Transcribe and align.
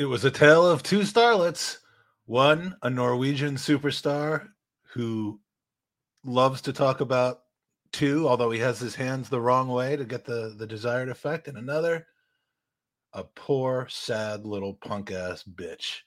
It 0.00 0.08
was 0.08 0.24
a 0.24 0.30
tale 0.30 0.66
of 0.66 0.82
two 0.82 1.00
starlets. 1.00 1.76
One, 2.24 2.74
a 2.82 2.88
Norwegian 2.88 3.56
superstar 3.56 4.48
who 4.94 5.40
loves 6.24 6.62
to 6.62 6.72
talk 6.72 7.02
about 7.02 7.40
two, 7.92 8.26
although 8.26 8.50
he 8.50 8.60
has 8.60 8.78
his 8.78 8.94
hands 8.94 9.28
the 9.28 9.42
wrong 9.42 9.68
way 9.68 9.96
to 9.96 10.06
get 10.06 10.24
the, 10.24 10.54
the 10.56 10.66
desired 10.66 11.10
effect, 11.10 11.48
and 11.48 11.58
another, 11.58 12.06
a 13.12 13.24
poor, 13.24 13.88
sad 13.90 14.46
little 14.46 14.72
punk 14.72 15.10
ass 15.10 15.42
bitch. 15.42 15.98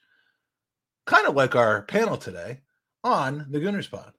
Kind 1.06 1.28
of 1.28 1.36
like 1.36 1.56
our 1.56 1.84
panel 1.84 2.18
today 2.18 2.62
on 3.04 3.46
the 3.52 3.60
Gooners 3.60 3.92
Pod. 3.92 4.12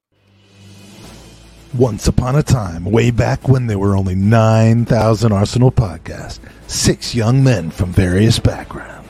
Once 1.76 2.06
upon 2.06 2.36
a 2.36 2.44
time, 2.44 2.84
way 2.84 3.10
back 3.10 3.48
when 3.48 3.66
there 3.66 3.80
were 3.80 3.96
only 3.96 4.14
9,000 4.14 5.32
Arsenal 5.32 5.72
podcasts, 5.72 6.38
six 6.68 7.12
young 7.12 7.42
men 7.42 7.72
from 7.72 7.90
various 7.90 8.38
backgrounds. 8.38 9.03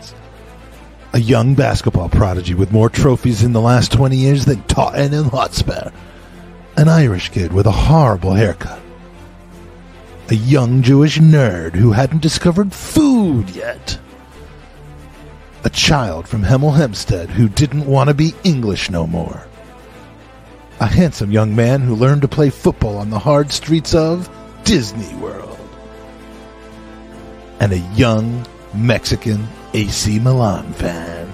A 1.14 1.18
young 1.18 1.54
basketball 1.54 2.10
prodigy 2.10 2.52
with 2.52 2.73
more 2.73 2.91
trophies 2.91 3.42
in 3.42 3.54
the 3.54 3.60
last 3.60 3.92
20 3.92 4.16
years 4.16 4.45
than 4.45 4.62
Totten 4.64 5.10
Tottenham 5.10 5.30
Hotspur. 5.30 5.90
An 6.77 6.88
Irish 6.88 7.30
kid 7.30 7.52
with 7.52 7.66
a 7.66 7.70
horrible 7.70 8.34
haircut. 8.34 8.82
A 10.28 10.34
young 10.34 10.82
Jewish 10.82 11.18
nerd 11.18 11.74
who 11.74 11.92
hadn't 11.92 12.20
discovered 12.20 12.74
food 12.74 13.48
yet. 13.50 13.98
A 15.64 15.70
child 15.70 16.28
from 16.28 16.42
Hemel 16.42 16.77
Hempstead 16.77 17.30
who 17.30 17.48
didn't 17.48 17.87
want 17.87 18.09
to 18.09 18.15
be 18.15 18.34
English 18.45 18.90
no 18.90 19.06
more 19.06 19.46
a 20.80 20.87
handsome 20.87 21.30
young 21.30 21.54
man 21.54 21.80
who 21.80 21.95
learned 21.95 22.23
to 22.23 22.28
play 22.28 22.51
football 22.51 22.98
on 22.98 23.10
the 23.10 23.18
hard 23.18 23.51
streets 23.52 23.95
of 23.95 24.28
Disney 24.65 25.15
World, 25.16 25.59
and 27.60 27.73
a 27.73 27.78
young 27.95 28.45
Mexican 28.74 29.46
AC 29.74 30.20
Milan 30.20 30.73
fan 30.74 31.28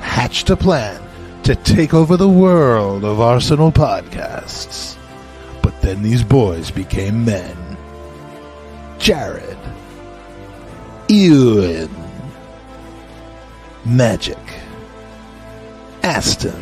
hatched 0.00 0.50
a 0.50 0.56
plan 0.56 1.00
to 1.44 1.54
take 1.54 1.94
over 1.94 2.16
the 2.16 2.28
world 2.28 3.04
of 3.04 3.20
Arsenal 3.20 3.70
podcasts. 3.70 4.96
But 5.62 5.80
then 5.80 6.02
these 6.02 6.24
boys 6.24 6.72
became 6.72 7.24
men. 7.24 7.56
Jared, 8.98 9.58
Ewan, 11.08 11.88
Magic, 13.84 14.38
Aston, 16.02 16.60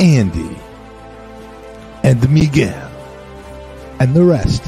Andy, 0.00 0.58
and 2.02 2.30
Miguel. 2.30 2.90
And 4.00 4.14
the 4.14 4.24
rest, 4.24 4.64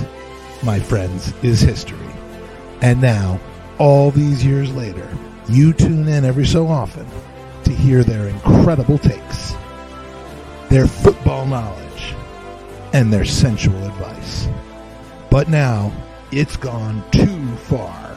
my 0.63 0.79
friends, 0.79 1.33
is 1.43 1.63
history. 1.63 1.99
And 2.83 3.01
now, 3.01 3.41
all 3.83 4.13
these 4.13 4.45
years 4.45 4.73
later, 4.75 5.09
you 5.49 5.73
tune 5.73 6.07
in 6.07 6.25
every 6.25 6.47
so 6.47 6.69
often 6.69 7.05
to 7.65 7.73
hear 7.73 8.05
their 8.05 8.29
incredible 8.29 8.97
takes, 8.97 9.57
their 10.69 10.87
football 10.87 11.45
knowledge, 11.47 12.15
and 12.93 13.13
their 13.13 13.25
sensual 13.25 13.85
advice. 13.85 14.47
But 15.31 15.49
now, 15.49 15.93
it's 16.31 16.57
gone 16.57 17.03
too 17.11 17.57
far. 17.57 18.15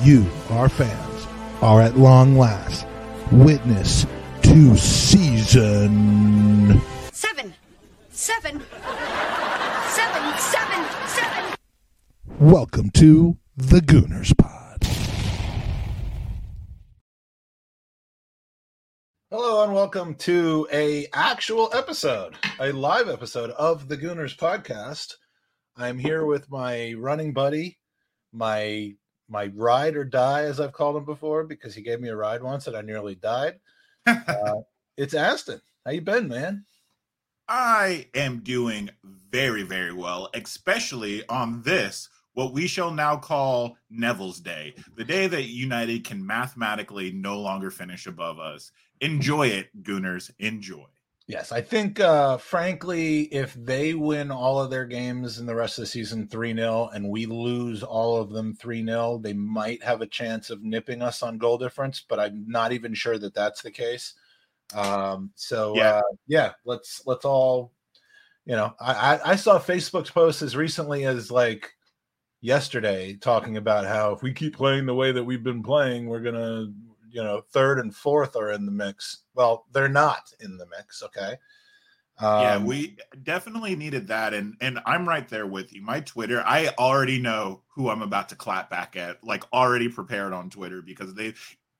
You, 0.00 0.26
our 0.50 0.68
fans, 0.68 1.28
are 1.62 1.80
at 1.80 1.96
long 1.96 2.36
last 2.36 2.84
witness 3.30 4.06
to 4.42 4.76
season 4.76 5.62
Seven. 7.12 7.54
Seven. 8.10 8.60
Seven. 9.86 10.36
Seven. 10.36 10.84
Seven. 11.06 11.54
Welcome 12.40 12.90
to 12.90 13.36
the 13.56 13.78
Gooners 13.78 14.36
Pod. 14.36 14.63
Hello 19.36 19.64
and 19.64 19.74
welcome 19.74 20.14
to 20.14 20.68
a 20.72 21.08
actual 21.12 21.68
episode, 21.74 22.36
a 22.60 22.70
live 22.70 23.08
episode 23.08 23.50
of 23.50 23.88
the 23.88 23.96
Gooners 23.96 24.36
podcast. 24.36 25.14
I'm 25.76 25.98
here 25.98 26.24
with 26.24 26.48
my 26.52 26.94
running 26.96 27.32
buddy, 27.32 27.80
my 28.32 28.94
my 29.28 29.46
ride 29.56 29.96
or 29.96 30.04
die, 30.04 30.44
as 30.44 30.60
I've 30.60 30.72
called 30.72 30.94
him 30.94 31.04
before, 31.04 31.42
because 31.42 31.74
he 31.74 31.82
gave 31.82 32.00
me 32.00 32.10
a 32.10 32.16
ride 32.16 32.44
once 32.44 32.68
and 32.68 32.76
I 32.76 32.82
nearly 32.82 33.16
died. 33.16 33.58
Uh, 34.06 34.60
it's 34.96 35.14
Aston. 35.14 35.60
How 35.84 35.90
you 35.90 36.00
been, 36.00 36.28
man? 36.28 36.64
I 37.48 38.06
am 38.14 38.38
doing 38.38 38.88
very, 39.02 39.64
very 39.64 39.92
well, 39.92 40.30
especially 40.34 41.26
on 41.26 41.60
this, 41.62 42.08
what 42.34 42.52
we 42.52 42.68
shall 42.68 42.92
now 42.92 43.16
call 43.16 43.76
Neville's 43.90 44.38
Day, 44.38 44.76
the 44.96 45.04
day 45.04 45.26
that 45.26 45.44
United 45.44 46.04
can 46.04 46.24
mathematically 46.24 47.10
no 47.10 47.40
longer 47.40 47.72
finish 47.72 48.06
above 48.06 48.38
us. 48.38 48.70
Enjoy 49.04 49.48
it, 49.48 49.68
Gooners. 49.82 50.30
Enjoy. 50.38 50.86
Yes, 51.26 51.52
I 51.52 51.60
think, 51.60 52.00
uh, 52.00 52.38
frankly, 52.38 53.22
if 53.24 53.52
they 53.52 53.92
win 53.92 54.30
all 54.30 54.58
of 54.58 54.70
their 54.70 54.86
games 54.86 55.38
in 55.38 55.44
the 55.44 55.54
rest 55.54 55.76
of 55.78 55.82
the 55.82 55.86
season 55.86 56.26
3 56.26 56.54
0 56.54 56.88
and 56.94 57.10
we 57.10 57.26
lose 57.26 57.82
all 57.82 58.16
of 58.16 58.30
them 58.30 58.54
3 58.54 58.84
0, 58.84 59.18
they 59.18 59.34
might 59.34 59.82
have 59.82 60.00
a 60.00 60.06
chance 60.06 60.48
of 60.48 60.62
nipping 60.62 61.02
us 61.02 61.22
on 61.22 61.36
goal 61.36 61.58
difference, 61.58 62.02
but 62.06 62.18
I'm 62.18 62.44
not 62.48 62.72
even 62.72 62.94
sure 62.94 63.18
that 63.18 63.34
that's 63.34 63.60
the 63.60 63.70
case. 63.70 64.14
Um, 64.74 65.32
so, 65.34 65.76
Yeah. 65.76 65.96
uh, 65.96 66.02
yeah, 66.26 66.52
let's, 66.64 67.02
let's 67.06 67.26
all, 67.26 67.72
you 68.46 68.56
know, 68.56 68.74
I, 68.80 68.92
I, 68.94 69.30
I 69.32 69.36
saw 69.36 69.58
Facebook's 69.58 70.10
post 70.10 70.40
as 70.40 70.56
recently 70.56 71.04
as 71.04 71.30
like 71.30 71.72
yesterday 72.40 73.16
talking 73.16 73.58
about 73.58 73.84
how 73.84 74.12
if 74.12 74.22
we 74.22 74.32
keep 74.32 74.56
playing 74.56 74.86
the 74.86 74.94
way 74.94 75.12
that 75.12 75.24
we've 75.24 75.44
been 75.44 75.62
playing, 75.62 76.06
we're 76.06 76.20
going 76.20 76.34
to, 76.34 76.72
you 77.14 77.22
know, 77.24 77.42
third 77.42 77.78
and 77.78 77.96
fourth 77.96 78.36
are 78.36 78.52
in 78.52 78.66
the 78.66 78.72
mix. 78.72 79.24
Well, 79.34 79.66
they're 79.72 79.88
not 79.88 80.32
in 80.40 80.58
the 80.58 80.66
mix. 80.66 81.02
Okay. 81.02 81.36
yeah, 82.36 82.56
Um, 82.56 82.64
we 82.64 82.96
definitely 83.22 83.76
needed 83.76 84.08
that, 84.08 84.34
and 84.34 84.56
and 84.60 84.80
I'm 84.86 85.08
right 85.08 85.28
there 85.28 85.46
with 85.46 85.72
you. 85.72 85.82
My 85.82 86.00
Twitter, 86.00 86.42
I 86.44 86.68
already 86.78 87.20
know 87.20 87.62
who 87.74 87.88
I'm 87.90 88.02
about 88.02 88.30
to 88.30 88.36
clap 88.36 88.70
back 88.70 88.96
at, 88.96 89.22
like 89.22 89.44
already 89.52 89.88
prepared 89.88 90.32
on 90.32 90.50
Twitter 90.50 90.82
because 90.82 91.14
they, 91.14 91.34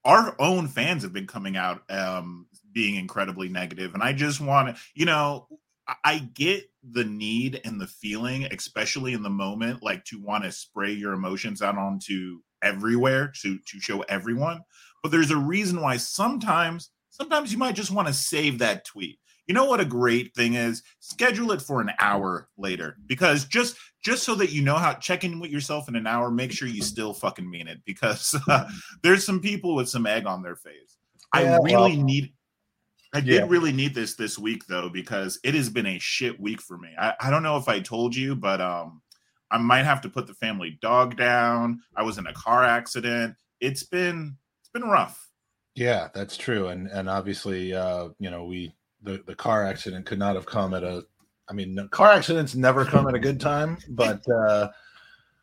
our 0.05 0.37
own 0.39 0.69
fans 0.69 1.03
have 1.03 1.13
been 1.13 1.27
coming 1.27 1.57
out 1.57 1.89
um 1.91 2.47
being 2.73 2.95
incredibly 2.95 3.49
negative, 3.49 3.95
and 3.95 4.03
I 4.03 4.13
just 4.13 4.41
want 4.41 4.77
to, 4.77 4.83
you 4.95 5.07
know, 5.07 5.49
I- 5.89 5.97
I 6.05 6.19
get 6.19 6.71
the 6.85 7.05
need 7.05 7.61
and 7.65 7.81
the 7.81 7.87
feeling, 7.89 8.45
especially 8.45 9.13
in 9.13 9.23
the 9.25 9.31
moment, 9.31 9.83
like 9.83 10.05
to 10.07 10.21
want 10.21 10.45
to 10.45 10.53
spray 10.53 10.93
your 10.93 11.15
emotions 11.15 11.63
out 11.63 11.77
onto 11.79 12.43
everywhere 12.63 13.33
to 13.43 13.59
to 13.59 13.81
show 13.81 14.03
everyone. 14.03 14.61
But 15.05 15.11
there's 15.11 15.31
a 15.31 15.37
reason 15.37 15.83
why 15.83 15.99
sometimes 15.99 16.89
sometimes 17.11 17.53
you 17.53 17.59
might 17.59 17.75
just 17.75 17.91
want 17.91 18.09
to 18.09 18.15
save 18.15 18.59
that 18.61 18.87
tweet. 18.87 19.19
You 19.47 19.53
know 19.53 19.67
what 19.67 19.79
a 19.79 19.85
great 19.85 20.35
thing 20.35 20.55
is? 20.55 20.83
Schedule 21.01 21.53
it 21.53 21.61
for 21.61 21.83
an 21.83 21.91
hour 22.01 22.49
later 22.57 22.97
because 23.05 23.45
just 23.45 23.77
just 24.03 24.23
so 24.23 24.35
that 24.37 24.51
you 24.51 24.63
know 24.63 24.77
how 24.77 24.95
check 24.95 25.23
in 25.23 25.41
with 25.41 25.51
yourself 25.51 25.91
in 25.91 25.97
an 25.97 26.07
hour 26.07 26.31
make 26.31 26.53
sure 26.53 26.69
you 26.69 26.81
still 26.81 27.13
fucking 27.13 27.49
mean 27.49 27.69
it 27.69 27.83
because 27.85 28.35
uh, 28.49 28.67
there's 29.03 29.27
some 29.27 29.41
people 29.41 29.75
with 29.75 29.91
some 29.91 30.07
egg 30.07 30.25
on 30.25 30.43
their 30.43 30.57
face. 30.57 30.97
I 31.35 31.43
really 31.57 31.75
well, 31.75 31.89
need 31.91 32.33
i 33.13 33.19
yeah. 33.19 33.41
did 33.41 33.51
really 33.51 33.73
need 33.73 33.95
this 33.95 34.15
this 34.15 34.39
week 34.39 34.67
though 34.67 34.89
because 34.89 35.39
it 35.45 35.55
has 35.55 35.69
been 35.69 35.87
a 35.87 35.99
shit 35.99 36.41
week 36.41 36.63
for 36.63 36.79
me. 36.79 36.89
I, 36.99 37.13
I 37.21 37.29
don't 37.29 37.43
know 37.43 37.59
if 37.59 37.69
i 37.69 37.79
told 37.79 38.17
you 38.17 38.35
but 38.35 38.63
um 38.63 39.03
i 39.51 39.59
might 39.59 39.85
have 39.85 40.01
to 40.01 40.09
put 40.09 40.27
the 40.27 40.35
family 40.35 40.79
dog 40.81 41.19
down. 41.19 41.83
I 41.95 42.05
was 42.05 42.17
in 42.17 42.27
a 42.27 42.33
car 42.33 42.65
accident. 42.65 43.37
It's 43.61 43.83
been 43.83 44.39
been 44.75 44.85
rough 44.85 45.31
Yeah, 45.75 46.09
that's 46.15 46.37
true, 46.37 46.69
and 46.69 46.89
and 46.89 47.09
obviously, 47.09 47.75
uh, 47.75 48.11
you 48.19 48.31
know, 48.31 48.45
we 48.45 48.75
the 49.03 49.23
the 49.27 49.35
car 49.35 49.65
accident 49.65 50.07
could 50.07 50.19
not 50.19 50.37
have 50.37 50.47
come 50.47 50.75
at 50.75 50.85
a. 50.85 51.05
I 51.49 51.53
mean, 51.53 51.75
no- 51.75 51.89
car 51.89 52.13
accidents 52.13 52.55
never 52.55 52.85
come 52.85 53.09
at 53.09 53.15
a 53.15 53.19
good 53.19 53.41
time, 53.41 53.79
but 53.91 54.23
uh, 54.31 54.71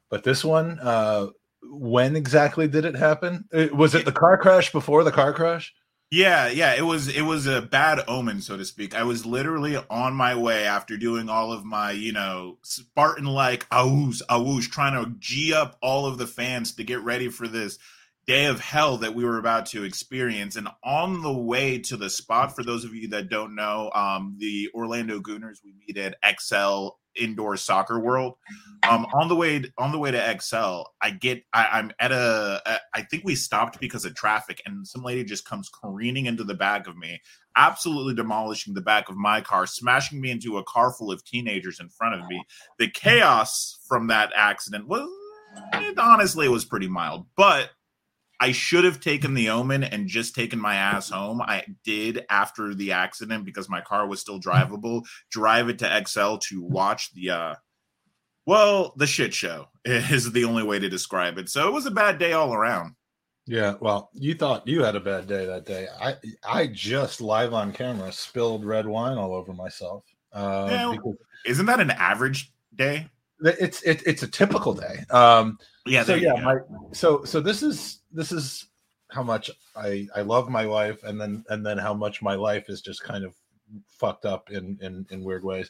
but 0.09 0.23
this 0.23 0.43
one, 0.43 0.79
uh, 0.79 1.27
when 1.63 2.15
exactly 2.15 2.67
did 2.67 2.85
it 2.85 2.95
happen? 2.95 3.45
Uh, 3.53 3.67
Was 3.73 3.93
it 3.95 4.05
the 4.05 4.11
car 4.11 4.37
crash 4.37 4.71
before 4.71 5.03
the 5.03 5.11
car 5.11 5.33
crash? 5.33 5.73
Yeah, 6.13 6.49
yeah, 6.49 6.75
it 6.75 6.81
was 6.81 7.07
it 7.07 7.21
was 7.21 7.47
a 7.47 7.61
bad 7.61 8.01
omen, 8.07 8.41
so 8.41 8.57
to 8.57 8.65
speak. 8.65 8.93
I 8.93 9.03
was 9.03 9.25
literally 9.25 9.77
on 9.89 10.13
my 10.13 10.35
way 10.35 10.65
after 10.65 10.97
doing 10.97 11.29
all 11.29 11.53
of 11.53 11.63
my, 11.63 11.91
you 11.91 12.11
know, 12.11 12.57
Spartan 12.63 13.25
like 13.25 13.67
awoosh, 13.69 14.21
awoosh, 14.29 14.69
trying 14.69 15.01
to 15.01 15.11
g 15.19 15.53
up 15.53 15.77
all 15.81 16.05
of 16.05 16.17
the 16.17 16.27
fans 16.27 16.73
to 16.75 16.83
get 16.83 17.01
ready 17.01 17.29
for 17.29 17.47
this 17.47 17.79
day 18.27 18.45
of 18.45 18.59
hell 18.59 18.97
that 18.97 19.15
we 19.15 19.25
were 19.25 19.37
about 19.37 19.65
to 19.67 19.83
experience. 19.83 20.55
And 20.55 20.67
on 20.83 21.21
the 21.21 21.33
way 21.33 21.79
to 21.79 21.97
the 21.97 22.09
spot, 22.09 22.55
for 22.55 22.63
those 22.63 22.85
of 22.85 22.93
you 22.93 23.07
that 23.09 23.29
don't 23.29 23.55
know, 23.55 23.91
um, 23.93 24.35
the 24.37 24.69
Orlando 24.73 25.19
Gooners, 25.19 25.57
we 25.63 25.73
meet 25.85 25.97
at 25.97 26.15
XL 26.39 26.89
Indoor 27.15 27.57
Soccer 27.57 27.99
World. 27.99 28.35
Um, 28.89 29.05
on 29.13 29.27
the 29.27 29.35
way 29.35 29.63
on 29.77 29.91
the 29.91 29.99
way 29.99 30.11
to 30.11 30.39
XL, 30.39 30.83
I 31.01 31.11
get 31.11 31.43
I, 31.53 31.67
I'm 31.73 31.91
at 31.99 32.11
a, 32.11 32.79
I 32.93 33.01
think 33.03 33.23
we 33.23 33.35
stopped 33.35 33.79
because 33.79 34.05
of 34.05 34.15
traffic, 34.15 34.61
and 34.65 34.87
some 34.87 35.03
lady 35.03 35.23
just 35.23 35.45
comes 35.45 35.69
careening 35.69 36.25
into 36.25 36.43
the 36.43 36.53
back 36.53 36.87
of 36.87 36.97
me, 36.97 37.21
absolutely 37.55 38.15
demolishing 38.15 38.73
the 38.73 38.81
back 38.81 39.09
of 39.09 39.17
my 39.17 39.41
car, 39.41 39.67
smashing 39.67 40.21
me 40.21 40.31
into 40.31 40.57
a 40.57 40.63
car 40.63 40.93
full 40.93 41.11
of 41.11 41.23
teenagers 41.23 41.79
in 41.79 41.89
front 41.89 42.15
of 42.15 42.27
me. 42.27 42.43
The 42.79 42.89
chaos 42.89 43.79
from 43.87 44.07
that 44.07 44.31
accident 44.35 44.87
was 44.87 45.09
it, 45.73 45.99
honestly 45.99 46.47
was 46.47 46.65
pretty 46.65 46.87
mild, 46.87 47.25
but 47.35 47.71
I 48.41 48.53
should 48.53 48.83
have 48.85 48.99
taken 48.99 49.35
the 49.35 49.51
Omen 49.51 49.83
and 49.83 50.07
just 50.07 50.33
taken 50.33 50.59
my 50.59 50.73
ass 50.73 51.11
home. 51.11 51.43
I 51.43 51.63
did 51.83 52.25
after 52.27 52.73
the 52.73 52.91
accident 52.91 53.45
because 53.45 53.69
my 53.69 53.81
car 53.81 54.07
was 54.07 54.19
still 54.19 54.41
drivable. 54.41 55.05
Drive 55.29 55.69
it 55.69 55.77
to 55.79 56.03
XL 56.07 56.37
to 56.37 56.63
watch 56.63 57.13
the 57.13 57.29
uh 57.29 57.55
well, 58.47 58.93
the 58.97 59.05
shit 59.05 59.35
show 59.35 59.67
is 59.85 60.31
the 60.31 60.45
only 60.45 60.63
way 60.63 60.79
to 60.79 60.89
describe 60.89 61.37
it. 61.37 61.49
So 61.49 61.67
it 61.67 61.71
was 61.71 61.85
a 61.85 61.91
bad 61.91 62.17
day 62.17 62.33
all 62.33 62.51
around. 62.51 62.95
Yeah, 63.45 63.75
well, 63.79 64.09
you 64.13 64.33
thought 64.33 64.67
you 64.67 64.83
had 64.83 64.95
a 64.95 64.99
bad 64.99 65.27
day 65.27 65.45
that 65.45 65.67
day. 65.67 65.87
I 66.01 66.15
I 66.43 66.65
just 66.65 67.21
live 67.21 67.53
on 67.53 67.71
camera 67.71 68.11
spilled 68.11 68.65
red 68.65 68.87
wine 68.87 69.19
all 69.19 69.35
over 69.35 69.53
myself. 69.53 70.03
Uh, 70.33 70.91
because 70.91 71.15
Isn't 71.45 71.67
that 71.67 71.79
an 71.79 71.91
average 71.91 72.51
day? 72.75 73.07
it's 73.43 73.83
it, 73.83 74.01
it's 74.07 74.23
a 74.23 74.27
typical 74.27 74.73
day. 74.73 75.05
Um, 75.11 75.59
Yeah, 75.85 76.03
so 76.03 76.15
yeah, 76.15 76.33
my, 76.41 76.55
so 76.91 77.23
so 77.23 77.39
this 77.39 77.61
is 77.63 78.00
this 78.13 78.31
is 78.31 78.67
how 79.09 79.23
much 79.23 79.51
I 79.75 80.07
I 80.15 80.21
love 80.21 80.49
my 80.49 80.65
wife, 80.65 81.03
and 81.03 81.19
then 81.19 81.43
and 81.49 81.65
then 81.65 81.77
how 81.77 81.93
much 81.93 82.21
my 82.21 82.35
life 82.35 82.69
is 82.69 82.81
just 82.81 83.03
kind 83.03 83.23
of 83.23 83.35
fucked 83.87 84.25
up 84.25 84.51
in 84.51 84.77
in 84.81 85.05
in 85.11 85.23
weird 85.23 85.43
ways. 85.43 85.69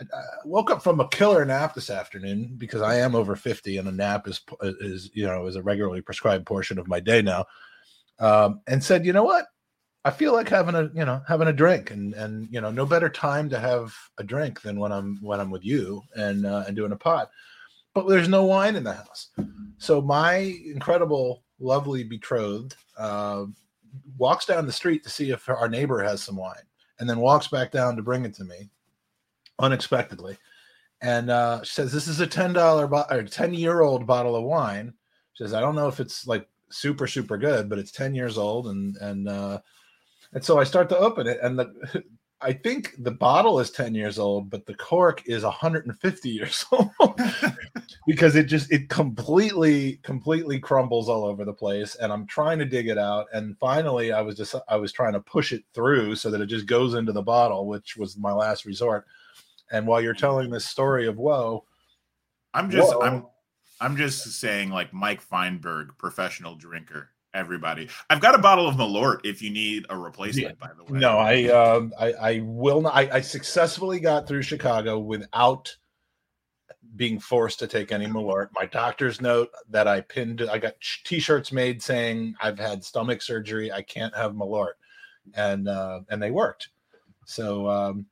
I 0.00 0.04
woke 0.44 0.70
up 0.72 0.82
from 0.82 0.98
a 0.98 1.08
killer 1.08 1.44
nap 1.44 1.74
this 1.74 1.88
afternoon 1.88 2.56
because 2.58 2.82
I 2.82 2.96
am 2.96 3.14
over 3.14 3.36
fifty, 3.36 3.78
and 3.78 3.88
a 3.88 3.92
nap 3.92 4.26
is 4.26 4.40
is 4.80 5.10
you 5.14 5.26
know 5.26 5.46
is 5.46 5.56
a 5.56 5.62
regularly 5.62 6.00
prescribed 6.00 6.46
portion 6.46 6.78
of 6.78 6.88
my 6.88 7.00
day 7.00 7.22
now. 7.22 7.46
Um, 8.18 8.60
and 8.66 8.82
said, 8.82 9.04
you 9.04 9.12
know 9.12 9.24
what? 9.24 9.46
I 10.04 10.10
feel 10.10 10.32
like 10.32 10.48
having 10.48 10.74
a 10.74 10.90
you 10.94 11.04
know 11.04 11.22
having 11.26 11.48
a 11.48 11.52
drink, 11.52 11.90
and 11.90 12.12
and 12.14 12.48
you 12.50 12.60
know 12.60 12.70
no 12.70 12.84
better 12.84 13.08
time 13.08 13.48
to 13.50 13.58
have 13.58 13.94
a 14.18 14.24
drink 14.24 14.60
than 14.60 14.78
when 14.78 14.92
I'm 14.92 15.18
when 15.22 15.40
I'm 15.40 15.50
with 15.50 15.64
you 15.64 16.02
and 16.14 16.44
uh, 16.44 16.64
and 16.66 16.76
doing 16.76 16.92
a 16.92 16.96
pod. 16.96 17.28
But 17.94 18.08
there's 18.08 18.28
no 18.28 18.44
wine 18.44 18.76
in 18.76 18.84
the 18.84 18.92
house, 18.92 19.28
so 19.78 20.02
my 20.02 20.34
incredible, 20.66 21.43
lovely 21.58 22.04
betrothed 22.04 22.76
uh, 22.98 23.44
walks 24.18 24.46
down 24.46 24.66
the 24.66 24.72
street 24.72 25.02
to 25.04 25.10
see 25.10 25.30
if 25.30 25.48
our 25.48 25.68
neighbor 25.68 26.02
has 26.02 26.22
some 26.22 26.36
wine, 26.36 26.66
and 26.98 27.08
then 27.08 27.18
walks 27.18 27.48
back 27.48 27.70
down 27.70 27.96
to 27.96 28.02
bring 28.02 28.24
it 28.24 28.34
to 28.34 28.44
me 28.44 28.68
unexpectedly. 29.58 30.36
And 31.00 31.30
uh, 31.30 31.62
she 31.62 31.72
says, 31.72 31.92
"This 31.92 32.08
is 32.08 32.20
a 32.20 32.26
ten 32.26 32.52
dollar 32.52 32.86
bo- 32.86 33.06
or 33.10 33.22
ten 33.22 33.54
year 33.54 33.82
old 33.82 34.06
bottle 34.06 34.36
of 34.36 34.44
wine." 34.44 34.94
She 35.34 35.44
says, 35.44 35.54
"I 35.54 35.60
don't 35.60 35.74
know 35.74 35.88
if 35.88 36.00
it's 36.00 36.26
like 36.26 36.48
super 36.70 37.06
super 37.06 37.36
good, 37.36 37.68
but 37.68 37.78
it's 37.78 37.92
ten 37.92 38.14
years 38.14 38.38
old." 38.38 38.68
And 38.68 38.96
and 38.98 39.28
uh, 39.28 39.60
and 40.32 40.44
so 40.44 40.58
I 40.58 40.64
start 40.64 40.88
to 40.90 40.98
open 40.98 41.26
it, 41.26 41.38
and 41.42 41.58
the 41.58 42.04
I 42.44 42.52
think 42.52 42.94
the 42.98 43.10
bottle 43.10 43.58
is 43.58 43.70
ten 43.70 43.94
years 43.94 44.18
old, 44.18 44.50
but 44.50 44.66
the 44.66 44.74
cork 44.74 45.22
is 45.26 45.42
150 45.42 46.28
years 46.28 46.66
old 46.72 46.92
because 48.06 48.36
it 48.36 48.44
just 48.44 48.70
it 48.70 48.90
completely 48.90 49.96
completely 50.02 50.60
crumbles 50.60 51.08
all 51.08 51.24
over 51.24 51.46
the 51.46 51.54
place. 51.54 51.94
And 51.96 52.12
I'm 52.12 52.26
trying 52.26 52.58
to 52.58 52.66
dig 52.66 52.88
it 52.88 52.98
out, 52.98 53.26
and 53.32 53.56
finally 53.58 54.12
I 54.12 54.20
was 54.20 54.36
just 54.36 54.54
I 54.68 54.76
was 54.76 54.92
trying 54.92 55.14
to 55.14 55.20
push 55.20 55.52
it 55.52 55.64
through 55.72 56.16
so 56.16 56.30
that 56.30 56.42
it 56.42 56.46
just 56.46 56.66
goes 56.66 56.92
into 56.94 57.12
the 57.12 57.22
bottle, 57.22 57.66
which 57.66 57.96
was 57.96 58.18
my 58.18 58.32
last 58.32 58.66
resort. 58.66 59.06
And 59.72 59.86
while 59.86 60.02
you're 60.02 60.12
telling 60.12 60.50
this 60.50 60.66
story 60.66 61.06
of 61.06 61.16
woe, 61.16 61.64
I'm 62.52 62.70
just 62.70 62.92
Whoa. 62.92 63.00
I'm 63.00 63.26
I'm 63.80 63.96
just 63.96 64.38
saying 64.38 64.68
like 64.68 64.92
Mike 64.92 65.22
Feinberg, 65.22 65.96
professional 65.96 66.56
drinker. 66.56 67.10
Everybody, 67.34 67.88
I've 68.08 68.20
got 68.20 68.36
a 68.36 68.38
bottle 68.38 68.68
of 68.68 68.76
Malort 68.76 69.18
if 69.24 69.42
you 69.42 69.50
need 69.50 69.86
a 69.90 69.98
replacement. 69.98 70.56
By 70.60 70.70
the 70.76 70.84
way, 70.84 71.00
no, 71.00 71.18
I 71.18 71.44
um, 71.46 71.92
I, 71.98 72.12
I 72.12 72.40
will 72.44 72.80
not. 72.80 72.94
I, 72.94 73.16
I 73.16 73.20
successfully 73.20 73.98
got 73.98 74.28
through 74.28 74.42
Chicago 74.42 75.00
without 75.00 75.76
being 76.94 77.18
forced 77.18 77.58
to 77.58 77.66
take 77.66 77.90
any 77.90 78.06
Malort. 78.06 78.50
My 78.54 78.66
doctor's 78.66 79.20
note 79.20 79.50
that 79.68 79.88
I 79.88 80.00
pinned. 80.00 80.42
I 80.42 80.58
got 80.58 80.74
T-shirts 81.04 81.50
made 81.50 81.82
saying 81.82 82.36
I've 82.40 82.58
had 82.58 82.84
stomach 82.84 83.20
surgery. 83.20 83.72
I 83.72 83.82
can't 83.82 84.14
have 84.14 84.32
Malort, 84.32 84.74
and 85.34 85.68
uh, 85.68 86.02
and 86.08 86.22
they 86.22 86.30
worked. 86.30 86.68
So 87.26 87.68
um, 87.68 88.06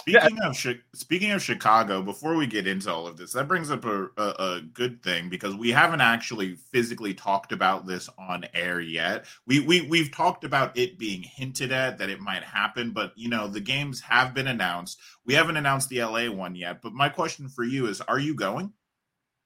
Speaking 0.00 0.40
of 0.42 0.58
Chi- 0.60 0.80
speaking 0.94 1.30
of 1.30 1.42
Chicago, 1.42 2.02
before 2.02 2.34
we 2.36 2.46
get 2.46 2.66
into 2.66 2.92
all 2.92 3.06
of 3.06 3.16
this, 3.16 3.32
that 3.32 3.48
brings 3.48 3.70
up 3.70 3.84
a, 3.86 4.08
a, 4.18 4.34
a 4.38 4.60
good 4.74 5.02
thing 5.02 5.28
because 5.30 5.54
we 5.54 5.70
haven't 5.70 6.02
actually 6.02 6.56
physically 6.72 7.14
talked 7.14 7.52
about 7.52 7.86
this 7.86 8.10
on 8.18 8.44
air 8.52 8.80
yet. 8.80 9.24
We 9.46 9.60
we 9.60 9.82
we've 9.82 10.12
talked 10.12 10.44
about 10.44 10.76
it 10.76 10.98
being 10.98 11.22
hinted 11.22 11.72
at 11.72 11.96
that 11.98 12.10
it 12.10 12.20
might 12.20 12.42
happen, 12.42 12.90
but 12.90 13.12
you 13.16 13.28
know 13.30 13.48
the 13.48 13.60
games 13.60 14.00
have 14.00 14.34
been 14.34 14.48
announced. 14.48 14.98
We 15.24 15.32
haven't 15.34 15.56
announced 15.56 15.88
the 15.88 16.04
LA 16.04 16.26
one 16.30 16.54
yet. 16.54 16.82
But 16.82 16.92
my 16.92 17.08
question 17.08 17.48
for 17.48 17.64
you 17.64 17.86
is: 17.86 18.02
Are 18.02 18.18
you 18.18 18.34
going? 18.34 18.72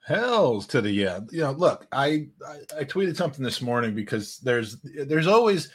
Hells 0.06 0.66
to 0.68 0.80
the 0.80 0.90
yeah. 0.90 1.20
You 1.30 1.42
know, 1.42 1.52
look, 1.52 1.86
I, 1.92 2.28
I 2.46 2.80
I 2.80 2.84
tweeted 2.84 3.16
something 3.16 3.44
this 3.44 3.60
morning 3.62 3.94
because 3.94 4.38
there's 4.38 4.78
there's 4.80 5.26
always 5.26 5.66
a- 5.66 5.70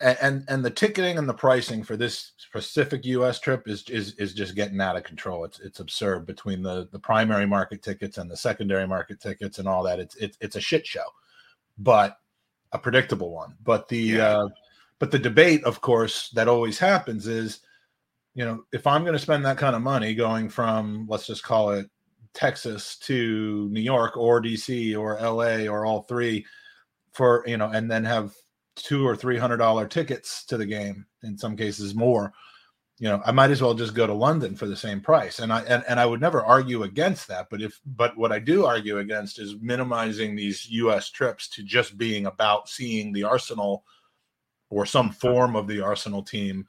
and 0.00 0.44
and 0.48 0.64
the 0.64 0.70
ticketing 0.70 1.18
and 1.18 1.28
the 1.28 1.34
pricing 1.34 1.82
for 1.82 1.96
this 1.96 2.32
specific 2.36 3.04
US 3.06 3.38
trip 3.40 3.68
is 3.68 3.88
is 3.88 4.14
is 4.14 4.34
just 4.34 4.54
getting 4.54 4.80
out 4.80 4.96
of 4.96 5.04
control. 5.04 5.44
It's 5.44 5.60
it's 5.60 5.80
absurd 5.80 6.26
between 6.26 6.62
the 6.62 6.88
the 6.92 6.98
primary 6.98 7.46
market 7.46 7.82
tickets 7.82 8.18
and 8.18 8.30
the 8.30 8.36
secondary 8.36 8.86
market 8.86 9.20
tickets 9.20 9.58
and 9.58 9.68
all 9.68 9.82
that. 9.84 10.00
It's 10.00 10.16
it's 10.16 10.36
it's 10.40 10.56
a 10.56 10.60
shit 10.60 10.86
show. 10.86 11.04
But 11.78 12.18
a 12.72 12.78
predictable 12.78 13.30
one. 13.30 13.54
But 13.62 13.88
the 13.88 13.98
Yeah. 13.98 14.38
uh 14.38 14.48
but 14.98 15.10
the 15.10 15.18
debate 15.18 15.64
of 15.64 15.80
course 15.80 16.30
that 16.30 16.48
always 16.48 16.78
happens 16.78 17.26
is 17.26 17.60
you 18.34 18.44
know, 18.44 18.64
if 18.72 18.84
I'm 18.86 19.02
going 19.02 19.12
to 19.12 19.18
spend 19.18 19.44
that 19.46 19.58
kind 19.58 19.76
of 19.76 19.82
money 19.82 20.14
going 20.14 20.48
from 20.48 21.06
let's 21.08 21.26
just 21.26 21.44
call 21.44 21.70
it 21.70 21.88
Texas 22.34 22.96
to 22.98 23.68
New 23.70 23.80
York 23.80 24.16
or 24.16 24.42
DC 24.42 24.98
or 24.98 25.20
LA 25.20 25.70
or 25.72 25.86
all 25.86 26.02
three 26.02 26.44
for 27.12 27.44
you 27.46 27.56
know, 27.56 27.70
and 27.70 27.88
then 27.88 28.04
have 28.04 28.34
two 28.76 29.06
or 29.06 29.16
three 29.16 29.38
hundred 29.38 29.58
dollar 29.58 29.86
tickets 29.86 30.44
to 30.46 30.56
the 30.56 30.66
game, 30.66 31.06
in 31.22 31.38
some 31.38 31.56
cases 31.56 31.94
more. 31.94 32.32
You 32.98 33.08
know, 33.08 33.20
I 33.26 33.32
might 33.32 33.50
as 33.50 33.60
well 33.60 33.74
just 33.74 33.94
go 33.94 34.06
to 34.06 34.14
London 34.14 34.54
for 34.54 34.66
the 34.66 34.76
same 34.76 35.00
price. 35.00 35.40
And 35.40 35.52
I 35.52 35.62
and, 35.62 35.84
and 35.88 35.98
I 35.98 36.06
would 36.06 36.20
never 36.20 36.44
argue 36.44 36.84
against 36.84 37.28
that. 37.28 37.48
But 37.50 37.60
if 37.60 37.80
but 37.84 38.16
what 38.16 38.32
I 38.32 38.38
do 38.38 38.64
argue 38.66 38.98
against 38.98 39.38
is 39.38 39.56
minimizing 39.60 40.36
these 40.36 40.68
US 40.70 41.10
trips 41.10 41.48
to 41.50 41.62
just 41.62 41.98
being 41.98 42.26
about 42.26 42.68
seeing 42.68 43.12
the 43.12 43.24
Arsenal 43.24 43.84
or 44.70 44.86
some 44.86 45.10
form 45.10 45.56
of 45.56 45.66
the 45.66 45.80
Arsenal 45.80 46.22
team 46.22 46.66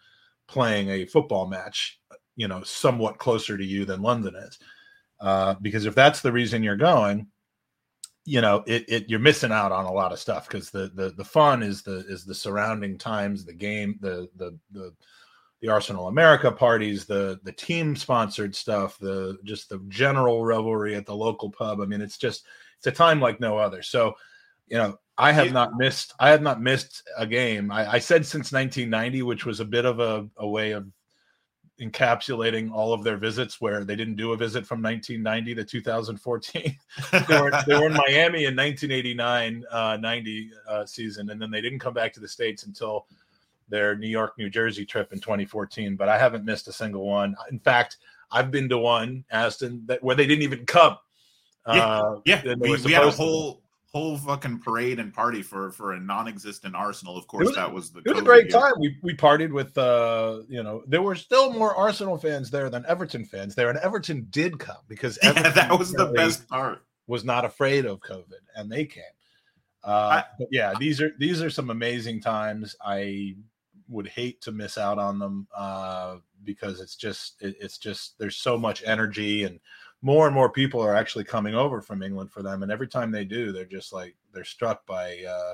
playing 0.47 0.89
a 0.89 1.05
football 1.05 1.47
match, 1.47 1.99
you 2.35 2.47
know, 2.47 2.63
somewhat 2.63 3.17
closer 3.17 3.57
to 3.57 3.65
you 3.65 3.85
than 3.85 4.01
London 4.01 4.35
is 4.35 4.59
uh, 5.19 5.55
because 5.61 5.85
if 5.85 5.95
that's 5.95 6.21
the 6.21 6.31
reason 6.31 6.63
you're 6.63 6.75
going, 6.75 7.27
you 8.25 8.41
know, 8.41 8.63
it, 8.65 8.85
it 8.87 9.09
you're 9.09 9.19
missing 9.19 9.51
out 9.51 9.71
on 9.71 9.85
a 9.85 9.91
lot 9.91 10.11
of 10.11 10.19
stuff 10.19 10.47
because 10.47 10.71
the 10.71 10.91
the 10.95 11.11
the 11.11 11.23
fun 11.23 11.61
is 11.61 11.83
the 11.83 12.05
is 12.07 12.25
the 12.25 12.35
surrounding 12.35 12.97
times, 12.97 13.45
the 13.45 13.53
game, 13.53 13.97
the 14.01 14.27
the 14.35 14.57
the 14.71 14.93
the 15.61 15.69
Arsenal 15.69 16.07
America 16.07 16.51
parties, 16.51 17.05
the 17.05 17.39
the 17.43 17.51
team 17.51 17.95
sponsored 17.95 18.55
stuff, 18.55 18.97
the 18.97 19.37
just 19.43 19.69
the 19.69 19.79
general 19.87 20.43
revelry 20.43 20.95
at 20.95 21.05
the 21.05 21.15
local 21.15 21.51
pub. 21.51 21.81
I 21.81 21.85
mean, 21.85 22.01
it's 22.01 22.17
just 22.17 22.45
it's 22.77 22.87
a 22.87 22.91
time 22.91 23.21
like 23.21 23.39
no 23.39 23.57
other. 23.57 23.83
So, 23.83 24.15
you 24.67 24.77
know, 24.77 24.97
I 25.17 25.31
have 25.31 25.53
not 25.53 25.75
missed 25.75 26.13
I 26.19 26.29
have 26.29 26.41
not 26.41 26.61
missed 26.61 27.03
a 27.17 27.27
game. 27.27 27.71
I, 27.71 27.93
I 27.93 27.99
said 27.99 28.25
since 28.25 28.51
1990, 28.51 29.21
which 29.21 29.45
was 29.45 29.59
a 29.59 29.65
bit 29.65 29.85
of 29.85 29.99
a, 29.99 30.27
a 30.37 30.47
way 30.47 30.71
of 30.71 30.87
encapsulating 31.81 32.71
all 32.71 32.93
of 32.93 33.03
their 33.03 33.17
visits 33.17 33.59
where 33.59 33.83
they 33.83 33.95
didn't 33.95 34.15
do 34.15 34.31
a 34.31 34.37
visit 34.37 34.65
from 34.65 34.81
1990 34.81 35.55
to 35.55 35.63
2014 35.65 36.77
they, 37.11 37.41
were, 37.41 37.51
they 37.67 37.75
were 37.75 37.87
in 37.87 37.93
miami 38.07 38.45
in 38.45 38.55
1989 38.55 39.65
uh, 39.71 39.97
90 39.99 40.51
uh, 40.69 40.85
season 40.85 41.29
and 41.29 41.41
then 41.41 41.51
they 41.51 41.59
didn't 41.59 41.79
come 41.79 41.93
back 41.93 42.13
to 42.13 42.21
the 42.21 42.27
states 42.27 42.63
until 42.63 43.07
their 43.67 43.97
new 43.97 44.07
york 44.07 44.37
new 44.37 44.49
jersey 44.49 44.85
trip 44.85 45.11
in 45.11 45.19
2014 45.19 45.97
but 45.97 46.07
i 46.07 46.17
haven't 46.17 46.45
missed 46.45 46.67
a 46.67 46.73
single 46.73 47.05
one. 47.05 47.35
In 47.51 47.59
fact 47.59 47.97
i've 48.31 48.51
been 48.51 48.69
to 48.69 48.77
one 48.77 49.25
aston 49.29 49.83
that 49.87 50.01
where 50.01 50.15
they 50.15 50.25
didn't 50.25 50.43
even 50.43 50.65
come. 50.65 50.97
Uh, 51.65 52.17
yeah, 52.25 52.41
we, 52.59 52.77
we 52.83 52.91
had 52.93 53.03
a 53.03 53.11
whole 53.11 53.63
whole 53.95 54.17
fucking 54.17 54.59
parade 54.59 54.99
and 54.99 55.13
party 55.13 55.41
for 55.41 55.71
for 55.71 55.93
a 55.93 55.99
non-existent 55.99 56.75
Arsenal. 56.75 57.17
Of 57.17 57.27
course, 57.27 57.47
was- 57.47 57.55
that 57.55 57.71
was 57.73 57.91
the. 57.91 57.99
It 58.05 58.09
was 58.11 58.19
a 58.19 58.23
great 58.23 58.49
year. 58.51 58.59
time. 58.61 58.73
We 58.77 58.97
we 59.01 59.15
partied 59.15 59.51
with 59.53 59.77
uh 59.77 60.41
you 60.49 60.61
know 60.63 60.83
there 60.85 61.01
were 61.01 61.15
still 61.15 61.53
more 61.53 61.73
Arsenal 61.75 62.17
fans 62.17 62.51
there 62.51 62.69
than 62.69 62.85
Everton 62.87 63.23
fans 63.23 63.55
there, 63.55 63.69
and 63.69 63.79
Everton 63.79 64.27
did 64.31 64.59
come 64.59 64.83
because 64.89 65.17
Yeah, 65.23 65.31
that 65.49 65.79
was 65.79 65.93
the 65.93 66.07
best 66.07 66.47
part. 66.49 66.83
was 67.07 67.23
not 67.23 67.45
afraid 67.45 67.85
of 67.85 68.01
COVID, 68.01 68.41
and 68.57 68.69
they 68.69 68.83
came. 68.85 69.03
Uh, 69.83 70.23
I- 70.23 70.25
but 70.39 70.49
yeah, 70.51 70.73
these 70.77 70.99
are 71.01 71.11
these 71.17 71.41
are 71.41 71.49
some 71.49 71.69
amazing 71.69 72.19
times. 72.19 72.75
I 72.85 73.35
would 73.87 74.07
hate 74.07 74.41
to 74.41 74.51
miss 74.51 74.77
out 74.79 74.97
on 74.97 75.19
them 75.19 75.47
uh, 75.55 76.17
because 76.43 76.81
it's 76.81 76.95
just 76.97 77.35
it, 77.41 77.55
it's 77.61 77.77
just 77.77 78.17
there's 78.19 78.35
so 78.35 78.57
much 78.57 78.83
energy 78.85 79.43
and 79.43 79.59
more 80.05 80.27
and 80.27 80.35
more 80.35 80.51
people 80.51 80.79
are 80.81 80.95
actually 80.95 81.23
coming 81.23 81.55
over 81.55 81.81
from 81.81 82.03
England 82.03 82.31
for 82.31 82.43
them, 82.43 82.61
and 82.61 82.71
every 82.71 82.87
time 82.87 83.09
they 83.09 83.25
do, 83.25 83.51
they're 83.51 83.65
just 83.65 83.91
like 83.91 84.15
they're 84.31 84.43
struck 84.43 84.85
by 84.85 85.17
uh, 85.27 85.53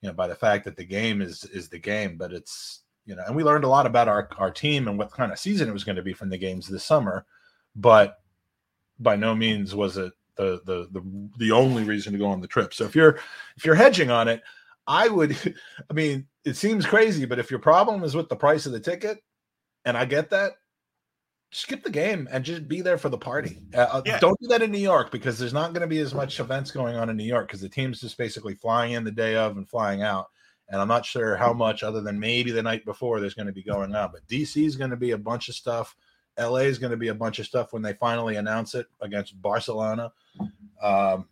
you 0.00 0.08
know 0.08 0.14
by 0.14 0.26
the 0.26 0.34
fact 0.34 0.64
that 0.64 0.76
the 0.76 0.84
game 0.84 1.20
is 1.20 1.44
is 1.44 1.68
the 1.68 1.78
game, 1.78 2.16
but 2.16 2.32
it's 2.32 2.84
you 3.04 3.14
know, 3.14 3.22
and 3.26 3.36
we 3.36 3.44
learned 3.44 3.64
a 3.64 3.68
lot 3.68 3.84
about 3.84 4.08
our 4.08 4.30
our 4.38 4.50
team 4.50 4.88
and 4.88 4.96
what 4.98 5.10
kind 5.10 5.30
of 5.30 5.38
season 5.38 5.68
it 5.68 5.74
was 5.74 5.84
going 5.84 5.96
to 5.96 6.02
be 6.02 6.14
from 6.14 6.30
the 6.30 6.38
games 6.38 6.66
this 6.66 6.84
summer, 6.84 7.26
but 7.74 8.16
by 8.98 9.14
no 9.14 9.34
means 9.34 9.74
was 9.74 9.98
it 9.98 10.14
the 10.36 10.62
the 10.64 10.88
the 10.92 11.28
the 11.36 11.52
only 11.52 11.84
reason 11.84 12.14
to 12.14 12.18
go 12.18 12.28
on 12.28 12.40
the 12.40 12.48
trip. 12.48 12.72
So 12.72 12.84
if 12.84 12.96
you're 12.96 13.18
if 13.58 13.66
you're 13.66 13.74
hedging 13.74 14.10
on 14.10 14.26
it, 14.26 14.42
I 14.86 15.08
would, 15.08 15.36
I 15.90 15.92
mean, 15.92 16.26
it 16.46 16.56
seems 16.56 16.86
crazy, 16.86 17.26
but 17.26 17.38
if 17.38 17.50
your 17.50 17.60
problem 17.60 18.04
is 18.04 18.16
with 18.16 18.30
the 18.30 18.36
price 18.36 18.64
of 18.64 18.72
the 18.72 18.80
ticket, 18.80 19.18
and 19.84 19.98
I 19.98 20.06
get 20.06 20.30
that, 20.30 20.52
skip 21.56 21.82
the 21.82 21.90
game 21.90 22.28
and 22.30 22.44
just 22.44 22.68
be 22.68 22.82
there 22.82 22.98
for 22.98 23.08
the 23.08 23.16
party. 23.16 23.58
Uh, 23.74 23.78
uh 23.78 24.02
Yeah. 24.04 24.18
Don't 24.18 24.38
do 24.40 24.48
that 24.48 24.60
in 24.60 24.70
New 24.70 24.78
York 24.78 25.10
because 25.10 25.38
there's 25.38 25.54
not 25.54 25.72
going 25.72 25.80
to 25.80 25.86
be 25.86 26.00
as 26.00 26.14
much 26.14 26.38
events 26.38 26.70
going 26.70 26.96
on 26.96 27.08
in 27.08 27.16
New 27.16 27.24
York 27.24 27.46
because 27.46 27.62
the 27.62 27.68
team's 27.68 28.00
just 28.00 28.18
basically 28.18 28.54
flying 28.54 28.92
in 28.92 29.04
the 29.04 29.10
day 29.10 29.36
of 29.36 29.56
and 29.56 29.66
flying 29.66 30.02
out. 30.02 30.26
And 30.68 30.80
I'm 30.82 30.88
not 30.88 31.06
sure 31.06 31.34
how 31.34 31.54
much, 31.54 31.82
other 31.82 32.02
than 32.02 32.20
maybe 32.20 32.50
the 32.50 32.62
night 32.62 32.84
before, 32.84 33.20
there's 33.20 33.34
going 33.34 33.46
to 33.46 33.52
be 33.52 33.62
going 33.62 33.94
on. 33.94 34.10
But 34.12 34.26
DC 34.28 34.66
is 34.66 34.76
going 34.76 34.90
to 34.90 34.96
be 34.96 35.12
a 35.12 35.18
bunch 35.18 35.48
of 35.48 35.54
stuff. 35.54 35.96
LA 36.38 36.56
is 36.56 36.78
going 36.78 36.90
to 36.90 36.96
be 36.98 37.08
a 37.08 37.14
bunch 37.14 37.38
of 37.38 37.46
stuff 37.46 37.72
when 37.72 37.82
they 37.82 37.94
finally 37.94 38.36
announce 38.36 38.74
it 38.74 38.86
against 39.00 39.40
Barcelona 39.40 40.12
um, 40.82 41.26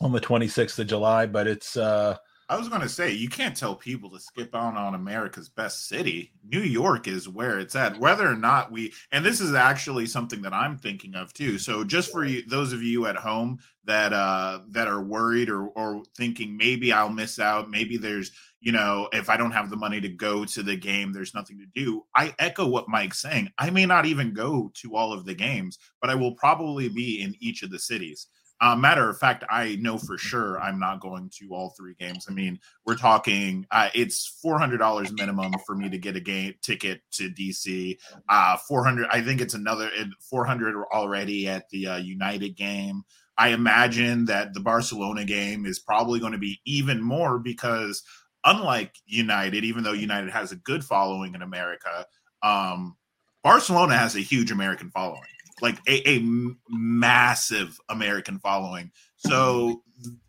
on 0.00 0.12
the 0.12 0.20
26th 0.20 0.78
of 0.78 0.86
July. 0.86 1.26
But 1.26 1.46
it's 1.46 1.76
uh, 1.76 2.16
I 2.52 2.56
was 2.56 2.68
going 2.68 2.82
to 2.82 2.88
say 2.88 3.10
you 3.10 3.30
can't 3.30 3.56
tell 3.56 3.74
people 3.74 4.10
to 4.10 4.20
skip 4.20 4.54
out 4.54 4.76
on 4.76 4.94
America's 4.94 5.48
best 5.48 5.88
city. 5.88 6.34
New 6.44 6.60
York 6.60 7.08
is 7.08 7.26
where 7.26 7.58
it's 7.58 7.74
at. 7.74 7.98
Whether 7.98 8.28
or 8.28 8.36
not 8.36 8.70
we, 8.70 8.92
and 9.10 9.24
this 9.24 9.40
is 9.40 9.54
actually 9.54 10.04
something 10.04 10.42
that 10.42 10.52
I'm 10.52 10.76
thinking 10.76 11.14
of 11.14 11.32
too. 11.32 11.56
So 11.56 11.82
just 11.82 12.12
for 12.12 12.26
you, 12.26 12.42
those 12.46 12.74
of 12.74 12.82
you 12.82 13.06
at 13.06 13.16
home 13.16 13.58
that 13.84 14.12
uh 14.12 14.60
that 14.68 14.86
are 14.86 15.02
worried 15.02 15.48
or 15.48 15.68
or 15.68 16.02
thinking 16.14 16.54
maybe 16.58 16.92
I'll 16.92 17.08
miss 17.08 17.38
out, 17.38 17.70
maybe 17.70 17.96
there's 17.96 18.32
you 18.60 18.72
know 18.72 19.08
if 19.14 19.30
I 19.30 19.38
don't 19.38 19.52
have 19.52 19.70
the 19.70 19.76
money 19.76 20.02
to 20.02 20.10
go 20.10 20.44
to 20.44 20.62
the 20.62 20.76
game, 20.76 21.10
there's 21.10 21.34
nothing 21.34 21.58
to 21.58 21.66
do. 21.74 22.04
I 22.14 22.34
echo 22.38 22.68
what 22.68 22.86
Mike's 22.86 23.22
saying. 23.22 23.48
I 23.56 23.70
may 23.70 23.86
not 23.86 24.04
even 24.04 24.34
go 24.34 24.70
to 24.74 24.94
all 24.94 25.14
of 25.14 25.24
the 25.24 25.34
games, 25.34 25.78
but 26.02 26.10
I 26.10 26.16
will 26.16 26.34
probably 26.34 26.90
be 26.90 27.22
in 27.22 27.34
each 27.40 27.62
of 27.62 27.70
the 27.70 27.78
cities. 27.78 28.26
Uh, 28.62 28.76
matter 28.76 29.10
of 29.10 29.18
fact, 29.18 29.42
I 29.50 29.76
know 29.80 29.98
for 29.98 30.16
sure 30.16 30.60
I'm 30.60 30.78
not 30.78 31.00
going 31.00 31.30
to 31.40 31.52
all 31.52 31.74
three 31.76 31.94
games. 31.98 32.26
I 32.30 32.32
mean, 32.32 32.60
we're 32.86 32.94
talking 32.94 33.66
uh, 33.72 33.88
it's 33.92 34.38
four 34.40 34.56
hundred 34.56 34.78
dollars 34.78 35.12
minimum 35.12 35.52
for 35.66 35.74
me 35.74 35.90
to 35.90 35.98
get 35.98 36.14
a 36.14 36.20
game 36.20 36.54
ticket 36.62 37.02
to 37.14 37.28
DC. 37.28 37.98
Uh, 38.28 38.56
four 38.68 38.84
hundred. 38.84 39.08
I 39.10 39.20
think 39.20 39.40
it's 39.40 39.54
another 39.54 39.90
four 40.30 40.44
hundred 40.44 40.76
already 40.94 41.48
at 41.48 41.68
the 41.70 41.88
uh, 41.88 41.96
United 41.96 42.56
game. 42.56 43.02
I 43.36 43.48
imagine 43.48 44.26
that 44.26 44.54
the 44.54 44.60
Barcelona 44.60 45.24
game 45.24 45.66
is 45.66 45.80
probably 45.80 46.20
going 46.20 46.32
to 46.32 46.38
be 46.38 46.60
even 46.64 47.02
more 47.02 47.40
because 47.40 48.04
unlike 48.44 48.94
United, 49.06 49.64
even 49.64 49.82
though 49.82 49.92
United 49.92 50.30
has 50.30 50.52
a 50.52 50.56
good 50.56 50.84
following 50.84 51.34
in 51.34 51.42
America, 51.42 52.06
um, 52.44 52.96
Barcelona 53.42 53.96
has 53.96 54.14
a 54.14 54.20
huge 54.20 54.52
American 54.52 54.90
following 54.90 55.22
like 55.62 55.78
a 55.88 56.20
massive 56.68 57.78
American 57.88 58.38
following. 58.40 58.90
So 59.16 59.82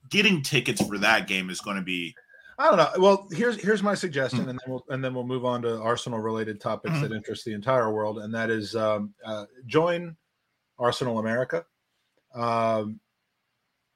getting 0.10 0.42
tickets 0.44 0.86
for 0.86 0.98
that 1.00 1.28
game 1.28 1.50
is 1.50 1.60
going 1.60 1.78
to 1.78 1.84
be 1.84 2.16
I 2.60 2.68
don't 2.70 2.78
know. 2.78 2.90
Well, 3.02 3.28
here's 3.32 3.60
here's 3.60 3.82
my 3.82 3.96
suggestion, 3.96 4.44
Hmm. 4.44 4.50
and 4.50 4.60
then 4.60 4.72
we'll 4.72 4.86
and 4.90 5.04
then 5.04 5.16
we'll 5.16 5.26
move 5.26 5.44
on 5.44 5.64
to 5.64 5.82
Arsenal 5.82 6.20
related 6.20 6.62
topics 6.62 6.94
Mhm. 6.94 7.02
that 7.02 7.12
interest 7.12 7.46
the 7.46 7.54
entire 7.54 7.92
world, 7.92 8.20
and 8.20 8.32
that 8.36 8.52
is 8.52 8.76
um, 8.76 9.16
uh, 9.26 9.46
join 9.66 10.16
Arsenal 10.78 11.18
America. 11.18 11.66
Um, 12.36 13.00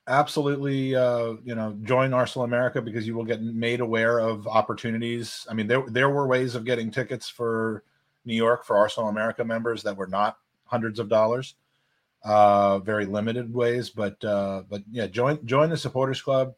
absolutely, 0.07 0.95
uh, 0.95 1.33
you 1.43 1.53
know, 1.53 1.77
join 1.83 2.13
Arsenal 2.13 2.45
America 2.45 2.81
because 2.81 3.05
you 3.05 3.13
will 3.15 3.25
get 3.25 3.41
made 3.43 3.79
aware 3.79 4.19
of 4.19 4.47
opportunities. 4.47 5.45
I 5.49 5.53
mean, 5.53 5.67
there 5.67 5.83
there 5.87 6.09
were 6.09 6.25
ways 6.27 6.55
of 6.55 6.65
getting 6.65 6.89
tickets 6.89 7.29
for 7.29 7.83
New 8.25 8.35
York 8.35 8.65
for 8.65 8.75
Arsenal 8.75 9.09
America 9.09 9.45
members 9.45 9.83
that 9.83 9.95
were 9.95 10.07
not 10.07 10.37
hundreds 10.67 10.99
of 10.99 11.09
dollars, 11.09 11.55
uh, 12.23 12.79
very 12.79 13.05
limited 13.05 13.53
ways. 13.53 13.89
But 13.89 14.23
uh, 14.23 14.63
but 14.69 14.83
yeah, 14.91 15.07
join 15.07 15.45
join 15.45 15.69
the 15.69 15.77
supporters 15.77 16.21
club 16.21 16.53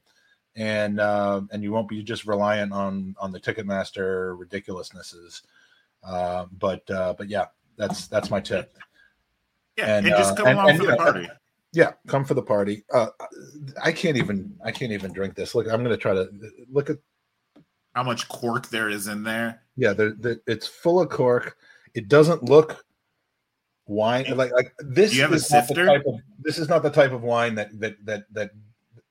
and 0.56 1.00
uh, 1.00 1.42
and 1.52 1.64
you 1.64 1.72
won't 1.72 1.88
be 1.88 2.04
just 2.04 2.26
reliant 2.26 2.74
on 2.74 3.16
on 3.20 3.32
the 3.32 3.40
Ticketmaster 3.40 4.38
ridiculousnesses. 4.38 5.42
Uh, 6.04 6.46
but 6.60 6.90
uh, 6.92 7.14
but 7.18 7.30
yeah, 7.30 7.46
that's 7.78 8.08
that's 8.08 8.30
my 8.30 8.40
tip. 8.40 8.76
yeah, 9.78 9.98
And, 9.98 10.06
and, 10.06 10.16
just 10.16 10.34
uh, 10.34 10.36
come 10.36 10.48
and- 10.48 10.56
along 10.58 10.70
and, 10.70 10.78
for 10.78 10.84
you 10.86 10.92
the 10.92 10.98
party. 10.98 11.30
Yeah, 11.72 11.92
come 12.08 12.26
for 12.26 12.34
the 12.34 12.42
party. 12.42 12.84
Uh, 12.92 13.10
I 13.84 13.92
can't 13.92 14.18
even 14.18 14.56
I 14.64 14.72
can't 14.72 14.92
even 14.92 15.14
drink 15.14 15.36
this. 15.36 15.54
Look, 15.54 15.68
I'm 15.68 15.84
going 15.84 15.96
to 15.96 15.98
try 15.98 16.14
to 16.14 16.28
look 16.72 16.90
at. 16.90 16.98
How 17.94 18.04
much 18.04 18.28
cork 18.28 18.70
there 18.70 18.90
is 18.90 19.08
in 19.08 19.24
there? 19.24 19.62
Yeah, 19.76 19.94
there, 19.94 20.14
there, 20.18 20.38
it's 20.48 20.68
full 20.68 21.00
of 21.00 21.10
cork. 21.10 21.58
It 21.94 22.08
doesn't 22.08 22.44
look 22.44 22.86
wine 23.90 24.26
like 24.38 24.52
like 24.54 24.74
this. 24.80 25.14
You 25.14 25.24
have 25.24 25.32
a 25.32 25.36
is 25.36 25.52
not 25.52 25.68
the 25.68 25.74
type 25.74 26.04
of, 26.06 26.16
this 26.40 26.58
is 26.58 26.70
not 26.70 26.84
the 26.84 26.90
type 26.90 27.12
of 27.12 27.24
wine 27.24 27.56
that 27.56 27.78
that 27.80 27.96
that 28.06 28.24
that, 28.32 28.52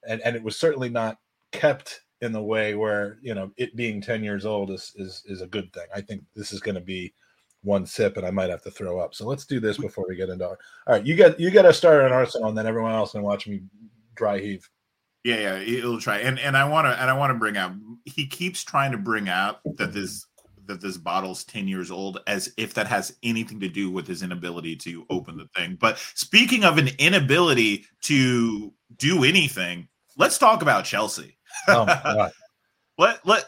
and, 0.08 0.22
and 0.22 0.36
it 0.36 0.42
was 0.42 0.56
certainly 0.56 0.88
not 0.88 1.18
kept 1.52 2.00
in 2.20 2.32
the 2.32 2.42
way 2.42 2.74
where 2.74 3.18
you 3.22 3.34
know 3.34 3.50
it 3.56 3.76
being 3.76 4.00
10 4.00 4.24
years 4.24 4.44
old 4.44 4.70
is 4.70 4.92
is 4.96 5.22
is 5.26 5.40
a 5.40 5.46
good 5.46 5.72
thing 5.72 5.86
i 5.94 6.00
think 6.00 6.22
this 6.34 6.52
is 6.52 6.60
going 6.60 6.74
to 6.74 6.80
be 6.80 7.14
one 7.62 7.86
sip 7.86 8.16
and 8.16 8.26
i 8.26 8.30
might 8.30 8.50
have 8.50 8.60
to 8.60 8.72
throw 8.72 8.98
up 8.98 9.14
so 9.14 9.24
let's 9.24 9.46
do 9.46 9.60
this 9.60 9.78
before 9.78 10.04
we 10.08 10.16
get 10.16 10.28
into 10.28 10.44
all 10.44 10.56
right 10.88 11.06
you 11.06 11.14
get 11.14 11.38
you 11.38 11.48
get 11.48 11.64
us 11.64 11.78
started 11.78 12.06
on 12.06 12.12
arsenal 12.12 12.48
and 12.48 12.58
then 12.58 12.66
everyone 12.66 12.92
else 12.92 13.12
can 13.12 13.22
watch 13.22 13.46
me 13.46 13.62
dry 14.16 14.40
heave 14.40 14.68
Yeah, 15.24 15.40
yeah, 15.40 15.58
he'll 15.60 16.00
try. 16.00 16.18
And 16.18 16.38
and 16.38 16.56
I 16.56 16.68
want 16.68 16.86
to 16.86 17.00
and 17.00 17.10
I 17.10 17.14
want 17.14 17.30
to 17.30 17.38
bring 17.38 17.56
out. 17.56 17.72
He 18.04 18.26
keeps 18.26 18.62
trying 18.62 18.92
to 18.92 18.98
bring 18.98 19.28
out 19.28 19.60
that 19.76 19.92
this 19.92 20.26
that 20.68 20.80
this 20.80 20.96
bottle's 20.96 21.44
ten 21.44 21.66
years 21.66 21.90
old, 21.90 22.20
as 22.26 22.52
if 22.56 22.74
that 22.74 22.86
has 22.86 23.16
anything 23.22 23.58
to 23.60 23.68
do 23.68 23.90
with 23.90 24.06
his 24.06 24.22
inability 24.22 24.76
to 24.76 25.04
open 25.10 25.36
the 25.36 25.48
thing. 25.56 25.76
But 25.80 25.98
speaking 26.14 26.64
of 26.64 26.78
an 26.78 26.90
inability 26.98 27.86
to 28.02 28.72
do 28.96 29.24
anything, 29.24 29.88
let's 30.16 30.38
talk 30.38 30.62
about 30.62 30.84
Chelsea. 30.84 31.36
oh 31.66 31.84
god 31.86 32.32
Let 32.96 33.26
let 33.26 33.44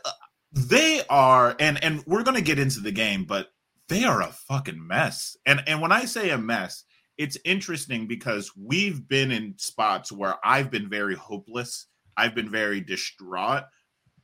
they 0.53 1.03
are, 1.09 1.55
and 1.61 1.83
and 1.85 2.03
we're 2.07 2.25
gonna 2.25 2.41
get 2.41 2.59
into 2.59 2.81
the 2.81 2.93
game, 2.93 3.25
but 3.25 3.49
they 3.89 4.05
are 4.05 4.23
a 4.23 4.33
fucking 4.49 4.85
mess. 4.87 5.37
And 5.47 5.63
and 5.67 5.81
when 5.81 5.93
I 5.93 6.05
say 6.05 6.31
a 6.31 6.39
mess, 6.39 6.85
it's 7.19 7.37
interesting 7.45 8.07
because 8.07 8.51
we've 8.57 9.07
been 9.07 9.31
in 9.31 9.55
spots 9.59 10.11
where 10.11 10.37
I've 10.43 10.71
been 10.71 10.89
very 10.89 11.15
hopeless. 11.15 11.87
I've 12.17 12.35
been 12.35 12.51
very 12.51 12.81
distraught. 12.81 13.65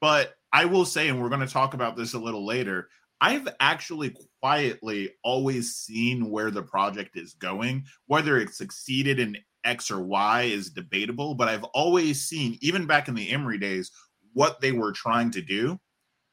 But 0.00 0.35
I 0.57 0.65
will 0.65 0.87
say, 0.87 1.09
and 1.09 1.21
we're 1.21 1.29
going 1.29 1.47
to 1.47 1.47
talk 1.47 1.75
about 1.75 1.99
this 1.99 2.15
a 2.15 2.19
little 2.19 2.47
later, 2.47 2.89
I've 3.21 3.47
actually 3.61 4.17
quietly 4.41 5.11
always 5.23 5.75
seen 5.75 6.31
where 6.31 6.51
the 6.51 6.63
project 6.63 7.19
is 7.19 7.35
going. 7.35 7.85
Whether 8.07 8.39
it 8.39 8.55
succeeded 8.55 9.21
in 9.21 9.37
X 9.65 9.91
or 9.91 10.01
Y 10.01 10.45
is 10.45 10.71
debatable, 10.71 11.35
but 11.35 11.49
I've 11.49 11.65
always 11.75 12.23
seen, 12.23 12.57
even 12.63 12.87
back 12.87 13.07
in 13.07 13.15
the 13.15 13.29
Emery 13.29 13.59
days, 13.59 13.91
what 14.33 14.63
they 14.63 14.73
were 14.73 14.93
trying 14.93 15.31
to 15.33 15.43
do. 15.43 15.79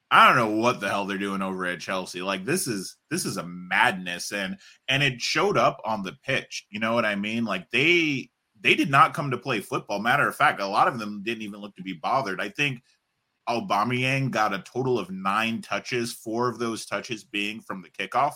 I 0.10 0.26
don't 0.26 0.38
know 0.38 0.62
what 0.62 0.80
the 0.80 0.88
hell 0.88 1.06
they're 1.06 1.18
doing 1.18 1.42
over 1.42 1.66
at 1.66 1.82
Chelsea. 1.82 2.22
Like 2.22 2.46
this 2.46 2.66
is 2.66 2.96
this 3.12 3.26
is 3.26 3.36
a 3.36 3.46
madness 3.46 4.32
and 4.32 4.58
and 4.88 5.04
it 5.04 5.20
showed 5.20 5.58
up 5.58 5.82
on 5.84 6.04
the 6.04 6.16
pitch. 6.24 6.66
You 6.70 6.80
know 6.80 6.94
what 6.94 7.04
I 7.04 7.16
mean? 7.16 7.44
Like 7.44 7.70
they 7.72 8.30
they 8.62 8.76
did 8.76 8.90
not 8.90 9.14
come 9.14 9.32
to 9.32 9.38
play 9.38 9.60
football. 9.60 10.00
Matter 10.00 10.28
of 10.28 10.36
fact, 10.36 10.62
a 10.62 10.68
lot 10.68 10.88
of 10.88 10.98
them 10.98 11.24
didn't 11.26 11.42
even 11.42 11.60
look 11.60 11.76
to 11.76 11.84
be 11.84 11.94
bothered. 11.94 12.40
I 12.40 12.48
think 12.48 12.84
Aubameyang 13.50 14.32
got 14.32 14.54
a 14.54 14.60
total 14.60 14.98
of 15.00 15.10
nine 15.12 15.62
touches, 15.62 16.14
four 16.14 16.48
of 16.50 16.60
those 16.60 16.86
touches 16.86 17.24
being 17.24 17.60
from 17.62 17.82
the 17.82 17.90
kickoff. 17.90 18.34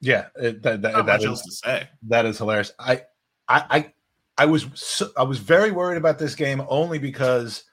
yeah 0.00 0.26
it, 0.36 0.62
that, 0.62 0.82
that, 0.82 0.92
Not 0.92 1.06
that 1.06 1.12
much 1.12 1.20
is- 1.22 1.26
else 1.26 1.42
to 1.44 1.52
say. 1.52 1.88
That 2.08 2.26
is 2.26 2.38
hilarious. 2.38 2.72
I, 2.78 3.02
I, 3.48 3.64
I, 3.70 3.92
I 4.36 4.46
was 4.46 4.66
so, 4.74 5.08
I 5.16 5.22
was 5.24 5.38
very 5.38 5.70
worried 5.70 5.96
about 5.96 6.18
this 6.18 6.34
game 6.34 6.62
only 6.68 6.98
because 6.98 7.64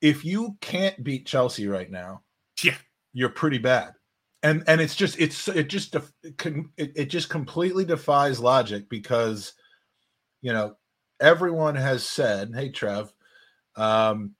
if 0.00 0.24
you 0.24 0.56
can't 0.60 1.02
beat 1.02 1.26
Chelsea 1.26 1.66
right 1.66 1.90
now, 1.90 2.22
Yeah. 2.62 2.76
you're 3.12 3.28
pretty 3.30 3.58
bad. 3.58 3.92
And 4.44 4.62
and 4.68 4.80
it's 4.80 4.94
just 4.94 5.18
it's 5.18 5.48
it 5.48 5.68
just 5.68 5.90
def- 5.92 6.12
it, 6.22 6.38
can- 6.38 6.70
it, 6.76 6.92
it 6.94 7.04
just 7.06 7.28
completely 7.28 7.84
defies 7.84 8.38
logic 8.38 8.88
because 8.88 9.52
you 10.42 10.52
know 10.52 10.76
everyone 11.20 11.74
has 11.74 12.06
said, 12.06 12.52
hey 12.54 12.68
Trev, 12.68 13.12
um, 13.74 14.36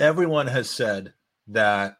everyone 0.00 0.46
has 0.46 0.68
said 0.68 1.12
that 1.48 1.98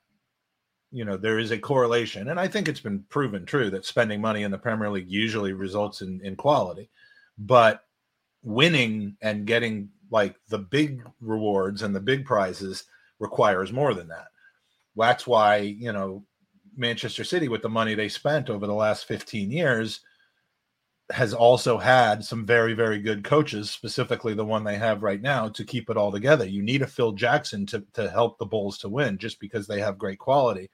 you 0.91 1.05
know 1.05 1.17
there 1.17 1.39
is 1.39 1.53
a 1.53 1.59
correlation 1.59 2.29
and 2.29 2.41
i 2.41 2.49
think 2.49 2.67
it's 2.67 2.81
been 2.81 3.05
proven 3.09 3.47
true 3.47 3.71
that 3.71 3.85
spending 3.85 4.21
money 4.21 4.43
in 4.43 4.51
the 4.51 4.59
premier 4.59 4.91
league 4.91 5.09
usually 5.09 5.53
results 5.53 6.01
in, 6.01 6.21
in 6.25 6.35
quality 6.35 6.91
but 7.39 7.85
winning 8.43 9.17
and 9.23 9.47
getting 9.47 9.89
like 10.11 10.37
the 10.49 10.59
big 10.59 11.03
rewards 11.21 11.83
and 11.83 11.95
the 11.95 12.01
big 12.01 12.25
prizes 12.25 12.85
requires 13.19 13.73
more 13.73 13.95
than 13.95 14.09
that. 14.09 14.29
That's 14.97 15.27
why 15.27 15.59
you 15.59 15.93
know 15.93 16.25
manchester 16.77 17.25
city 17.25 17.49
with 17.49 17.63
the 17.63 17.69
money 17.69 17.95
they 17.95 18.09
spent 18.09 18.49
over 18.49 18.67
the 18.67 18.75
last 18.75 19.05
15 19.07 19.51
years 19.51 20.01
has 21.11 21.35
also 21.35 21.79
had 21.79 22.25
some 22.25 22.45
very 22.47 22.73
very 22.73 23.01
good 23.01 23.25
coaches 23.25 23.71
specifically 23.71 24.35
the 24.35 24.45
one 24.45 24.65
they 24.65 24.77
have 24.77 25.03
right 25.03 25.23
now 25.23 25.49
to 25.49 25.65
keep 25.65 25.91
it 25.91 25.97
all 25.97 26.13
together 26.13 26.45
you 26.45 26.63
need 26.63 26.83
a 26.83 26.87
phil 26.87 27.13
jackson 27.13 27.67
to, 27.67 27.85
to 27.93 28.09
help 28.11 28.39
the 28.39 28.47
bulls 28.47 28.79
to 28.79 28.89
win 28.89 29.19
just 29.19 29.41
because 29.41 29.67
they 29.67 29.81
have 29.81 29.99
great 29.99 30.19
quality 30.19 30.71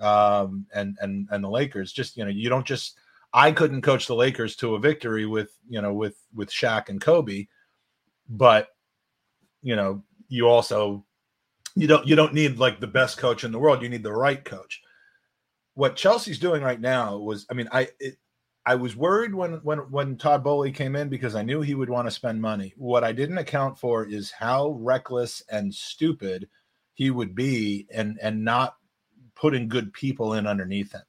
um 0.00 0.66
and 0.74 0.96
and 1.00 1.28
and 1.30 1.44
the 1.44 1.48
lakers 1.48 1.92
just 1.92 2.16
you 2.16 2.24
know 2.24 2.30
you 2.30 2.48
don't 2.48 2.66
just 2.66 2.98
i 3.32 3.52
couldn't 3.52 3.82
coach 3.82 4.06
the 4.06 4.14
lakers 4.14 4.56
to 4.56 4.74
a 4.74 4.78
victory 4.78 5.26
with 5.26 5.56
you 5.68 5.80
know 5.80 5.92
with 5.92 6.16
with 6.34 6.48
Shaq 6.48 6.88
and 6.88 7.00
kobe 7.00 7.46
but 8.28 8.68
you 9.62 9.76
know 9.76 10.02
you 10.28 10.48
also 10.48 11.04
you 11.74 11.86
don't 11.86 12.06
you 12.06 12.16
don't 12.16 12.34
need 12.34 12.58
like 12.58 12.80
the 12.80 12.86
best 12.86 13.18
coach 13.18 13.44
in 13.44 13.52
the 13.52 13.58
world. 13.58 13.82
You 13.82 13.88
need 13.88 14.02
the 14.02 14.12
right 14.12 14.44
coach. 14.44 14.82
What 15.74 15.96
Chelsea's 15.96 16.38
doing 16.38 16.62
right 16.62 16.80
now 16.80 17.16
was, 17.16 17.46
I 17.50 17.54
mean, 17.54 17.68
I 17.72 17.88
it, 17.98 18.16
I 18.66 18.74
was 18.74 18.94
worried 18.94 19.34
when 19.34 19.54
when 19.62 19.78
when 19.90 20.16
Todd 20.16 20.44
Boehly 20.44 20.72
came 20.72 20.94
in 20.94 21.08
because 21.08 21.34
I 21.34 21.42
knew 21.42 21.60
he 21.60 21.74
would 21.74 21.88
want 21.88 22.06
to 22.06 22.12
spend 22.12 22.40
money. 22.42 22.74
What 22.76 23.04
I 23.04 23.12
didn't 23.12 23.38
account 23.38 23.78
for 23.78 24.04
is 24.04 24.30
how 24.30 24.70
reckless 24.78 25.42
and 25.50 25.74
stupid 25.74 26.48
he 26.92 27.10
would 27.10 27.34
be, 27.34 27.86
and 27.92 28.18
and 28.22 28.44
not 28.44 28.76
putting 29.34 29.68
good 29.68 29.92
people 29.92 30.34
in 30.34 30.46
underneath 30.46 30.92
him. 30.92 31.02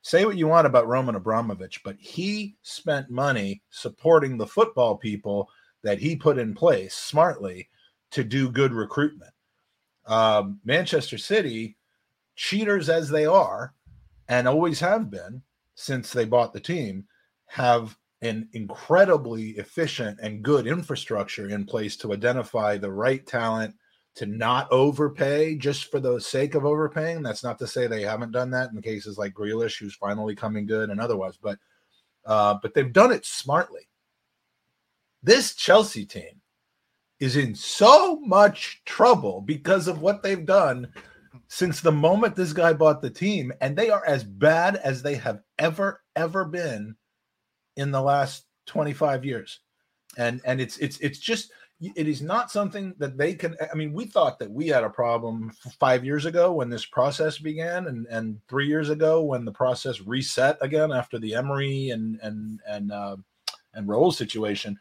Say 0.00 0.24
what 0.24 0.36
you 0.36 0.46
want 0.46 0.66
about 0.66 0.86
Roman 0.86 1.14
Abramovich, 1.14 1.82
but 1.84 1.96
he 1.98 2.56
spent 2.62 3.10
money 3.10 3.62
supporting 3.70 4.36
the 4.36 4.46
football 4.46 4.96
people 4.96 5.48
that 5.82 5.98
he 5.98 6.16
put 6.16 6.38
in 6.38 6.54
place 6.54 6.94
smartly 6.94 7.68
to 8.10 8.24
do 8.24 8.50
good 8.50 8.72
recruitment. 8.72 9.32
Um, 10.06 10.60
Manchester 10.64 11.18
City, 11.18 11.76
cheaters 12.36 12.88
as 12.88 13.08
they 13.08 13.26
are, 13.26 13.74
and 14.28 14.48
always 14.48 14.80
have 14.80 15.10
been 15.10 15.42
since 15.74 16.12
they 16.12 16.24
bought 16.24 16.52
the 16.52 16.60
team, 16.60 17.04
have 17.46 17.96
an 18.22 18.48
incredibly 18.52 19.50
efficient 19.50 20.18
and 20.22 20.42
good 20.42 20.66
infrastructure 20.66 21.48
in 21.50 21.64
place 21.64 21.96
to 21.96 22.12
identify 22.12 22.76
the 22.76 22.90
right 22.90 23.26
talent 23.26 23.74
to 24.14 24.26
not 24.26 24.70
overpay 24.70 25.56
just 25.56 25.90
for 25.90 26.00
the 26.00 26.20
sake 26.20 26.54
of 26.54 26.64
overpaying. 26.64 27.22
That's 27.22 27.42
not 27.42 27.58
to 27.58 27.66
say 27.66 27.86
they 27.86 28.02
haven't 28.02 28.32
done 28.32 28.50
that 28.50 28.70
in 28.70 28.80
cases 28.80 29.18
like 29.18 29.34
Grealish, 29.34 29.78
who's 29.78 29.94
finally 29.94 30.34
coming 30.34 30.66
good 30.66 30.90
and 30.90 31.00
otherwise, 31.00 31.36
but 31.36 31.58
uh, 32.24 32.56
but 32.62 32.72
they've 32.72 32.92
done 32.92 33.12
it 33.12 33.26
smartly. 33.26 33.88
This 35.22 35.54
Chelsea 35.54 36.06
team 36.06 36.40
is 37.20 37.36
in 37.36 37.54
so 37.54 38.20
much 38.20 38.82
trouble 38.84 39.40
because 39.40 39.88
of 39.88 40.00
what 40.00 40.22
they've 40.22 40.46
done 40.46 40.88
since 41.48 41.80
the 41.80 41.92
moment 41.92 42.36
this 42.36 42.52
guy 42.52 42.72
bought 42.72 43.02
the 43.02 43.10
team, 43.10 43.52
and 43.60 43.76
they 43.76 43.90
are 43.90 44.04
as 44.06 44.24
bad 44.24 44.76
as 44.76 45.02
they 45.02 45.14
have 45.16 45.40
ever, 45.58 46.02
ever 46.16 46.44
been 46.44 46.96
in 47.76 47.90
the 47.90 48.02
last 48.02 48.46
25 48.66 49.24
years. 49.24 49.60
And 50.16 50.40
and 50.44 50.60
it's 50.60 50.78
it's 50.78 50.98
it's 50.98 51.18
just 51.18 51.50
it 51.80 52.08
is 52.08 52.22
not 52.22 52.50
something 52.50 52.94
that 52.98 53.18
they 53.18 53.34
can 53.34 53.56
i 53.72 53.74
mean 53.74 53.92
we 53.92 54.06
thought 54.06 54.38
that 54.38 54.50
we 54.50 54.68
had 54.68 54.84
a 54.84 54.90
problem 54.90 55.50
five 55.80 56.04
years 56.04 56.24
ago 56.24 56.52
when 56.52 56.70
this 56.70 56.86
process 56.86 57.38
began 57.38 57.88
and 57.88 58.06
and 58.06 58.38
three 58.48 58.66
years 58.66 58.90
ago 58.90 59.22
when 59.22 59.44
the 59.44 59.52
process 59.52 60.00
reset 60.00 60.56
again 60.60 60.92
after 60.92 61.18
the 61.18 61.34
emery 61.34 61.90
and 61.90 62.18
and 62.22 62.60
and 62.66 62.92
uh, 62.92 63.16
and 63.74 63.88
Raúl 63.88 64.14
situation 64.14 64.78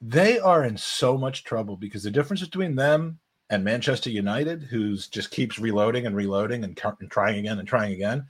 they 0.00 0.38
are 0.38 0.64
in 0.64 0.76
so 0.76 1.16
much 1.16 1.44
trouble 1.44 1.76
because 1.76 2.02
the 2.02 2.10
difference 2.10 2.42
between 2.42 2.74
them 2.74 3.18
and 3.50 3.64
manchester 3.64 4.10
united 4.10 4.62
who's 4.62 5.08
just 5.08 5.30
keeps 5.30 5.58
reloading 5.58 6.06
and 6.06 6.16
reloading 6.16 6.64
and, 6.64 6.80
and 7.00 7.10
trying 7.10 7.38
again 7.38 7.58
and 7.58 7.68
trying 7.68 7.92
again 7.92 8.24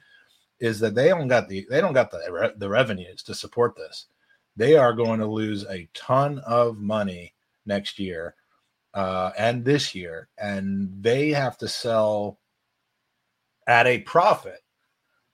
is 0.61 0.80
that 0.80 0.94
they 0.94 1.08
don't 1.08 1.28
got 1.28 1.49
the 1.49 1.66
they 1.70 1.80
don't 1.80 1.94
got 1.94 2.11
the 2.11 2.54
the 2.58 2.68
revenues 2.68 3.23
to 3.23 3.35
support 3.35 3.76
this 3.76 4.06
they 4.56 4.76
are 4.76 4.94
going 4.94 5.20
to 5.20 5.26
lose 5.26 5.64
a 5.66 5.88
ton 5.92 6.38
of 6.40 6.78
money 6.78 7.35
next 7.66 7.99
year 7.99 8.35
uh, 8.96 9.30
and 9.37 9.62
this 9.62 9.94
year, 9.94 10.28
and 10.38 10.90
they 11.02 11.28
have 11.28 11.58
to 11.58 11.68
sell 11.68 12.38
at 13.66 13.87
a 13.87 13.99
profit. 14.00 14.61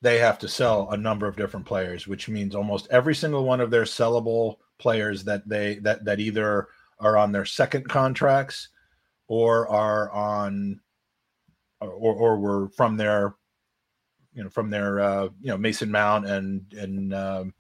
They 0.01 0.19
have 0.19 0.41
to 0.41 0.49
sell 0.49 0.91
a 0.91 0.97
number 0.97 1.29
of 1.29 1.37
different 1.37 1.65
players, 1.65 2.09
which 2.09 2.29
means 2.29 2.57
almost 2.57 2.89
every 2.91 3.15
single 3.15 3.45
one 3.45 3.61
of 3.61 3.71
their 3.71 3.85
sellable 3.85 4.57
players 4.79 5.23
that 5.25 5.49
they 5.49 5.77
that 5.77 6.05
that 6.05 6.19
either 6.19 6.67
are 6.99 7.17
on 7.17 7.31
their 7.31 7.45
second 7.45 7.89
contracts 7.89 8.69
or 9.33 9.67
are 9.67 10.11
on 10.11 10.79
or 11.81 11.89
or 12.13 12.39
were 12.39 12.69
from 12.69 12.99
their 12.99 13.35
you 14.35 14.45
know 14.45 14.51
from 14.51 14.69
their 14.69 15.01
uh, 15.01 15.25
you 15.41 15.49
know 15.49 15.57
Mason 15.57 15.91
Mount 15.91 16.27
and 16.27 16.71
and 16.75 17.15
um, 17.15 17.55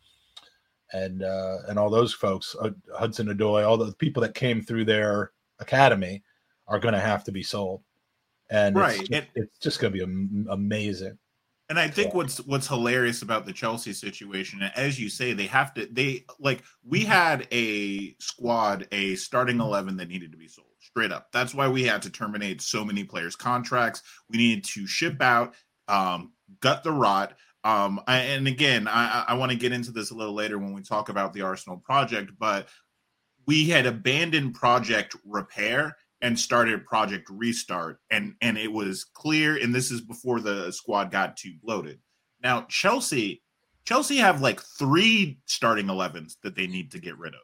and 0.92 1.22
uh, 1.22 1.58
and 1.68 1.78
all 1.78 1.88
those 1.88 2.12
folks, 2.12 2.54
uh, 2.61 2.72
Hudson 2.94 3.28
Odoi, 3.28 3.66
all 3.66 3.78
the 3.78 3.94
people 3.94 4.20
that 4.20 4.35
came 4.35 4.61
through 4.61 4.85
their 4.85 5.32
academy 5.61 6.22
are 6.68 6.78
going 6.78 6.92
to 6.92 7.00
have 7.00 7.24
to 7.24 7.32
be 7.32 7.42
sold, 7.42 7.82
and 8.50 8.76
right, 8.76 9.00
it's 9.00 9.08
just, 9.08 9.28
it's 9.35 9.58
just 9.58 9.80
going 9.80 9.94
to 9.94 10.06
be 10.06 10.44
amazing. 10.50 11.16
And 11.70 11.78
I 11.78 11.88
think 11.88 12.12
what's 12.12 12.37
what's 12.42 12.68
hilarious 12.68 13.22
about 13.22 13.46
the 13.46 13.52
Chelsea 13.54 13.94
situation, 13.94 14.61
as 14.76 15.00
you 15.00 15.08
say, 15.08 15.32
they 15.32 15.46
have 15.46 15.72
to 15.72 15.87
they 15.87 16.26
like 16.38 16.64
we 16.85 17.00
had 17.00 17.48
a 17.50 18.14
squad, 18.18 18.88
a 18.92 19.14
starting 19.14 19.58
eleven 19.58 19.96
that 19.96 20.08
needed 20.08 20.32
to 20.32 20.37
be 20.37 20.48
sold 20.48 20.66
straight 20.83 21.12
up. 21.12 21.29
That's 21.33 21.55
why 21.55 21.68
we 21.68 21.85
had 21.85 22.03
to 22.03 22.11
terminate 22.11 22.61
so 22.61 22.85
many 22.85 23.05
players' 23.05 23.37
contracts. 23.37 24.03
We 24.29 24.38
needed 24.38 24.64
to 24.64 24.87
ship 24.87 25.21
out, 25.21 25.55
um, 25.88 26.33
gut 26.61 26.85
the 26.85 26.92
rot. 26.92 27.35
Um, 27.64 28.01
I, 28.07 28.18
and 28.18 28.49
again, 28.49 28.88
I, 28.88 29.25
I 29.29 29.35
want 29.35 29.53
to 29.53 29.59
get 29.59 29.73
into 29.73 29.92
this 29.92 30.11
a 30.11 30.14
little 30.14 30.35
later 30.35 30.59
when 30.59 30.73
we 30.73 30.83
talk 30.83 31.09
about 31.09 31.33
the 31.33 31.42
Arsenal 31.42 31.79
project, 31.79 32.33
but 32.38 32.68
we 33.47 33.68
had 33.68 33.87
abandoned 33.87 34.55
project 34.55 35.16
repair 35.25 35.97
and 36.21 36.38
started 36.38 36.87
project 36.87 37.29
restart, 37.31 37.99
and 38.11 38.35
and 38.40 38.57
it 38.57 38.73
was 38.73 39.05
clear. 39.05 39.57
And 39.57 39.75
this 39.75 39.90
is 39.90 40.01
before 40.01 40.40
the 40.40 40.71
squad 40.73 41.11
got 41.11 41.37
too 41.37 41.55
bloated. 41.62 42.01
Now 42.42 42.62
Chelsea, 42.68 43.42
Chelsea 43.85 44.16
have 44.18 44.40
like 44.40 44.61
three 44.61 45.38
starting 45.47 45.87
11s 45.87 46.37
that 46.42 46.55
they 46.55 46.66
need 46.66 46.92
to 46.92 47.01
get 47.01 47.18
rid 47.18 47.35
of 47.35 47.40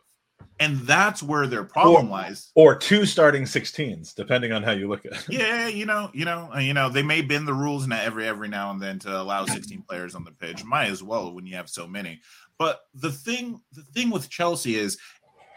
and 0.61 0.81
that's 0.81 1.23
where 1.23 1.47
their 1.47 1.65
problem 1.65 2.09
or, 2.09 2.11
lies. 2.11 2.51
Or 2.55 2.75
two 2.75 3.07
starting 3.07 3.45
16s, 3.45 4.15
depending 4.15 4.53
on 4.53 4.63
how 4.63 4.73
you 4.73 4.89
look 4.89 5.07
at 5.07 5.13
it. 5.13 5.27
Yeah, 5.29 5.69
you 5.69 5.87
know, 5.87 6.11
you 6.13 6.25
know, 6.25 6.51
you 6.59 6.75
know, 6.75 6.89
they 6.89 7.03
may 7.03 7.23
bend 7.23 7.47
the 7.47 7.55
rules 7.55 7.87
now 7.87 8.01
every 8.01 8.27
every 8.27 8.49
now 8.49 8.71
and 8.71 8.81
then 8.81 8.99
to 9.01 9.21
allow 9.21 9.45
16 9.45 9.83
players 9.89 10.15
on 10.15 10.25
the 10.25 10.33
pitch. 10.33 10.65
Might 10.65 10.89
as 10.89 11.03
well 11.03 11.33
when 11.33 11.47
you 11.47 11.57
have 11.57 11.69
so 11.69 11.87
many. 11.87 12.21
But 12.59 12.81
the 12.95 13.13
thing, 13.13 13.61
the 13.73 13.83
thing 13.83 14.11
with 14.11 14.29
Chelsea 14.29 14.75
is, 14.75 14.99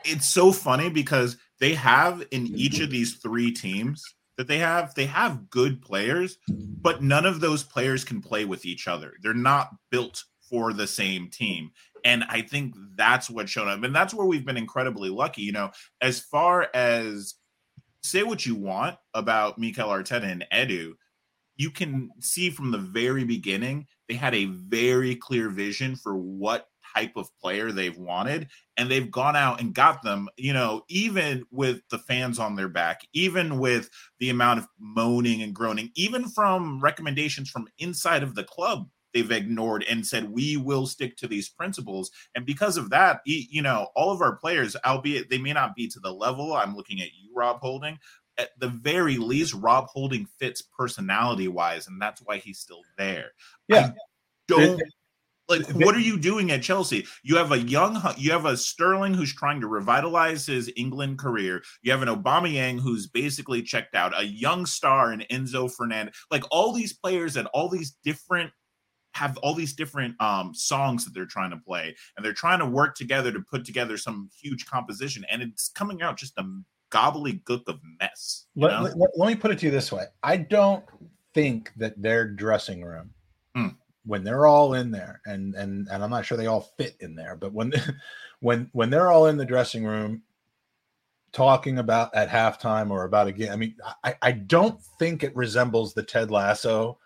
it's 0.03 0.27
so 0.27 0.51
funny 0.51 0.89
because 0.89 1.37
they 1.59 1.73
have 1.73 2.23
in 2.31 2.47
each 2.47 2.79
of 2.79 2.89
these 2.89 3.15
three 3.15 3.51
teams 3.51 4.03
that 4.37 4.47
they 4.47 4.57
have, 4.57 4.93
they 4.95 5.05
have 5.05 5.49
good 5.49 5.81
players, 5.81 6.37
but 6.47 7.03
none 7.03 7.25
of 7.25 7.39
those 7.39 7.63
players 7.63 8.03
can 8.03 8.21
play 8.21 8.45
with 8.45 8.65
each 8.65 8.87
other. 8.87 9.13
They're 9.21 9.33
not 9.33 9.69
built 9.89 10.23
for 10.49 10.73
the 10.73 10.87
same 10.87 11.29
team. 11.29 11.71
And 12.05 12.23
I 12.29 12.41
think 12.41 12.75
that's 12.95 13.29
what 13.29 13.49
showed 13.49 13.67
up. 13.67 13.83
And 13.83 13.95
that's 13.95 14.13
where 14.13 14.25
we've 14.25 14.45
been 14.45 14.57
incredibly 14.57 15.09
lucky. 15.09 15.41
You 15.41 15.51
know, 15.51 15.71
as 16.01 16.19
far 16.19 16.69
as 16.73 17.35
say 18.03 18.23
what 18.23 18.45
you 18.45 18.55
want 18.55 18.97
about 19.13 19.57
Mikel 19.57 19.89
Arteta 19.89 20.23
and 20.23 20.45
Edu, 20.53 20.93
you 21.55 21.69
can 21.69 22.09
see 22.19 22.49
from 22.49 22.71
the 22.71 22.77
very 22.77 23.23
beginning, 23.23 23.85
they 24.09 24.15
had 24.15 24.33
a 24.33 24.45
very 24.45 25.15
clear 25.15 25.49
vision 25.49 25.95
for 25.95 26.15
what 26.15 26.67
type 26.95 27.13
of 27.15 27.29
player 27.39 27.71
they've 27.71 27.97
wanted 27.97 28.47
and 28.77 28.89
they've 28.89 29.11
gone 29.11 29.35
out 29.35 29.61
and 29.61 29.73
got 29.73 30.01
them 30.03 30.27
you 30.37 30.53
know 30.53 30.83
even 30.89 31.45
with 31.51 31.81
the 31.89 31.99
fans 31.99 32.39
on 32.39 32.55
their 32.55 32.67
back 32.67 33.01
even 33.13 33.59
with 33.59 33.89
the 34.19 34.29
amount 34.29 34.59
of 34.59 34.67
moaning 34.79 35.41
and 35.41 35.55
groaning 35.55 35.89
even 35.95 36.27
from 36.27 36.81
recommendations 36.81 37.49
from 37.49 37.67
inside 37.79 38.23
of 38.23 38.35
the 38.35 38.43
club 38.43 38.89
they've 39.13 39.31
ignored 39.31 39.85
and 39.89 40.05
said 40.05 40.31
we 40.31 40.57
will 40.57 40.85
stick 40.85 41.15
to 41.17 41.27
these 41.27 41.49
principles 41.49 42.11
and 42.35 42.45
because 42.45 42.77
of 42.77 42.89
that 42.89 43.21
you 43.25 43.61
know 43.61 43.87
all 43.95 44.11
of 44.11 44.21
our 44.21 44.35
players 44.35 44.75
albeit 44.85 45.29
they 45.29 45.37
may 45.37 45.53
not 45.53 45.75
be 45.75 45.87
to 45.87 45.99
the 45.99 46.11
level 46.11 46.53
i'm 46.53 46.75
looking 46.75 47.01
at 47.01 47.13
you 47.13 47.29
rob 47.35 47.59
holding 47.59 47.97
at 48.37 48.49
the 48.59 48.69
very 48.69 49.17
least 49.17 49.53
rob 49.55 49.87
holding 49.87 50.25
fits 50.39 50.61
personality 50.61 51.47
wise 51.47 51.87
and 51.87 52.01
that's 52.01 52.21
why 52.21 52.37
he's 52.37 52.59
still 52.59 52.81
there 52.97 53.31
yeah 53.67 53.87
I 53.87 53.93
don't 54.47 54.81
like 55.51 55.69
what 55.71 55.95
are 55.95 55.99
you 55.99 56.17
doing 56.17 56.49
at 56.51 56.63
Chelsea? 56.63 57.05
You 57.23 57.35
have 57.35 57.51
a 57.51 57.59
young 57.59 58.01
you 58.17 58.31
have 58.31 58.45
a 58.45 58.57
Sterling 58.57 59.13
who's 59.13 59.33
trying 59.33 59.59
to 59.61 59.67
revitalize 59.67 60.45
his 60.45 60.71
England 60.75 61.19
career. 61.19 61.61
You 61.81 61.91
have 61.91 62.01
an 62.01 62.07
Aubameyang 62.07 62.79
who's 62.79 63.07
basically 63.07 63.61
checked 63.61 63.93
out, 63.93 64.17
a 64.17 64.23
young 64.23 64.65
star 64.65 65.11
in 65.11 65.23
Enzo 65.31 65.71
Fernandez. 65.71 66.15
Like 66.31 66.43
all 66.51 66.71
these 66.71 66.93
players 66.93 67.37
at 67.37 67.47
all 67.47 67.69
these 67.69 67.97
different 68.03 68.51
have 69.13 69.37
all 69.37 69.53
these 69.53 69.73
different 69.73 70.19
um, 70.21 70.53
songs 70.53 71.05
that 71.05 71.13
they're 71.13 71.25
trying 71.25 71.51
to 71.51 71.57
play, 71.57 71.95
and 72.15 72.25
they're 72.25 72.33
trying 72.33 72.59
to 72.59 72.65
work 72.65 72.95
together 72.95 73.31
to 73.31 73.41
put 73.41 73.65
together 73.65 73.97
some 73.97 74.29
huge 74.39 74.65
composition, 74.65 75.25
and 75.29 75.41
it's 75.41 75.69
coming 75.69 76.01
out 76.01 76.17
just 76.17 76.37
a 76.37 76.45
gobbledygook 76.91 77.67
of 77.67 77.79
mess. 77.99 78.45
Let, 78.55 78.81
let, 78.83 78.93
let, 79.17 79.27
me 79.27 79.35
put 79.35 79.51
it 79.51 79.59
to 79.59 79.65
you 79.65 79.71
this 79.71 79.91
way: 79.91 80.05
I 80.23 80.37
don't 80.37 80.85
think 81.33 81.71
that 81.77 82.01
their 82.01 82.27
dressing 82.27 82.83
room, 82.83 83.11
mm. 83.55 83.75
when 84.05 84.23
they're 84.23 84.45
all 84.45 84.75
in 84.75 84.91
there, 84.91 85.21
and 85.25 85.55
and 85.55 85.87
and 85.89 86.03
I'm 86.03 86.09
not 86.09 86.25
sure 86.25 86.37
they 86.37 86.47
all 86.47 86.71
fit 86.77 86.95
in 86.99 87.15
there, 87.15 87.35
but 87.35 87.53
when 87.53 87.73
when 88.39 88.69
when 88.73 88.89
they're 88.89 89.11
all 89.11 89.27
in 89.27 89.37
the 89.37 89.45
dressing 89.45 89.85
room 89.85 90.21
talking 91.33 91.79
about 91.79 92.13
at 92.13 92.29
halftime 92.29 92.91
or 92.91 93.05
about 93.05 93.27
a 93.27 93.31
game, 93.31 93.51
I 93.51 93.55
mean, 93.55 93.75
I, 94.03 94.15
I 94.21 94.31
don't 94.33 94.81
think 94.99 95.23
it 95.23 95.35
resembles 95.35 95.93
the 95.93 96.03
Ted 96.03 96.29
Lasso 96.29 96.97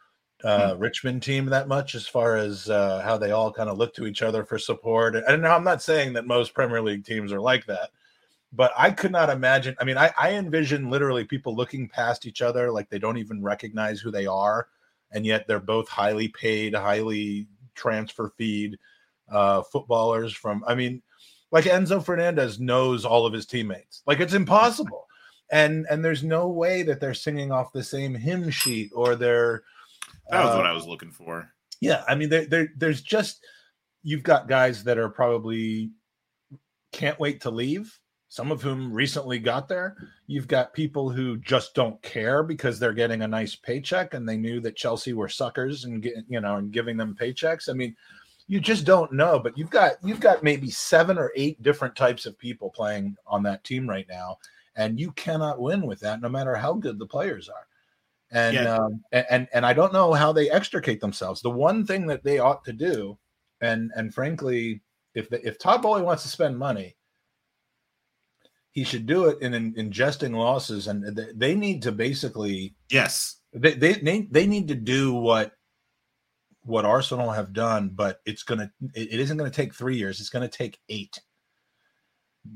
uh, 0.43 0.73
hmm. 0.73 0.79
Richmond 0.81 1.23
team 1.23 1.45
that 1.47 1.67
much 1.67 1.95
as 1.95 2.07
far 2.07 2.35
as 2.35 2.69
uh, 2.69 3.01
how 3.01 3.17
they 3.17 3.31
all 3.31 3.51
kind 3.51 3.69
of 3.69 3.77
look 3.77 3.93
to 3.95 4.05
each 4.05 4.21
other 4.21 4.43
for 4.43 4.59
support. 4.59 5.15
And 5.15 5.45
I'm 5.47 5.63
not 5.63 5.81
saying 5.81 6.13
that 6.13 6.27
most 6.27 6.53
Premier 6.53 6.81
League 6.81 7.05
teams 7.05 7.31
are 7.31 7.41
like 7.41 7.65
that, 7.67 7.89
but 8.53 8.71
I 8.77 8.91
could 8.91 9.11
not 9.11 9.29
imagine. 9.29 9.75
I 9.79 9.83
mean, 9.83 9.97
I, 9.97 10.11
I 10.17 10.33
envision 10.33 10.89
literally 10.89 11.25
people 11.25 11.55
looking 11.55 11.89
past 11.89 12.25
each 12.25 12.41
other 12.41 12.71
like 12.71 12.89
they 12.89 12.99
don't 12.99 13.17
even 13.17 13.43
recognize 13.43 13.99
who 13.99 14.11
they 14.11 14.25
are, 14.25 14.67
and 15.11 15.25
yet 15.25 15.47
they're 15.47 15.59
both 15.59 15.87
highly 15.89 16.29
paid, 16.29 16.73
highly 16.73 17.47
transfer 17.73 18.31
feed 18.37 18.77
uh, 19.29 19.61
footballers 19.63 20.33
from. 20.33 20.63
I 20.67 20.75
mean, 20.75 21.01
like 21.51 21.65
Enzo 21.65 22.03
Fernandez 22.03 22.59
knows 22.59 23.05
all 23.05 23.25
of 23.25 23.33
his 23.33 23.45
teammates. 23.45 24.03
Like 24.05 24.19
it's 24.19 24.33
impossible, 24.33 25.07
and 25.51 25.85
and 25.89 26.03
there's 26.03 26.23
no 26.23 26.47
way 26.47 26.83
that 26.83 26.99
they're 26.99 27.13
singing 27.13 27.51
off 27.51 27.73
the 27.73 27.83
same 27.83 28.13
hymn 28.13 28.49
sheet 28.49 28.91
or 28.93 29.15
they're. 29.15 29.63
That 30.29 30.43
was 30.43 30.53
uh, 30.53 30.57
what 30.57 30.65
I 30.65 30.73
was 30.73 30.87
looking 30.87 31.11
for. 31.11 31.51
yeah, 31.81 32.03
I 32.07 32.15
mean, 32.15 32.29
there, 32.29 32.45
there, 32.45 32.69
there's 32.77 33.01
just 33.01 33.45
you've 34.03 34.23
got 34.23 34.47
guys 34.47 34.83
that 34.83 34.97
are 34.97 35.09
probably 35.09 35.91
can't 36.91 37.19
wait 37.19 37.41
to 37.41 37.51
leave. 37.51 37.99
Some 38.27 38.51
of 38.51 38.61
whom 38.61 38.91
recently 38.91 39.39
got 39.39 39.69
there. 39.69 39.95
You've 40.27 40.47
got 40.47 40.73
people 40.73 41.09
who 41.09 41.37
just 41.37 41.73
don't 41.73 42.01
care 42.01 42.43
because 42.43 42.79
they're 42.79 42.91
getting 42.91 43.21
a 43.21 43.27
nice 43.27 43.55
paycheck 43.55 44.13
and 44.13 44.27
they 44.27 44.35
knew 44.35 44.59
that 44.61 44.75
Chelsea 44.75 45.13
were 45.13 45.29
suckers 45.29 45.85
and 45.85 46.01
get, 46.01 46.15
you 46.27 46.41
know 46.41 46.57
and 46.57 46.71
giving 46.71 46.97
them 46.97 47.15
paychecks. 47.19 47.69
I 47.69 47.73
mean, 47.73 47.95
you 48.47 48.59
just 48.59 48.83
don't 48.83 49.13
know. 49.13 49.39
But 49.39 49.57
you've 49.57 49.69
got 49.69 49.93
you've 50.03 50.19
got 50.19 50.43
maybe 50.43 50.69
seven 50.69 51.17
or 51.17 51.31
eight 51.35 51.61
different 51.61 51.95
types 51.95 52.25
of 52.25 52.37
people 52.37 52.69
playing 52.71 53.15
on 53.25 53.43
that 53.43 53.63
team 53.63 53.87
right 53.87 54.07
now, 54.09 54.37
and 54.75 54.99
you 54.99 55.11
cannot 55.13 55.61
win 55.61 55.85
with 55.85 56.01
that, 56.01 56.19
no 56.19 56.27
matter 56.27 56.55
how 56.55 56.73
good 56.73 56.99
the 56.99 57.05
players 57.05 57.47
are 57.47 57.67
and 58.35 58.53
Yeah. 58.53 58.75
um, 58.77 59.03
and 59.11 59.47
and 59.53 59.65
I 59.65 59.73
don't 59.73 59.93
know 59.93 60.13
how 60.13 60.31
they 60.33 60.51
extricate 60.51 60.99
themselves. 61.01 61.41
The 61.41 61.49
one 61.49 61.85
thing 61.85 62.05
that 62.07 62.23
they 62.23 62.37
ought 62.39 62.63
to 62.65 62.73
do, 62.73 63.17
and 63.61 63.91
and 63.95 64.13
frankly, 64.13 64.81
if 65.15 65.29
the, 65.29 65.45
if 65.47 65.57
Todd 65.57 65.81
Boehly 65.81 66.03
wants 66.03 66.23
to 66.23 66.29
spend 66.29 66.57
money, 66.59 66.97
he 68.71 68.83
should 68.83 69.05
do 69.05 69.25
it 69.29 69.41
in, 69.41 69.53
in 69.53 69.73
ingesting 69.75 70.35
losses, 70.35 70.87
and 70.87 71.15
they, 71.15 71.27
they 71.33 71.55
need 71.55 71.81
to 71.83 71.91
basically 71.93 72.75
Yes. 72.89 73.37
they, 73.53 73.73
they 73.73 73.93
they 73.93 74.27
they 74.29 74.45
need 74.45 74.67
to 74.67 74.75
do 74.75 75.13
what 75.13 75.53
what 76.63 76.83
Arsenal 76.83 77.31
have 77.31 77.53
done, 77.53 77.89
but 77.93 78.19
it's 78.25 78.43
gonna 78.43 78.69
it, 78.93 79.13
it 79.13 79.19
isn't 79.21 79.37
gonna 79.37 79.49
take 79.49 79.73
three 79.73 79.95
years. 79.97 80.19
It's 80.19 80.29
gonna 80.29 80.49
take 80.49 80.79
eight. 80.89 81.21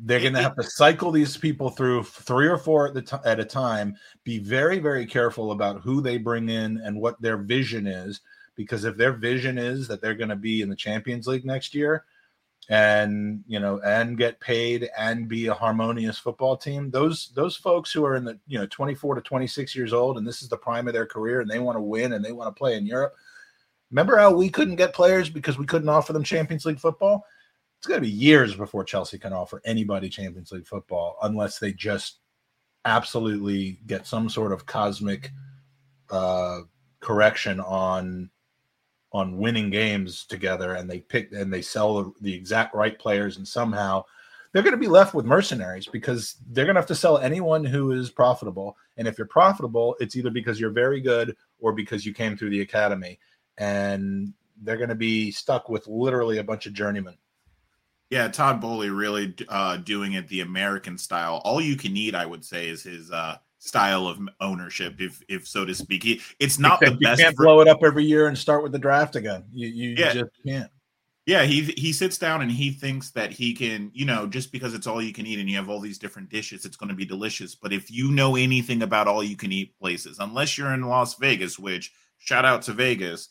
They're 0.04 0.22
gonna 0.22 0.42
have 0.42 0.56
to 0.56 0.64
cycle 0.64 1.12
these 1.12 1.36
people 1.38 1.70
through 1.70 2.04
three 2.04 2.48
or 2.48 2.58
four 2.58 2.88
at 2.88 2.94
the 2.94 3.02
t- 3.02 3.18
at 3.26 3.40
a 3.40 3.46
time. 3.46 3.96
Be 4.24 4.40
very 4.40 4.80
very 4.80 5.06
careful 5.06 5.52
about 5.52 5.82
who 5.82 6.02
they 6.02 6.18
bring 6.18 6.50
in 6.50 6.78
and 6.78 7.00
what 7.00 7.22
their 7.22 7.38
vision 7.38 7.88
is, 7.88 8.22
because 8.56 8.86
if 8.86 8.98
their 8.98 9.14
vision 9.14 9.58
is 9.58 9.88
that 9.88 10.02
they're 10.02 10.16
gonna 10.16 10.36
be 10.36 10.62
in 10.62 10.70
the 10.70 10.76
Champions 10.76 11.28
League 11.28 11.46
next 11.46 11.74
year, 11.74 12.06
and 12.70 13.44
you 13.48 13.60
know 13.60 13.82
and 13.84 14.18
get 14.18 14.40
paid 14.40 14.90
and 14.98 15.28
be 15.28 15.48
a 15.48 15.54
harmonious 15.54 16.20
football 16.20 16.56
team 16.56 16.92
those 16.92 17.32
those 17.34 17.56
folks 17.56 17.92
who 17.92 18.06
are 18.06 18.16
in 18.16 18.24
the 18.24 18.38
you 18.48 18.60
know 18.60 18.68
24 18.68 19.16
to 19.16 19.22
26 19.22 19.76
years 19.76 19.92
old 19.92 20.18
and 20.18 20.28
this 20.28 20.44
is 20.44 20.50
the 20.50 20.58
prime 20.58 20.88
of 20.88 20.94
their 20.94 21.08
career 21.08 21.42
and 21.42 21.50
they 21.50 21.58
want 21.58 21.76
to 21.76 21.82
win 21.82 22.14
and 22.14 22.24
they 22.24 22.32
want 22.32 22.48
to 22.48 22.58
play 22.58 22.78
in 22.78 22.86
Europe 22.86 23.16
remember 23.90 24.18
how 24.18 24.32
we 24.32 24.50
couldn't 24.50 24.76
get 24.76 24.94
players 24.94 25.30
because 25.30 25.58
we 25.58 25.66
couldn't 25.66 25.90
offer 25.90 26.14
them 26.14 26.24
Champions 26.24 26.64
League 26.64 26.80
football 26.80 27.26
it's 27.80 27.88
going 27.88 28.02
to 28.02 28.06
be 28.06 28.14
years 28.14 28.56
before 28.56 28.84
Chelsea 28.84 29.18
can 29.18 29.32
offer 29.32 29.62
anybody 29.64 30.10
Champions 30.10 30.52
League 30.52 30.68
football 30.68 31.16
unless 31.24 31.60
they 31.60 31.72
just 31.72 32.18
absolutely 32.84 33.80
get 33.88 34.06
some 34.06 34.30
sort 34.30 34.52
of 34.52 34.66
cosmic 34.66 35.32
uh 36.10 36.60
correction 37.00 37.60
on 37.62 38.30
on 39.14 39.38
winning 39.38 39.70
games 39.70 40.26
together 40.26 40.74
and 40.74 40.90
they 40.90 41.00
pick 41.00 41.32
and 41.32 41.54
they 41.54 41.62
sell 41.62 42.04
the, 42.04 42.12
the 42.22 42.34
exact 42.34 42.76
right 42.76 43.00
players 43.00 43.38
and 43.38 43.48
somehow 43.48 44.04
they're 44.52 44.64
going 44.64 44.74
to 44.74 44.78
be 44.78 44.88
left 44.88 45.14
with 45.14 45.26
mercenaries 45.26 45.88
because 45.88 46.36
they're 46.50 46.66
going 46.66 46.76
to 46.76 46.82
have 46.82 46.88
to 46.88 46.96
sell 46.96 47.20
anyone 47.20 47.64
who 47.64 47.92
is 47.92 48.10
profitable. 48.10 48.76
And 48.98 49.08
if 49.08 49.18
you're 49.18 49.28
profitable 49.28 49.96
it's 50.00 50.16
either 50.16 50.32
because 50.32 50.60
you're 50.60 50.72
very 50.72 51.02
good 51.02 51.36
or 51.60 51.72
because 51.72 52.06
you 52.06 52.14
came 52.14 52.36
through 52.36 52.50
the 52.50 52.62
academy. 52.62 53.20
And 53.58 54.34
they're 54.64 54.78
going 54.78 54.90
to 54.90 54.96
be 54.96 55.32
stuck 55.32 55.70
with 55.70 55.88
literally 55.88 56.40
a 56.40 56.44
bunch 56.44 56.66
of 56.66 56.74
journeymen 56.74 57.18
Yeah, 58.10 58.28
Todd 58.28 58.60
Boehly 58.60 58.90
really 58.90 59.36
uh, 59.50 59.78
doing 59.78 60.14
it 60.14 60.28
the 60.28 60.42
American 60.42 60.98
style. 60.98 61.42
All 61.46 61.62
you 61.62 61.76
can 61.76 61.96
eat, 61.96 62.16
I 62.16 62.26
would 62.26 62.44
say, 62.44 62.68
is 62.68 62.82
his 62.82 63.12
uh, 63.12 63.38
style 63.60 64.08
of 64.08 64.20
ownership, 64.42 64.96
if 65.00 65.22
if 65.30 65.48
so 65.48 65.64
to 65.66 65.76
speak. 65.76 66.04
He, 66.04 66.22
it's 66.40 66.58
not 66.58 66.80
the 66.80 66.88
Except 66.88 67.02
you 67.02 67.08
best. 67.08 67.22
can't 67.22 67.38
ver- 67.38 67.44
blow 67.44 67.62
it 67.62 67.68
up 67.68 67.84
every 67.84 68.04
year 68.06 68.28
and 68.28 68.38
start 68.38 68.64
with 68.64 68.72
the 68.72 68.80
draft 68.80 69.16
again 69.16 69.44
you, 69.52 69.68
you 69.68 69.96
Yeah. 69.98 70.14
just 70.14 70.32
can't 70.46 70.72
Yeah, 71.28 71.44
he 71.44 71.62
he 71.78 71.94
sits 71.94 72.18
down 72.18 72.42
and 72.42 72.50
he 72.52 72.72
thinks 72.72 73.12
that 73.12 73.32
he 73.32 73.54
can, 73.54 73.92
you 73.94 74.06
know, 74.06 74.26
just 74.26 74.52
because 74.52 74.74
it's 74.74 74.88
all 74.88 75.00
you 75.02 75.14
can 75.14 75.28
eat 75.28 75.38
and 75.38 75.48
you 75.48 75.58
have 75.58 75.70
all 75.70 75.80
these 75.80 76.00
different 76.00 76.30
dishes, 76.30 76.66
it's 76.66 76.78
going 76.78 76.90
to 76.90 76.96
be 76.96 77.06
delicious. 77.06 77.54
But 77.54 77.74
if 77.74 77.92
you 77.92 78.10
know 78.12 78.36
anything 78.36 78.82
about 78.82 79.08
all 79.08 79.24
you 79.24 79.36
can 79.38 79.52
eat 79.52 79.78
places, 79.78 80.18
unless 80.20 80.58
you're 80.58 80.74
in 80.74 80.82
Las 80.82 81.14
Vegas, 81.20 81.60
which 81.60 81.92
shout 82.18 82.46
out 82.46 82.64
to 82.64 82.74
Vegas, 82.74 83.30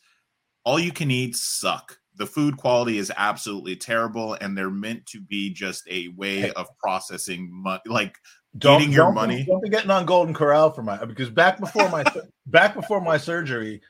all 0.63 0.79
you 0.79 0.93
can 0.93 1.11
eat 1.11 1.35
suck. 1.35 1.99
The 2.19 2.27
food 2.27 2.57
quality 2.57 2.99
is 2.99 3.13
absolutely 3.17 3.77
terrible, 3.77 4.35
and 4.35 4.59
they're 4.59 4.71
meant 4.71 5.07
to 5.07 5.21
be 5.21 5.51
just 5.51 5.89
a 5.89 6.09
way 6.09 6.51
of 6.53 6.67
processing 6.79 7.49
money. 7.51 7.81
Like 7.87 8.17
don't, 8.57 8.81
Eating 8.81 8.93
your 8.93 9.07
don't 9.07 9.15
money. 9.15 9.45
Don't 9.45 9.63
be 9.63 9.69
getting 9.69 9.91
on 9.91 10.07
Golden 10.07 10.35
Corral 10.35 10.73
for 10.73 10.83
my 10.83 11.05
because 11.05 11.29
back 11.29 11.61
before 11.61 11.89
my 11.91 12.05
back 12.47 12.75
before 12.75 13.01
my 13.01 13.19
surgery, 13.19 13.81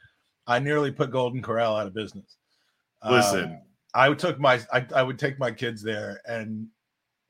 I 0.46 0.58
nearly 0.58 0.90
put 0.90 1.10
Golden 1.10 1.40
Corral 1.40 1.76
out 1.76 1.86
of 1.86 1.94
business. 1.94 2.36
Uh, 3.00 3.12
Listen, 3.12 3.62
I 3.94 4.12
took 4.14 4.40
my 4.40 4.60
I, 4.72 4.84
I 4.94 5.02
would 5.02 5.18
take 5.18 5.38
my 5.38 5.52
kids 5.52 5.82
there, 5.82 6.20
and 6.26 6.66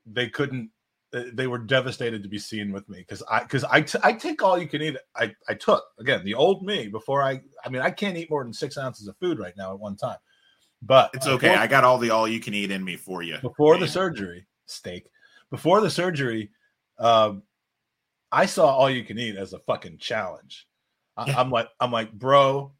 they 0.05 0.27
couldn't. 0.27 0.71
They 1.11 1.47
were 1.47 1.57
devastated 1.57 2.21
to 2.23 2.29
be 2.29 2.37
seen 2.37 2.71
with 2.71 2.87
me 2.89 2.99
because 2.99 3.23
I 3.29 3.41
because 3.41 3.63
I, 3.63 3.81
t- 3.81 3.99
I 4.03 4.13
take 4.13 4.43
all 4.43 4.59
you 4.59 4.67
can 4.67 4.81
eat. 4.81 4.97
I 5.15 5.33
I 5.47 5.53
took 5.53 5.83
again 5.99 6.23
the 6.25 6.35
old 6.35 6.65
me 6.65 6.87
before 6.87 7.21
I. 7.21 7.41
I 7.63 7.69
mean 7.69 7.81
I 7.81 7.91
can't 7.91 8.17
eat 8.17 8.29
more 8.29 8.43
than 8.43 8.53
six 8.53 8.77
ounces 8.77 9.07
of 9.07 9.17
food 9.17 9.39
right 9.39 9.55
now 9.55 9.73
at 9.73 9.79
one 9.79 9.95
time, 9.95 10.17
but 10.81 11.09
it's 11.13 11.27
okay. 11.27 11.55
I 11.55 11.67
got 11.67 11.83
all 11.83 11.97
the 11.97 12.09
all 12.09 12.27
you 12.27 12.39
can 12.39 12.53
eat 12.53 12.71
in 12.71 12.83
me 12.83 12.95
for 12.95 13.21
you. 13.21 13.37
before 13.41 13.77
the 13.77 13.87
surgery 13.87 14.45
steak 14.69 15.05
before 15.49 15.81
the 15.81 15.89
surgery 15.89 16.49
um 16.99 17.41
i 18.31 18.45
saw 18.45 18.67
all 18.67 18.89
you 18.89 19.03
can 19.03 19.17
eat 19.17 19.35
as 19.35 19.53
a 19.53 19.59
fucking 19.59 19.97
challenge 19.97 20.67
I, 21.17 21.31
i'm 21.33 21.49
like 21.49 21.69
i'm 21.79 21.91
like 21.91 22.11
bro 22.11 22.71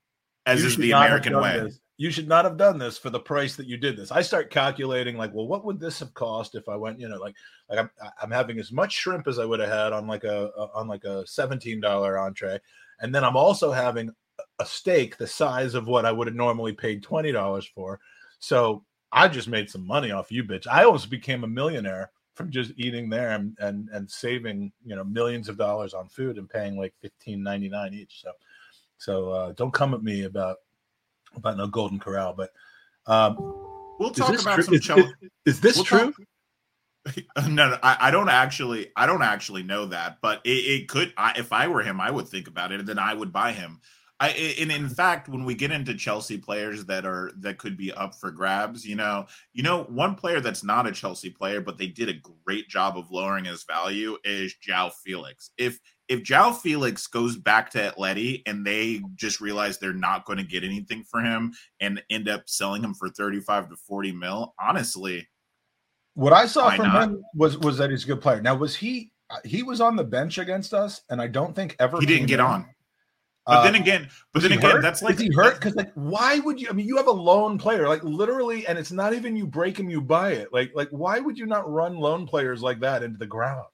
as 0.45 0.63
is 0.63 0.77
the 0.77 0.91
American 0.91 1.39
way. 1.39 1.59
this. 1.59 1.79
you 1.97 2.12
should 2.12 2.27
not 2.27 2.45
have 2.45 2.57
done 2.57 2.77
this 2.77 2.97
for 2.97 3.09
the 3.09 3.19
price 3.19 3.55
that 3.55 3.65
you 3.65 3.77
did 3.77 3.97
this 3.97 4.12
i 4.12 4.21
start 4.21 4.51
calculating 4.51 5.17
like 5.17 5.33
well 5.33 5.47
what 5.47 5.65
would 5.65 5.79
this 5.79 5.99
have 5.99 6.13
cost 6.13 6.55
if 6.55 6.69
i 6.69 6.75
went 6.75 6.99
you 6.99 7.09
know 7.09 7.17
like 7.17 7.35
like 7.69 7.79
i'm, 7.79 7.89
I'm 8.21 8.31
having 8.31 8.59
as 8.59 8.71
much 8.71 8.93
shrimp 8.93 9.27
as 9.27 9.39
i 9.39 9.45
would 9.45 9.59
have 9.59 9.69
had 9.69 9.93
on 9.93 10.07
like 10.07 10.23
a, 10.23 10.51
a 10.57 10.67
on 10.75 10.88
like 10.88 11.05
a 11.05 11.23
$17 11.23 12.25
entree 12.25 12.59
and 13.01 13.13
then 13.13 13.23
i'm 13.23 13.38
also 13.38 13.71
having 13.71 14.12
a 14.59 14.65
steak 14.65 15.17
the 15.17 15.27
size 15.27 15.73
of 15.73 15.87
what 15.87 16.05
i 16.05 16.11
would 16.11 16.27
have 16.27 16.35
normally 16.35 16.73
paid 16.73 17.03
$20 17.03 17.67
for 17.73 17.99
so 18.39 18.83
I 19.11 19.27
just 19.27 19.47
made 19.47 19.69
some 19.69 19.85
money 19.85 20.11
off 20.11 20.31
you, 20.31 20.43
bitch. 20.43 20.67
I 20.67 20.83
almost 20.83 21.09
became 21.09 21.43
a 21.43 21.47
millionaire 21.47 22.11
from 22.35 22.51
just 22.51 22.71
eating 22.77 23.09
there 23.09 23.31
and 23.31 23.57
and, 23.59 23.89
and 23.89 24.09
saving 24.09 24.71
you 24.85 24.95
know 24.95 25.03
millions 25.03 25.49
of 25.49 25.57
dollars 25.57 25.93
on 25.93 26.07
food 26.07 26.37
and 26.37 26.49
paying 26.49 26.77
like 26.77 26.93
fifteen 27.01 27.43
ninety 27.43 27.69
nine 27.69 27.93
each. 27.93 28.21
So 28.21 28.31
so 28.97 29.29
uh, 29.31 29.51
don't 29.53 29.73
come 29.73 29.93
at 29.93 30.03
me 30.03 30.23
about 30.23 30.57
about 31.35 31.57
no 31.57 31.67
Golden 31.67 31.99
Corral. 31.99 32.33
But 32.33 32.51
um, 33.07 33.35
We'll 33.99 34.11
talk 34.11 34.39
about 34.39 34.55
true? 34.55 34.63
some 34.63 34.73
Is, 34.75 34.89
is- 34.89 35.13
is 35.45 35.61
this 35.61 35.75
We'll 35.77 35.85
true? 35.85 36.13
talk- 36.13 37.25
no, 37.49 37.69
no 37.69 37.77
I, 37.81 37.97
I 37.99 38.11
don't 38.11 38.29
actually. 38.29 38.91
I 38.95 39.05
don't 39.05 39.23
actually 39.23 39.63
know 39.63 39.87
that, 39.87 40.19
but 40.21 40.41
it, 40.45 40.49
it 40.81 40.87
could. 40.87 41.13
I, 41.17 41.33
if 41.37 41.51
I 41.51 41.67
were 41.67 41.81
him, 41.81 41.99
I 41.99 42.11
would 42.11 42.27
think 42.27 42.47
about 42.47 42.71
it, 42.71 42.79
and 42.79 42.87
then 42.87 42.99
I 42.99 43.13
would 43.13 43.33
buy 43.33 43.53
him. 43.53 43.81
I, 44.21 44.29
and 44.60 44.69
in 44.69 44.89
fact, 44.89 45.29
when 45.29 45.45
we 45.45 45.55
get 45.55 45.71
into 45.71 45.93
Chelsea 45.95 46.38
players 46.38 46.84
that 46.86 47.05
are 47.05 47.32
that 47.38 47.58
could 47.58 47.77
be 47.77 47.93
up 47.93 48.15
for 48.15 48.32
grabs, 48.32 48.86
you 48.86 48.95
know, 48.95 49.25
you 49.53 49.63
know, 49.63 49.84
one 49.86 50.13
player 50.15 50.41
that's 50.41 50.62
not 50.63 50.86
a 50.86 50.91
Chelsea 50.91 51.29
player, 51.29 51.62
but 51.62 51.77
they 51.77 51.88
did 51.88 52.10
a 52.10 52.21
great 52.45 52.67
job 52.67 52.97
of 52.97 53.10
lowering 53.12 53.45
his 53.45 53.63
value 53.63 54.17
is 54.25 54.53
João 54.67 54.91
Felix. 54.91 55.51
If 55.58 55.79
if 56.10 56.21
João 56.23 56.53
Felix 56.53 57.08
goes 57.08 57.38
back 57.38 57.69
to 57.71 57.91
Atleti 57.91 58.41
and 58.45 58.65
they 58.65 59.01
just 59.15 59.39
realize 59.39 59.77
they're 59.77 59.93
not 59.93 60.25
going 60.25 60.38
to 60.39 60.43
get 60.43 60.65
anything 60.65 61.03
for 61.03 61.21
him 61.21 61.53
and 61.79 62.03
end 62.10 62.27
up 62.27 62.43
selling 62.49 62.84
him 62.84 62.93
for 62.95 63.08
thirty 63.10 63.39
five 63.39 63.69
to 63.69 63.77
forty 63.77 64.12
mil, 64.12 64.53
honestly, 64.60 65.29
What 66.15 66.34
I 66.34 66.45
saw 66.45 66.71
from 66.71 66.88
not? 66.88 67.03
him 67.10 67.23
was 67.36 67.58
was 67.60 67.77
that 67.77 67.89
he's 67.89 68.03
a 68.03 68.08
good 68.08 68.21
player. 68.21 68.41
Now 68.41 68.55
was 68.55 68.75
he? 68.75 69.13
He 69.45 69.63
was 69.63 69.79
on 69.79 69.95
the 69.95 70.03
bench 70.03 70.39
against 70.39 70.73
us, 70.73 71.03
and 71.10 71.21
I 71.21 71.27
don't 71.27 71.55
think 71.55 71.75
ever 71.79 71.99
he 71.99 72.05
didn't 72.05 72.27
get 72.27 72.39
in. 72.39 72.45
on. 72.45 72.65
But 73.49 73.57
Uh, 73.57 73.63
then 73.63 73.75
again, 73.75 74.09
but 74.33 74.43
then 74.43 74.51
again, 74.51 74.71
hurt? 74.71 74.81
that's 74.81 75.01
like 75.01 75.15
is 75.15 75.21
he 75.21 75.31
hurt? 75.33 75.55
Because 75.55 75.75
like, 75.75 75.91
why 75.95 76.39
would 76.39 76.62
you? 76.62 76.67
I 76.69 76.73
mean, 76.73 76.88
you 76.88 76.97
have 76.97 77.07
a 77.07 77.12
loan 77.12 77.57
player, 77.57 77.88
like 77.88 78.03
literally, 78.03 78.67
and 78.67 78.77
it's 78.77 78.91
not 78.91 79.13
even 79.13 79.35
you 79.35 79.47
break 79.47 79.77
him, 79.79 79.89
you 79.89 80.01
buy 80.01 80.33
it. 80.33 80.53
Like, 80.53 80.71
like 80.75 80.89
why 80.91 81.19
would 81.19 81.38
you 81.38 81.45
not 81.47 81.69
run 81.71 81.97
loan 81.97 82.27
players 82.27 82.62
like 82.62 82.79
that 82.81 83.03
into 83.03 83.17
the 83.17 83.25
ground? 83.27 83.65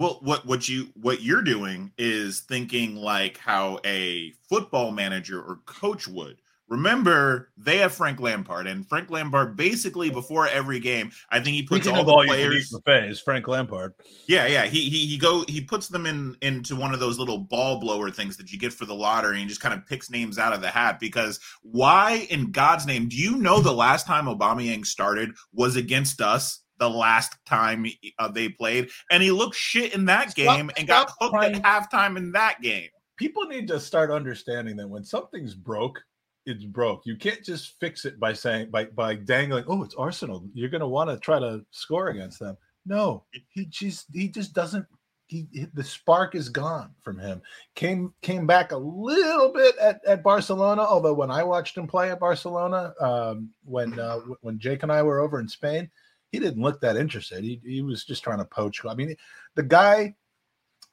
Well, 0.00 0.18
what 0.22 0.44
what 0.46 0.68
you 0.68 0.88
what 1.00 1.22
you're 1.22 1.42
doing 1.42 1.92
is 1.98 2.40
thinking 2.40 2.96
like 2.96 3.38
how 3.38 3.78
a 3.84 4.32
football 4.48 4.90
manager 4.90 5.40
or 5.40 5.56
coach 5.66 6.08
would, 6.08 6.40
Remember, 6.68 7.50
they 7.58 7.76
have 7.78 7.92
Frank 7.92 8.20
Lampard, 8.20 8.66
and 8.66 8.88
Frank 8.88 9.10
Lampard 9.10 9.54
basically 9.54 10.08
before 10.08 10.48
every 10.48 10.80
game, 10.80 11.10
I 11.30 11.40
think 11.40 11.56
he 11.56 11.62
puts 11.62 11.86
all 11.86 12.02
the 12.04 12.10
all 12.10 12.24
players. 12.24 12.72
eat 12.86 13.18
Frank 13.20 13.46
Lampard. 13.46 13.92
Yeah, 14.26 14.46
yeah. 14.46 14.64
He 14.64 14.88
he 14.88 15.06
he 15.06 15.18
go 15.18 15.44
he 15.46 15.60
puts 15.60 15.88
them 15.88 16.06
in 16.06 16.36
into 16.40 16.74
one 16.74 16.94
of 16.94 17.00
those 17.00 17.18
little 17.18 17.38
ball 17.38 17.80
blower 17.80 18.10
things 18.10 18.36
that 18.38 18.50
you 18.50 18.58
get 18.58 18.72
for 18.72 18.86
the 18.86 18.94
lottery 18.94 19.40
and 19.40 19.48
just 19.48 19.60
kind 19.60 19.74
of 19.74 19.86
picks 19.86 20.10
names 20.10 20.38
out 20.38 20.54
of 20.54 20.62
the 20.62 20.68
hat 20.68 20.98
because 20.98 21.38
why 21.62 22.26
in 22.30 22.50
God's 22.50 22.86
name 22.86 23.08
do 23.08 23.16
you 23.16 23.36
know 23.36 23.60
the 23.60 23.70
last 23.72 24.06
time 24.06 24.24
Aubameyang 24.24 24.86
started 24.86 25.30
was 25.52 25.76
against 25.76 26.20
us? 26.22 26.60
The 26.78 26.90
last 26.90 27.36
time 27.46 27.86
uh, 28.18 28.28
they 28.28 28.48
played, 28.48 28.88
and 29.10 29.22
he 29.22 29.30
looked 29.30 29.54
shit 29.54 29.94
in 29.94 30.06
that 30.06 30.30
Stop- 30.32 30.56
game 30.56 30.70
and 30.76 30.88
got 30.88 31.12
hooked 31.20 31.32
trying- 31.34 31.54
at 31.56 31.62
halftime 31.62 32.16
in 32.16 32.32
that 32.32 32.60
game. 32.62 32.88
People 33.16 33.44
need 33.44 33.68
to 33.68 33.78
start 33.78 34.10
understanding 34.10 34.74
that 34.78 34.88
when 34.88 35.04
something's 35.04 35.54
broke, 35.54 36.02
it's 36.46 36.64
broke. 36.64 37.06
You 37.06 37.16
can't 37.16 37.42
just 37.42 37.78
fix 37.80 38.04
it 38.04 38.20
by 38.20 38.32
saying 38.32 38.70
by 38.70 38.86
by 38.86 39.14
dangling. 39.16 39.64
Oh, 39.66 39.82
it's 39.82 39.94
Arsenal. 39.94 40.46
You're 40.54 40.68
going 40.68 40.80
to 40.80 40.88
want 40.88 41.10
to 41.10 41.18
try 41.18 41.38
to 41.38 41.64
score 41.70 42.08
against 42.08 42.38
them. 42.38 42.56
No, 42.86 43.24
he 43.50 43.66
just 43.66 44.06
he 44.12 44.28
just 44.28 44.52
doesn't. 44.52 44.86
He, 45.26 45.46
he- 45.52 45.66
the 45.72 45.82
spark 45.84 46.34
is 46.34 46.48
gone 46.50 46.90
from 47.02 47.18
him. 47.18 47.40
Came 47.74 48.12
came 48.20 48.46
back 48.46 48.72
a 48.72 48.76
little 48.76 49.52
bit 49.52 49.76
at, 49.78 50.00
at 50.06 50.22
Barcelona. 50.22 50.82
Although 50.82 51.14
when 51.14 51.30
I 51.30 51.42
watched 51.42 51.76
him 51.76 51.86
play 51.86 52.10
at 52.10 52.20
Barcelona, 52.20 52.94
um, 53.00 53.50
when 53.64 53.98
uh, 53.98 54.18
when 54.42 54.58
Jake 54.58 54.82
and 54.82 54.92
I 54.92 55.02
were 55.02 55.20
over 55.20 55.40
in 55.40 55.48
Spain, 55.48 55.90
he 56.30 56.38
didn't 56.38 56.62
look 56.62 56.80
that 56.82 56.96
interested. 56.96 57.42
He 57.42 57.60
he 57.64 57.80
was 57.80 58.04
just 58.04 58.22
trying 58.22 58.38
to 58.38 58.44
poach. 58.44 58.84
I 58.84 58.94
mean, 58.94 59.16
the 59.54 59.62
guy 59.62 60.14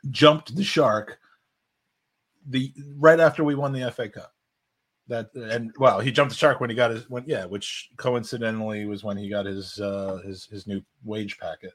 jumped 0.10 0.56
the 0.56 0.64
shark 0.64 1.20
the 2.48 2.74
right 2.98 3.20
after 3.20 3.44
we 3.44 3.56
won 3.56 3.72
the 3.74 3.92
FA 3.92 4.10
Cup. 4.10 4.34
That 5.12 5.30
and 5.36 5.74
well, 5.78 6.00
he 6.00 6.10
jumped 6.10 6.32
the 6.32 6.38
shark 6.38 6.62
when 6.62 6.70
he 6.70 6.76
got 6.76 6.92
his 6.92 7.10
when 7.10 7.26
yeah, 7.28 7.44
which 7.44 7.90
coincidentally 7.98 8.86
was 8.86 9.04
when 9.04 9.18
he 9.18 9.28
got 9.28 9.46
his 9.46 9.78
uh 9.78 10.22
his 10.26 10.46
his 10.46 10.68
new 10.68 10.82
wage 11.04 11.38
packet. 11.38 11.74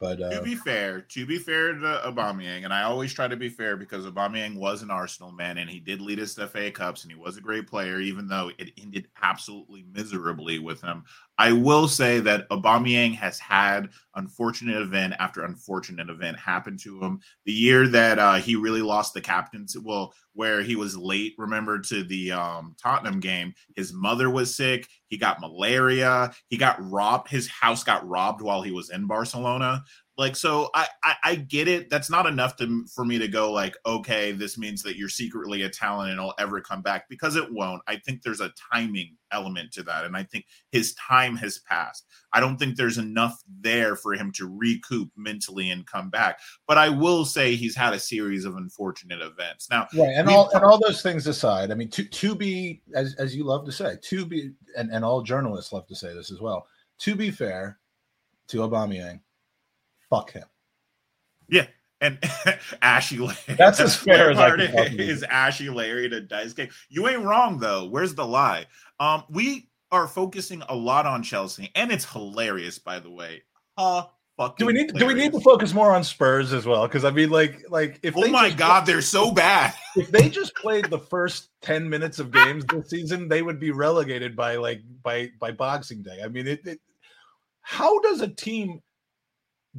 But 0.00 0.22
uh, 0.22 0.30
To 0.30 0.42
be 0.42 0.54
fair, 0.54 1.02
to 1.02 1.26
be 1.26 1.38
fair 1.38 1.74
to 1.74 2.02
Aubameyang, 2.06 2.64
and 2.64 2.72
I 2.72 2.84
always 2.84 3.12
try 3.12 3.28
to 3.28 3.36
be 3.36 3.50
fair 3.50 3.76
because 3.76 4.06
Aubameyang 4.06 4.56
was 4.56 4.80
an 4.80 4.90
Arsenal 4.90 5.30
man 5.30 5.58
and 5.58 5.68
he 5.68 5.78
did 5.78 6.00
lead 6.00 6.20
us 6.20 6.34
to 6.34 6.48
FA 6.48 6.70
Cups 6.70 7.02
and 7.02 7.12
he 7.12 7.18
was 7.18 7.36
a 7.36 7.42
great 7.42 7.66
player, 7.66 8.00
even 8.00 8.26
though 8.28 8.50
it 8.56 8.70
ended 8.80 9.08
absolutely 9.22 9.84
miserably 9.92 10.58
with 10.58 10.80
him. 10.80 11.04
I 11.36 11.52
will 11.52 11.88
say 11.88 12.20
that 12.20 12.48
Aubameyang 12.50 13.14
has 13.16 13.38
had 13.40 13.88
unfortunate 14.14 14.80
event 14.80 15.14
after 15.18 15.44
unfortunate 15.44 16.08
event 16.08 16.38
happen 16.38 16.76
to 16.78 17.00
him. 17.00 17.20
The 17.44 17.52
year 17.52 17.88
that 17.88 18.18
uh, 18.18 18.34
he 18.34 18.54
really 18.54 18.82
lost 18.82 19.14
the 19.14 19.20
captaincy, 19.20 19.80
well, 19.82 20.14
where 20.34 20.62
he 20.62 20.76
was 20.76 20.96
late, 20.96 21.34
remember 21.36 21.80
to 21.80 22.04
the 22.04 22.32
um, 22.32 22.76
Tottenham 22.80 23.18
game, 23.18 23.52
his 23.74 23.92
mother 23.92 24.30
was 24.30 24.54
sick. 24.54 24.88
He 25.08 25.16
got 25.16 25.40
malaria. 25.40 26.32
He 26.48 26.56
got 26.56 26.76
robbed. 26.80 27.28
His 27.28 27.48
house 27.48 27.82
got 27.82 28.08
robbed 28.08 28.40
while 28.40 28.62
he 28.62 28.70
was 28.70 28.90
in 28.90 29.06
Barcelona 29.06 29.82
like 30.16 30.36
so 30.36 30.70
I, 30.74 30.86
I 31.02 31.14
i 31.24 31.34
get 31.34 31.68
it. 31.68 31.90
That's 31.90 32.10
not 32.10 32.26
enough 32.26 32.56
to 32.56 32.86
for 32.94 33.04
me 33.04 33.18
to 33.18 33.28
go 33.28 33.52
like 33.52 33.76
okay 33.84 34.32
this 34.32 34.56
means 34.56 34.82
that 34.82 34.96
you're 34.96 35.08
secretly 35.08 35.62
a 35.62 35.68
talent 35.68 36.10
and 36.10 36.18
it'll 36.18 36.34
ever 36.38 36.60
come 36.60 36.82
back 36.82 37.08
because 37.08 37.36
it 37.36 37.52
won't. 37.52 37.82
I 37.86 37.96
think 37.96 38.22
there's 38.22 38.40
a 38.40 38.52
timing 38.72 39.16
element 39.32 39.72
to 39.72 39.82
that 39.82 40.04
and 40.04 40.16
i 40.16 40.22
think 40.22 40.46
his 40.70 40.94
time 40.94 41.34
has 41.34 41.58
passed. 41.58 42.06
I 42.32 42.38
don't 42.38 42.56
think 42.56 42.76
there's 42.76 42.98
enough 42.98 43.42
there 43.60 43.96
for 43.96 44.14
him 44.14 44.30
to 44.32 44.46
recoup 44.46 45.10
mentally 45.16 45.70
and 45.70 45.84
come 45.86 46.08
back 46.08 46.38
but 46.68 46.78
i 46.78 46.88
will 46.88 47.24
say 47.24 47.56
he's 47.56 47.74
had 47.74 47.94
a 47.94 47.98
series 47.98 48.44
of 48.44 48.56
unfortunate 48.56 49.20
events. 49.20 49.68
Now 49.70 49.88
right, 49.94 50.14
and 50.16 50.28
all 50.28 50.50
and 50.50 50.64
all 50.64 50.78
those 50.78 51.02
things 51.02 51.26
aside, 51.26 51.70
I 51.70 51.74
mean 51.74 51.90
to 51.90 52.04
to 52.04 52.34
be 52.34 52.82
as 52.94 53.14
as 53.16 53.34
you 53.34 53.44
love 53.44 53.64
to 53.66 53.72
say, 53.72 53.96
to 54.00 54.26
be 54.26 54.52
and, 54.76 54.90
and 54.90 55.04
all 55.04 55.22
journalists 55.22 55.72
love 55.72 55.86
to 55.88 55.94
say 55.94 56.14
this 56.14 56.30
as 56.30 56.40
well. 56.40 56.66
To 57.00 57.14
be 57.14 57.30
fair 57.30 57.78
to 58.48 58.58
Aubameyang, 58.58 59.20
fuck 60.10 60.32
him. 60.32 60.44
Yeah. 61.48 61.66
And 62.00 62.18
Ashy 62.82 63.18
Larry. 63.18 63.36
That's 63.56 63.80
as 63.80 63.96
fair 63.96 64.30
as 64.30 64.38
I 64.38 64.56
can 64.56 65.00
is 65.00 65.22
Ashy 65.22 65.70
Larry 65.70 66.08
to 66.10 66.20
dice 66.20 66.52
game. 66.52 66.68
You 66.88 67.08
ain't 67.08 67.22
wrong 67.22 67.58
though. 67.58 67.86
Where's 67.86 68.14
the 68.14 68.26
lie? 68.26 68.66
Um, 69.00 69.24
we 69.30 69.68
are 69.90 70.06
focusing 70.06 70.62
a 70.68 70.74
lot 70.74 71.06
on 71.06 71.22
Chelsea, 71.22 71.70
and 71.74 71.92
it's 71.92 72.04
hilarious, 72.04 72.78
by 72.78 72.98
the 72.98 73.10
way. 73.10 73.42
Uh 73.76 74.04
fucking 74.36 74.56
Do 74.58 74.66
we 74.66 74.72
need 74.72 74.92
do 74.94 75.06
we 75.06 75.14
need 75.14 75.32
to 75.32 75.40
focus 75.40 75.72
more 75.72 75.94
on 75.94 76.04
Spurs 76.04 76.52
as 76.52 76.66
well? 76.66 76.86
Because 76.86 77.04
I 77.04 77.10
mean, 77.10 77.30
like 77.30 77.64
like 77.70 78.00
if 78.02 78.16
Oh 78.16 78.28
my 78.28 78.50
god, 78.50 78.84
they're 78.84 79.00
so 79.00 79.30
bad. 79.30 79.72
if 79.96 80.10
they 80.10 80.28
just 80.28 80.54
played 80.56 80.86
the 80.86 80.98
first 80.98 81.50
10 81.62 81.88
minutes 81.88 82.18
of 82.18 82.30
games 82.30 82.64
this 82.66 82.90
season 82.90 83.28
they 83.28 83.42
would 83.42 83.58
be 83.58 83.70
relegated 83.70 84.36
by 84.36 84.56
like 84.56 84.82
by 85.02 85.30
by 85.38 85.50
boxing 85.50 86.02
day 86.02 86.20
i 86.24 86.28
mean 86.28 86.46
it, 86.46 86.66
it 86.66 86.80
how 87.62 87.98
does 88.00 88.20
a 88.20 88.28
team 88.28 88.80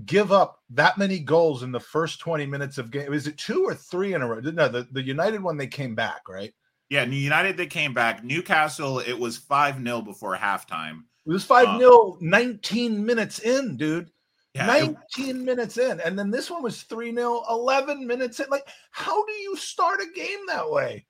give 0.05 0.31
up 0.31 0.59
that 0.71 0.97
many 0.97 1.19
goals 1.19 1.63
in 1.63 1.71
the 1.71 1.79
first 1.79 2.19
20 2.19 2.45
minutes 2.45 2.77
of 2.77 2.91
game. 2.91 3.13
Is 3.13 3.27
it 3.27 3.37
two 3.37 3.63
or 3.63 3.73
three 3.73 4.13
in 4.13 4.21
a 4.21 4.27
row? 4.27 4.39
No 4.41 4.67
the, 4.67 4.87
the 4.91 5.01
united 5.01 5.41
one 5.41 5.55
they 5.57 5.67
came 5.67 5.95
back 5.95 6.27
right? 6.27 6.53
Yeah, 6.89 7.05
New 7.05 7.15
United 7.17 7.57
they 7.57 7.65
came 7.65 7.93
back. 7.95 8.23
Newcastle, 8.23 8.99
it 8.99 9.17
was 9.17 9.39
5-0 9.39 10.05
before 10.05 10.35
halftime. 10.37 10.99
it 11.25 11.31
was 11.31 11.43
5 11.45 11.67
Uh, 11.67 11.77
0 11.79 12.17
19 12.21 13.05
minutes 13.05 13.39
in 13.39 13.77
dude. 13.77 14.09
Yeah, 14.53 14.75
it- 14.75 14.95
19 15.17 15.43
minutes 15.45 15.77
in 15.77 15.99
and 16.01 16.17
then 16.19 16.29
this 16.29 16.51
one 16.51 16.61
was 16.61 16.83
3 16.83 17.13
0 17.13 17.43
11 17.49 18.05
minutes 18.05 18.39
in. 18.39 18.47
Like 18.49 18.67
how 18.91 19.25
do 19.25 19.31
you 19.33 19.55
start 19.55 19.99
a 20.01 20.11
game 20.15 20.39
that 20.47 20.69
way 20.69 21.05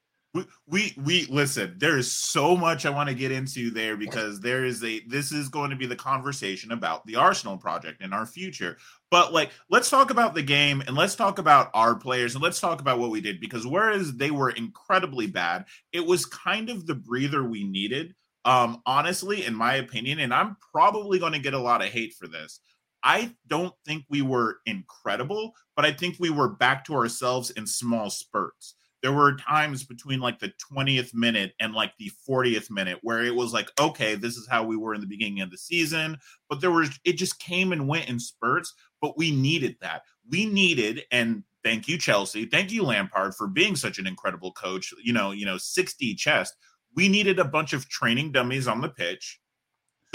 we, 0.67 0.93
we 1.03 1.25
listen 1.27 1.75
there 1.77 1.97
is 1.97 2.11
so 2.11 2.55
much 2.55 2.85
i 2.85 2.89
want 2.89 3.07
to 3.07 3.15
get 3.15 3.31
into 3.31 3.69
there 3.71 3.95
because 3.95 4.39
there 4.39 4.65
is 4.65 4.83
a 4.83 5.01
this 5.07 5.31
is 5.31 5.49
going 5.49 5.69
to 5.69 5.75
be 5.75 5.85
the 5.85 5.95
conversation 5.95 6.71
about 6.71 7.05
the 7.05 7.15
arsenal 7.15 7.57
project 7.57 8.01
and 8.01 8.13
our 8.13 8.25
future. 8.25 8.77
But 9.11 9.33
like 9.33 9.51
let's 9.69 9.89
talk 9.89 10.09
about 10.09 10.33
the 10.33 10.41
game 10.41 10.81
and 10.85 10.95
let's 10.95 11.15
talk 11.15 11.39
about 11.39 11.69
our 11.73 11.95
players 11.95 12.35
and 12.35 12.43
let's 12.43 12.59
talk 12.59 12.81
about 12.81 12.99
what 12.99 13.11
we 13.11 13.21
did 13.21 13.39
because 13.39 13.65
whereas 13.65 14.13
they 14.15 14.31
were 14.31 14.49
incredibly 14.51 15.27
bad 15.27 15.65
it 15.93 16.05
was 16.05 16.25
kind 16.25 16.69
of 16.69 16.85
the 16.85 16.95
breather 16.95 17.43
we 17.43 17.63
needed 17.63 18.13
um 18.43 18.81
honestly 18.85 19.45
in 19.45 19.55
my 19.55 19.75
opinion 19.75 20.19
and 20.19 20.33
i'm 20.33 20.57
probably 20.73 21.19
going 21.19 21.33
to 21.33 21.39
get 21.39 21.53
a 21.53 21.59
lot 21.59 21.81
of 21.81 21.87
hate 21.87 22.13
for 22.13 22.27
this. 22.27 22.59
I 23.03 23.35
don't 23.47 23.73
think 23.85 24.03
we 24.09 24.23
were 24.23 24.57
incredible, 24.65 25.53
but 25.75 25.85
I 25.85 25.91
think 25.91 26.15
we 26.17 26.31
were 26.31 26.49
back 26.49 26.85
to 26.85 26.95
ourselves 26.95 27.51
in 27.51 27.67
small 27.67 28.09
spurts 28.09 28.73
there 29.05 29.13
were 29.13 29.35
times 29.35 29.83
between 29.83 30.19
like 30.19 30.39
the 30.39 30.51
20th 30.73 31.13
minute 31.13 31.53
and 31.59 31.75
like 31.75 31.95
the 31.99 32.09
40th 32.27 32.71
minute 32.71 32.97
where 33.03 33.23
it 33.23 33.35
was 33.35 33.53
like 33.53 33.69
okay 33.79 34.15
this 34.15 34.35
is 34.35 34.47
how 34.49 34.63
we 34.63 34.75
were 34.75 34.95
in 34.95 35.01
the 35.01 35.05
beginning 35.05 35.41
of 35.41 35.51
the 35.51 35.59
season 35.59 36.17
but 36.49 36.59
there 36.59 36.71
was 36.71 36.99
it 37.05 37.13
just 37.13 37.37
came 37.37 37.71
and 37.71 37.87
went 37.87 38.09
in 38.09 38.19
spurts 38.19 38.73
but 38.99 39.15
we 39.15 39.29
needed 39.29 39.75
that. 39.81 40.01
We 40.27 40.47
needed 40.47 41.03
and 41.11 41.43
thank 41.63 41.87
you 41.87 41.99
chelsea 41.99 42.47
thank 42.47 42.71
you 42.71 42.81
lampard 42.81 43.35
for 43.35 43.45
being 43.45 43.75
such 43.75 43.99
an 43.99 44.07
incredible 44.07 44.51
coach 44.53 44.91
you 45.03 45.13
know 45.13 45.29
you 45.29 45.45
know 45.45 45.59
60 45.59 46.15
chest 46.15 46.55
we 46.95 47.07
needed 47.07 47.37
a 47.37 47.45
bunch 47.45 47.73
of 47.73 47.87
training 47.87 48.31
dummies 48.31 48.67
on 48.67 48.81
the 48.81 48.89
pitch 48.89 49.39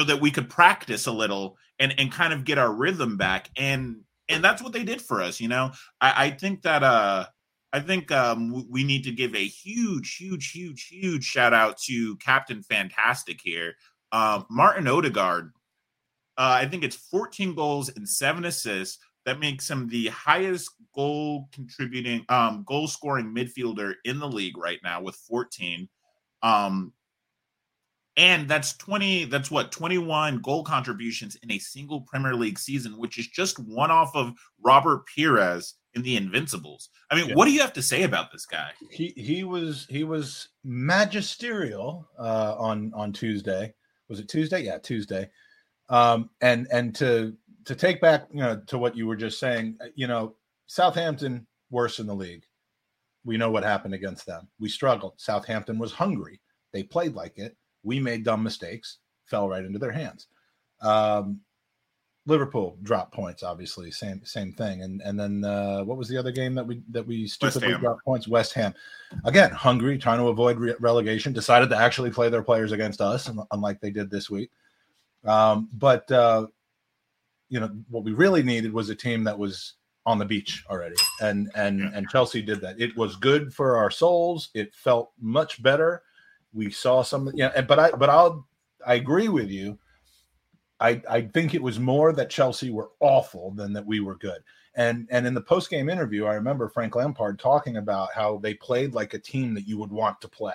so 0.01 0.05
that 0.05 0.21
we 0.21 0.33
could 0.33 0.51
practice 0.51 1.07
a 1.07 1.13
little 1.13 1.57
and 1.79 1.95
and 1.97 2.11
kind 2.11 2.33
of 2.33 2.45
get 2.45 2.59
our 2.59 2.73
rhythm 2.73 3.17
back 3.17 3.51
and 3.57 4.01
and 4.29 4.43
that's 4.43 4.61
what 4.61 4.73
they 4.73 4.83
did 4.83 5.01
for 5.01 5.23
us 5.23 5.39
you 5.39 5.47
know? 5.47 5.71
I 6.01 6.27
i 6.27 6.31
think 6.31 6.63
that 6.63 6.83
uh 6.83 7.27
I 7.73 7.81
think 7.81 8.11
um, 8.11 8.67
we 8.69 8.83
need 8.83 9.05
to 9.05 9.13
give 9.13 9.35
a 9.35 9.47
huge, 9.47 10.17
huge, 10.17 10.51
huge, 10.51 10.89
huge 10.89 11.25
shout 11.25 11.55
out 11.55 11.79
to 11.83 12.17
Captain 12.17 12.63
Fantastic 12.63 13.41
here, 13.43 13.75
uh, 14.11 14.43
Martin 14.51 14.89
Odegaard. 14.89 15.53
Uh, 16.37 16.59
I 16.63 16.67
think 16.67 16.83
it's 16.83 16.97
14 16.97 17.55
goals 17.55 17.91
and 17.91 18.09
seven 18.09 18.45
assists. 18.45 18.99
That 19.27 19.39
makes 19.39 19.71
him 19.71 19.87
the 19.89 20.09
highest 20.09 20.71
goal 20.95 21.49
contributing, 21.53 22.25
um, 22.29 22.65
goal 22.67 22.89
scoring 22.89 23.35
midfielder 23.35 23.95
in 24.05 24.19
the 24.19 24.29
league 24.29 24.57
right 24.57 24.81
now 24.83 25.03
with 25.03 25.15
14. 25.29 25.89
Um, 26.43 26.93
and 28.17 28.49
that's 28.49 28.77
20, 28.79 29.27
that's 29.27 29.51
what, 29.51 29.71
21 29.71 30.41
goal 30.41 30.65
contributions 30.65 31.37
in 31.43 31.53
a 31.53 31.59
single 31.59 32.01
Premier 32.01 32.35
League 32.35 32.59
season, 32.59 32.99
which 32.99 33.19
is 33.19 33.29
just 33.29 33.59
one 33.59 33.91
off 33.91 34.17
of 34.17 34.33
Robert 34.61 35.03
Pires 35.15 35.75
in 35.95 36.03
the 36.03 36.17
Invincibles. 36.17 36.91
I 37.11 37.17
mean, 37.17 37.29
Yeah. 37.31 37.35
what 37.35 37.47
do 37.47 37.53
you 37.53 37.61
have 37.61 37.73
to 37.75 37.83
say 37.83 38.05
about 38.05 38.31
this 38.33 38.47
guy? 38.47 38.71
he 38.91 39.09
he 39.17 39.45
was 39.45 39.87
he 39.91 40.05
was 40.05 40.49
magisterial 40.65 42.09
uh 42.19 42.55
on 42.59 42.93
on 42.95 43.13
tuesday. 43.13 43.75
Was 44.09 44.21
it 44.21 44.29
tuesday? 44.29 44.61
Yeah 44.63 44.79
tuesday. 44.79 45.31
Um 45.89 46.31
and 46.41 46.69
and 46.71 46.95
to 46.97 47.37
to 47.65 47.75
take 47.75 48.01
back 48.01 48.29
you 48.33 48.41
know 48.41 48.61
to 48.67 48.79
what 48.79 48.97
you 48.97 49.07
were 49.07 49.17
just 49.17 49.39
saying 49.41 49.77
uh, 49.83 49.87
you 49.95 50.07
know 50.07 50.37
southampton 50.67 51.47
worse 51.71 51.99
in 51.99 52.07
the 52.07 52.15
league. 52.15 52.45
We 53.25 53.37
know 53.37 53.51
what 53.51 53.65
happened 53.65 53.95
against 53.95 54.25
them. 54.27 54.49
We 54.59 54.69
struggled. 54.69 55.15
Southampton 55.19 55.79
was 55.79 55.93
hungry. 55.93 56.41
They 56.73 56.83
played 56.85 57.15
like 57.15 57.37
it. 57.39 57.57
We 57.83 57.99
made 58.01 58.25
dumb 58.25 58.43
mistakes. 58.43 58.99
Fell 59.27 59.49
right 59.49 59.65
into 59.65 59.79
their 59.79 59.93
hands. 59.93 60.29
Um 60.83 61.41
Liverpool 62.27 62.77
dropped 62.83 63.13
points, 63.15 63.43
obviously, 63.43 63.91
same 63.91 64.21
same 64.25 64.53
thing. 64.53 64.83
And 64.83 65.01
and 65.03 65.19
then 65.19 65.45
uh, 65.45 65.83
what 65.85 65.97
was 65.97 66.09
the 66.09 66.17
other 66.19 66.31
game 66.31 66.55
that 66.55 66.67
we 66.67 66.83
that 66.91 67.07
we 67.07 67.27
stupidly 67.27 67.75
dropped 67.75 68.05
points? 68.05 68.29
West 68.29 68.53
Ham, 68.55 68.75
again, 69.25 69.51
hungry, 69.51 69.97
trying 69.99 70.19
to 70.19 70.29
avoid 70.29 70.59
re- 70.59 70.75
relegation, 70.81 71.33
decided 71.33 71.71
to 71.71 71.77
actually 71.77 72.11
play 72.11 72.29
their 72.29 72.43
players 72.43 72.73
against 72.73 73.01
us, 73.01 73.31
unlike 73.53 73.81
they 73.81 73.91
did 73.91 74.11
this 74.11 74.29
week. 74.29 74.51
Um, 75.25 75.69
but 75.73 76.11
uh, 76.13 76.47
you 77.49 77.59
know 77.59 77.71
what 77.89 78.05
we 78.05 78.13
really 78.13 78.43
needed 78.43 78.73
was 78.73 78.91
a 78.91 78.95
team 78.95 79.25
that 79.25 79.39
was 79.39 79.75
on 80.07 80.19
the 80.19 80.25
beach 80.27 80.65
already, 80.71 80.97
and 81.23 81.51
and 81.55 81.81
Yeah. 81.81 81.91
and 81.95 82.09
Chelsea 82.11 82.43
did 82.43 82.61
that. 82.61 82.79
It 82.81 82.95
was 82.97 83.17
good 83.17 83.53
for 83.53 83.77
our 83.77 83.91
souls. 83.91 84.51
It 84.55 84.75
felt 84.75 85.13
much 85.21 85.63
better. 85.63 86.03
We 86.53 86.71
saw 86.71 87.03
some, 87.03 87.31
yeah. 87.35 87.53
and- 87.57 87.67
But 87.67 87.79
I 87.79 87.91
but 87.93 88.11
I'll 88.11 88.47
I 88.87 88.95
agree 88.95 89.29
with 89.29 89.49
you. 89.51 89.79
I, 90.81 91.03
I 91.09 91.21
think 91.23 91.55
it 91.55 91.63
was 91.63 91.79
more 91.79 92.13
that 92.13 92.31
Chelsea 92.31 92.71
were 92.71 92.91
awful 93.01 93.53
than 93.53 93.75
that 93.75 93.87
we 93.87 94.01
were 94.01 94.17
good. 94.17 94.39
And 94.75 95.09
and 95.11 95.27
in 95.27 95.35
the 95.35 95.43
post 95.43 95.69
game 95.69 95.89
interview, 95.89 96.27
I 96.27 96.35
remember 96.35 96.69
Frank 96.69 96.95
Lampard 96.95 97.39
talking 97.39 97.77
about 97.77 98.11
how 98.15 98.39
they 98.39 98.55
played 98.55 98.95
like 98.95 99.15
a 99.15 99.19
team 99.19 99.55
that 99.55 99.67
you 99.67 99.79
would 99.79 99.91
want 99.91 100.21
to 100.21 100.29
play. 100.29 100.55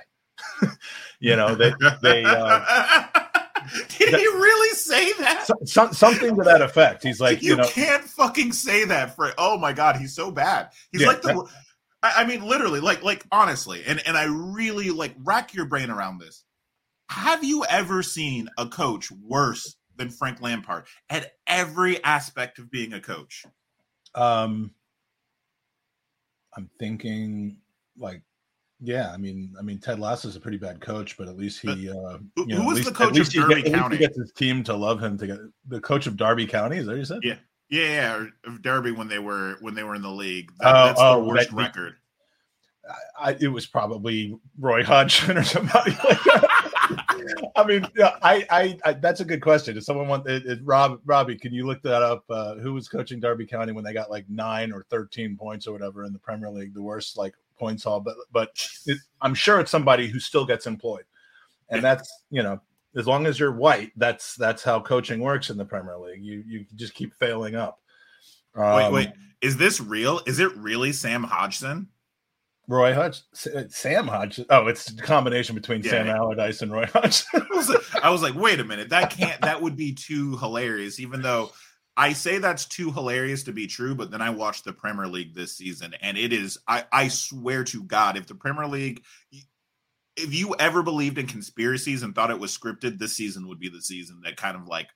you 1.19 1.35
know, 1.35 1.53
they 1.53 1.73
they 2.01 2.23
uh, 2.23 3.05
Did 3.97 4.09
he 4.15 4.25
really 4.25 4.75
say 4.75 5.13
that? 5.13 5.45
so, 5.47 5.55
some, 5.65 5.93
something 5.93 6.35
to 6.35 6.43
that 6.43 6.61
effect. 6.61 7.03
He's 7.03 7.19
like, 7.19 7.41
you, 7.41 7.51
you 7.51 7.55
know, 7.57 7.67
can't 7.67 8.03
fucking 8.03 8.51
say 8.51 8.85
that 8.85 9.15
for 9.15 9.33
oh 9.37 9.57
my 9.57 9.73
god 9.73 9.97
he's 9.97 10.15
so 10.15 10.31
bad 10.31 10.69
he's 10.91 11.01
Yeah, 11.01 11.07
like 11.07 11.21
the 11.21 11.47
I, 12.01 12.21
I 12.21 12.25
mean 12.25 12.43
literally 12.43 12.79
like 12.79 13.03
like 13.03 13.25
honestly 13.31 13.83
and 13.85 14.01
and 14.07 14.17
i 14.17 14.25
really 14.25 14.89
like 14.89 15.15
rack 15.23 15.53
your 15.53 15.65
brain 15.65 15.89
around 15.89 16.19
this 16.19 16.43
have 17.09 17.43
you 17.43 17.65
ever 17.65 18.01
seen 18.01 18.49
a 18.57 18.67
coach 18.67 19.11
worse 19.11 19.75
than 19.97 20.09
frank 20.09 20.41
lampard 20.41 20.85
at 21.09 21.33
every 21.47 22.03
aspect 22.03 22.59
of 22.59 22.69
being 22.71 22.93
a 22.93 22.99
coach 22.99 23.45
um, 24.15 24.71
I'm 26.55 26.69
thinking 26.79 27.57
like, 27.97 28.21
yeah, 28.79 29.11
I 29.11 29.17
mean, 29.17 29.53
I 29.59 29.61
mean, 29.61 29.79
Ted 29.79 29.99
Lasso's 29.99 30.31
is 30.31 30.35
a 30.37 30.39
pretty 30.39 30.57
bad 30.57 30.79
coach, 30.79 31.17
but 31.17 31.27
at 31.27 31.37
least 31.37 31.59
he, 31.61 31.89
uh, 31.89 32.17
Who- 32.35 32.47
you 32.47 32.55
who 32.55 32.63
know, 32.63 32.69
was 32.69 32.79
at 32.87 32.93
the 32.93 33.05
least- 33.07 33.33
coach 33.33 33.43
of 33.43 33.49
Derby 33.49 33.61
get- 33.63 33.73
County? 33.73 33.97
Gets 33.97 34.17
his 34.17 34.31
team 34.31 34.63
to 34.65 34.73
love 34.73 35.01
him 35.03 35.17
to 35.17 35.27
get 35.27 35.39
the 35.67 35.81
coach 35.81 36.07
of 36.07 36.15
Derby 36.15 36.47
County. 36.47 36.77
Is 36.77 36.85
that 36.85 36.93
what 36.93 36.99
you 36.99 37.05
said? 37.05 37.19
Yeah. 37.23 37.35
yeah 37.69 37.83
yeah 37.87 38.15
or 38.15 38.29
of 38.45 38.61
derby 38.61 38.91
when 38.91 39.07
they 39.07 39.19
were 39.19 39.57
when 39.61 39.73
they 39.75 39.83
were 39.83 39.95
in 39.95 40.01
the 40.01 40.11
league 40.11 40.51
Oh, 40.61 40.71
that's 40.85 40.99
oh, 41.01 41.21
the 41.23 41.27
worst 41.27 41.49
that- 41.49 41.55
record 41.55 41.95
I, 43.19 43.35
it 43.39 43.47
was 43.47 43.65
probably 43.65 44.37
Roy 44.59 44.83
Hodgson 44.83 45.37
or 45.39 45.43
somebody 45.43 45.89
like 46.07 46.23
that. 46.23 46.54
I 47.55 47.63
mean, 47.65 47.87
I, 48.21 48.45
I, 48.49 48.77
I, 48.85 48.93
that's 48.93 49.21
a 49.21 49.25
good 49.25 49.41
question. 49.41 49.77
If 49.77 49.83
someone 49.83 50.07
want, 50.07 50.27
it, 50.27 50.45
it, 50.45 50.59
Rob, 50.63 50.99
Robbie, 51.05 51.37
can 51.37 51.53
you 51.53 51.65
look 51.65 51.81
that 51.83 52.01
up? 52.01 52.23
Uh, 52.29 52.55
who 52.55 52.73
was 52.73 52.87
coaching 52.87 53.19
Derby 53.19 53.45
County 53.45 53.71
when 53.71 53.83
they 53.83 53.93
got 53.93 54.11
like 54.11 54.25
nine 54.29 54.71
or 54.71 54.85
thirteen 54.89 55.37
points 55.37 55.67
or 55.67 55.73
whatever 55.73 56.03
in 56.03 56.13
the 56.13 56.19
Premier 56.19 56.49
League, 56.49 56.73
the 56.73 56.81
worst 56.81 57.17
like 57.17 57.33
points 57.57 57.83
haul? 57.83 57.99
But, 57.99 58.15
but 58.31 58.49
it, 58.85 58.97
I'm 59.21 59.33
sure 59.33 59.59
it's 59.59 59.71
somebody 59.71 60.07
who 60.07 60.19
still 60.19 60.45
gets 60.45 60.67
employed, 60.67 61.05
and 61.69 61.83
that's 61.83 62.11
you 62.29 62.43
know, 62.43 62.59
as 62.95 63.07
long 63.07 63.25
as 63.25 63.39
you're 63.39 63.53
white, 63.53 63.91
that's 63.95 64.35
that's 64.35 64.63
how 64.63 64.79
coaching 64.79 65.19
works 65.19 65.49
in 65.49 65.57
the 65.57 65.65
Premier 65.65 65.97
League. 65.97 66.23
You 66.23 66.43
you 66.45 66.65
just 66.75 66.93
keep 66.93 67.13
failing 67.15 67.55
up. 67.55 67.79
wait 68.55 68.85
Um, 68.85 68.93
wait 68.93 69.09
is 69.41 69.57
this 69.57 69.79
real 69.79 70.21
is 70.25 70.39
it 70.39 70.55
really 70.55 70.91
sam 70.91 71.23
hodgson 71.23 71.87
Roy 72.67 72.93
Hutch, 72.93 73.21
Sam 73.33 74.07
Hutch. 74.07 74.39
Oh, 74.49 74.67
it's 74.67 74.89
a 74.89 74.95
combination 74.95 75.55
between 75.55 75.83
Yeah. 75.83 75.91
Sam 75.91 76.07
Allardyce 76.07 76.61
and 76.61 76.71
Roy 76.71 76.85
Hutch. 76.87 77.23
I 77.33 77.45
was, 77.51 77.69
like, 77.69 78.03
I 78.03 78.09
was 78.09 78.21
like, 78.21 78.35
wait 78.35 78.59
a 78.59 78.63
minute, 78.63 78.89
that 78.89 79.11
can't 79.11 79.39
that 79.41 79.61
would 79.61 79.75
be 79.75 79.93
too 79.93 80.37
hilarious, 80.37 80.99
even 80.99 81.21
though 81.21 81.51
I 81.97 82.13
say 82.13 82.39
that's 82.39 82.65
too 82.65 82.91
hilarious 82.91 83.43
to 83.43 83.53
be 83.53 83.67
true, 83.67 83.95
but 83.95 84.11
then 84.11 84.21
I 84.21 84.31
watched 84.31 84.65
the 84.65 84.73
Premier 84.73 85.07
League 85.07 85.33
this 85.33 85.55
season 85.57 85.93
and 86.01 86.17
it 86.17 86.33
is 86.33 86.57
I, 86.67 86.85
I 86.91 87.07
swear 87.07 87.63
to 87.65 87.83
God, 87.83 88.17
if 88.17 88.27
the 88.27 88.35
Premier 88.35 88.67
League 88.67 89.03
if 90.17 90.33
you 90.33 90.55
ever 90.59 90.81
believed 90.81 91.17
in 91.17 91.27
conspiracies 91.27 92.01
and 92.01 92.15
thought 92.15 92.31
it 92.31 92.39
was 92.39 92.57
scripted, 92.57 92.97
this 92.97 93.15
season 93.15 93.47
would 93.47 93.59
be 93.59 93.69
the 93.69 93.81
season 93.81 94.21
that 94.23 94.37
kind 94.37 94.55
of 94.55 94.65
like 94.67 94.87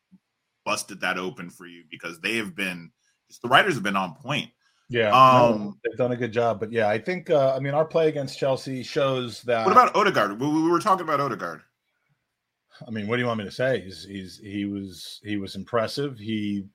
busted 0.65 1.01
that 1.01 1.17
open 1.17 1.49
for 1.49 1.65
you 1.65 1.83
because 1.89 2.19
they 2.21 2.37
have 2.37 2.55
been 2.55 2.91
just 3.29 3.41
the 3.41 3.47
writers 3.47 3.75
have 3.75 3.83
been 3.83 3.95
on 3.95 4.15
point. 4.15 4.49
Yeah, 4.89 5.09
Um, 5.09 5.51
no, 5.51 5.75
they've 5.83 5.97
done 5.97 6.11
a 6.11 6.17
good 6.17 6.33
job. 6.33 6.59
But 6.59 6.71
yeah, 6.71 6.89
I 6.89 6.97
think 6.97 7.29
uh, 7.29 7.55
I 7.55 7.59
mean 7.59 7.73
our 7.73 7.85
play 7.85 8.09
against 8.09 8.39
Chelsea 8.39 8.81
shows 8.83 9.41
that. 9.43 9.65
What 9.65 9.71
about 9.71 9.95
Odegaard? 9.95 10.39
We, 10.39 10.47
we 10.47 10.69
were 10.69 10.79
talking 10.79 11.03
about 11.03 11.19
Odegaard. 11.19 11.61
I 12.87 12.91
mean, 12.91 13.07
what 13.07 13.17
do 13.17 13.21
you 13.21 13.27
want 13.27 13.39
me 13.39 13.45
to 13.45 13.51
say? 13.51 13.81
He's, 13.81 14.03
he's 14.03 14.37
he 14.39 14.65
was 14.65 15.21
he 15.23 15.37
was 15.37 15.55
impressive. 15.55 16.17
He, 16.17 16.65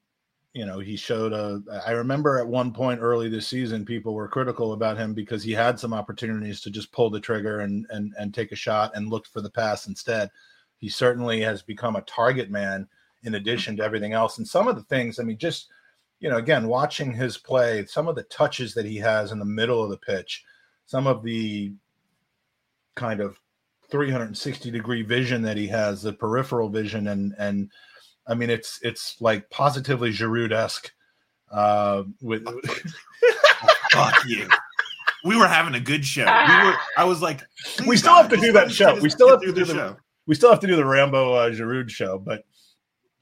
you 0.53 0.65
know, 0.65 0.79
he 0.79 0.97
showed 0.97 1.33
a. 1.33 1.61
I 1.85 1.91
remember 1.93 2.39
at 2.39 2.47
one 2.47 2.73
point 2.73 3.01
early 3.03 3.29
this 3.29 3.49
season, 3.49 3.85
people 3.85 4.15
were 4.15 4.29
critical 4.29 4.75
about 4.75 4.97
him 4.97 5.13
because 5.13 5.43
he 5.43 5.53
had 5.53 5.81
some 5.81 5.93
opportunities 5.93 6.61
to 6.61 6.71
just 6.71 6.93
pull 6.93 7.11
the 7.11 7.21
trigger 7.21 7.61
and 7.61 7.87
and 7.91 8.15
and 8.19 8.33
take 8.33 8.53
a 8.53 8.57
shot 8.57 8.93
and 8.95 9.11
looked 9.11 9.27
for 9.27 9.41
the 9.41 9.51
pass 9.51 9.89
instead. 9.89 10.31
He 10.79 10.89
certainly 10.89 11.41
has 11.41 11.63
become 11.63 11.97
a 11.97 12.03
target 12.03 12.51
man 12.51 12.87
in 13.25 13.35
addition 13.35 13.77
to 13.79 13.83
everything 13.83 14.13
else. 14.13 14.39
And 14.39 14.47
some 14.47 14.69
of 14.69 14.77
the 14.77 14.83
things, 14.83 15.19
I 15.19 15.23
mean, 15.23 15.39
just 15.39 15.69
you 16.21 16.31
know, 16.31 16.37
again, 16.37 16.69
watching 16.69 17.13
his 17.13 17.37
play, 17.37 17.85
some 17.87 18.09
of 18.09 18.15
the 18.17 18.23
touches 18.25 18.75
that 18.75 18.87
he 18.87 18.97
has 18.97 19.33
in 19.33 19.39
the 19.39 19.45
middle 19.45 19.83
of 19.83 19.91
the 19.91 19.99
pitch, 19.99 20.45
some 20.87 21.07
of 21.07 21.23
the 21.23 21.73
kind 22.97 23.21
of 23.21 23.39
360 23.91 24.71
degree 24.71 25.03
vision 25.03 25.43
that 25.43 25.57
he 25.57 25.67
has, 25.69 26.03
the 26.03 26.13
peripheral 26.13 26.69
vision, 26.69 27.09
and 27.09 27.35
and 27.39 27.71
I 28.27 28.35
mean 28.35 28.51
it's 28.51 28.79
it's 28.83 29.21
like 29.21 29.49
positively 29.51 30.11
Giroud 30.11 30.53
esque. 30.53 30.91
Uh, 31.51 32.03
with 32.21 32.45
Fuck 33.93 34.25
you. 34.27 34.49
We 35.25 35.37
were 35.37 35.47
having 35.47 35.75
a 35.75 35.81
good 35.81 36.05
show. 36.05 36.25
We 36.25 36.65
were. 36.67 36.75
I 36.99 37.05
was 37.05 37.23
like, 37.23 37.41
We 37.87 37.97
still 37.97 38.15
have 38.15 38.29
to 38.31 38.37
do 38.37 38.53
that 38.53 38.73
show. 38.73 38.99
We 39.01 39.09
still 39.09 39.29
have 39.31 39.41
to 39.41 39.47
do 39.47 39.53
the 39.53 39.65
the- 39.65 39.75
show. 39.75 39.97
we 40.27 40.35
still 40.35 40.51
have 40.51 40.61
to 40.61 40.67
do 40.67 40.75
the 40.77 40.85
Rambo 40.85 41.33
uh, 41.35 41.51
Giroud 41.51 41.91
show, 41.91 42.19
but 42.19 42.45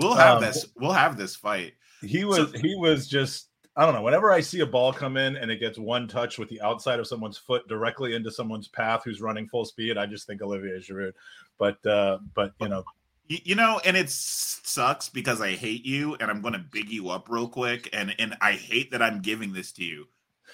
We'll 0.01 0.15
have 0.15 0.39
um, 0.39 0.43
this. 0.43 0.67
We'll 0.77 0.93
have 0.93 1.17
this 1.17 1.37
fight. 1.37 1.75
He 2.03 2.25
was 2.25 2.53
he 2.61 2.75
was 2.75 3.07
just 3.09 3.49
I 3.75 3.87
don't 3.87 3.95
know. 3.95 4.03
Whenever 4.03 4.31
I 4.31 4.41
see 4.41 4.61
a 4.61 4.67
ball 4.67 4.93
come 4.93 5.17
in 5.17 5.37
and 5.37 5.51
it 5.51 5.59
gets 5.59 5.79
one 5.79 6.07
touch 6.07 6.39
with 6.39 6.51
the 6.51 6.61
outside 6.61 7.01
of 7.01 7.07
someone's 7.07 7.39
foot 7.39 7.67
directly 7.69 8.15
into 8.15 8.31
someone's 8.31 8.69
path 8.69 9.03
who's 9.05 9.23
running 9.23 9.49
full 9.49 9.65
speed, 9.65 9.97
I 9.97 10.05
just 10.05 10.27
think 10.27 10.43
Olivier 10.43 10.79
Giroud. 10.79 11.13
But 11.59 11.85
uh, 11.87 12.19
but 12.35 12.53
you 12.61 12.69
know, 12.69 12.85
You, 13.29 13.55
know, 13.55 13.81
and 13.85 13.97
it 13.97 14.11
sucks 14.11 15.09
because 15.09 15.41
I 15.41 15.53
hate 15.53 15.87
you, 15.87 16.17
and 16.17 16.31
I'm 16.31 16.43
going 16.43 16.53
to 16.53 16.59
big 16.71 16.91
you 16.91 17.09
up 17.09 17.29
real 17.31 17.49
quick, 17.49 17.89
and 17.95 18.15
and 18.19 18.37
I 18.43 18.53
hate 18.53 18.91
that 18.91 19.01
I'm 19.01 19.23
giving 19.23 19.55
this 19.55 19.73
to 19.73 19.85
you. 19.85 20.07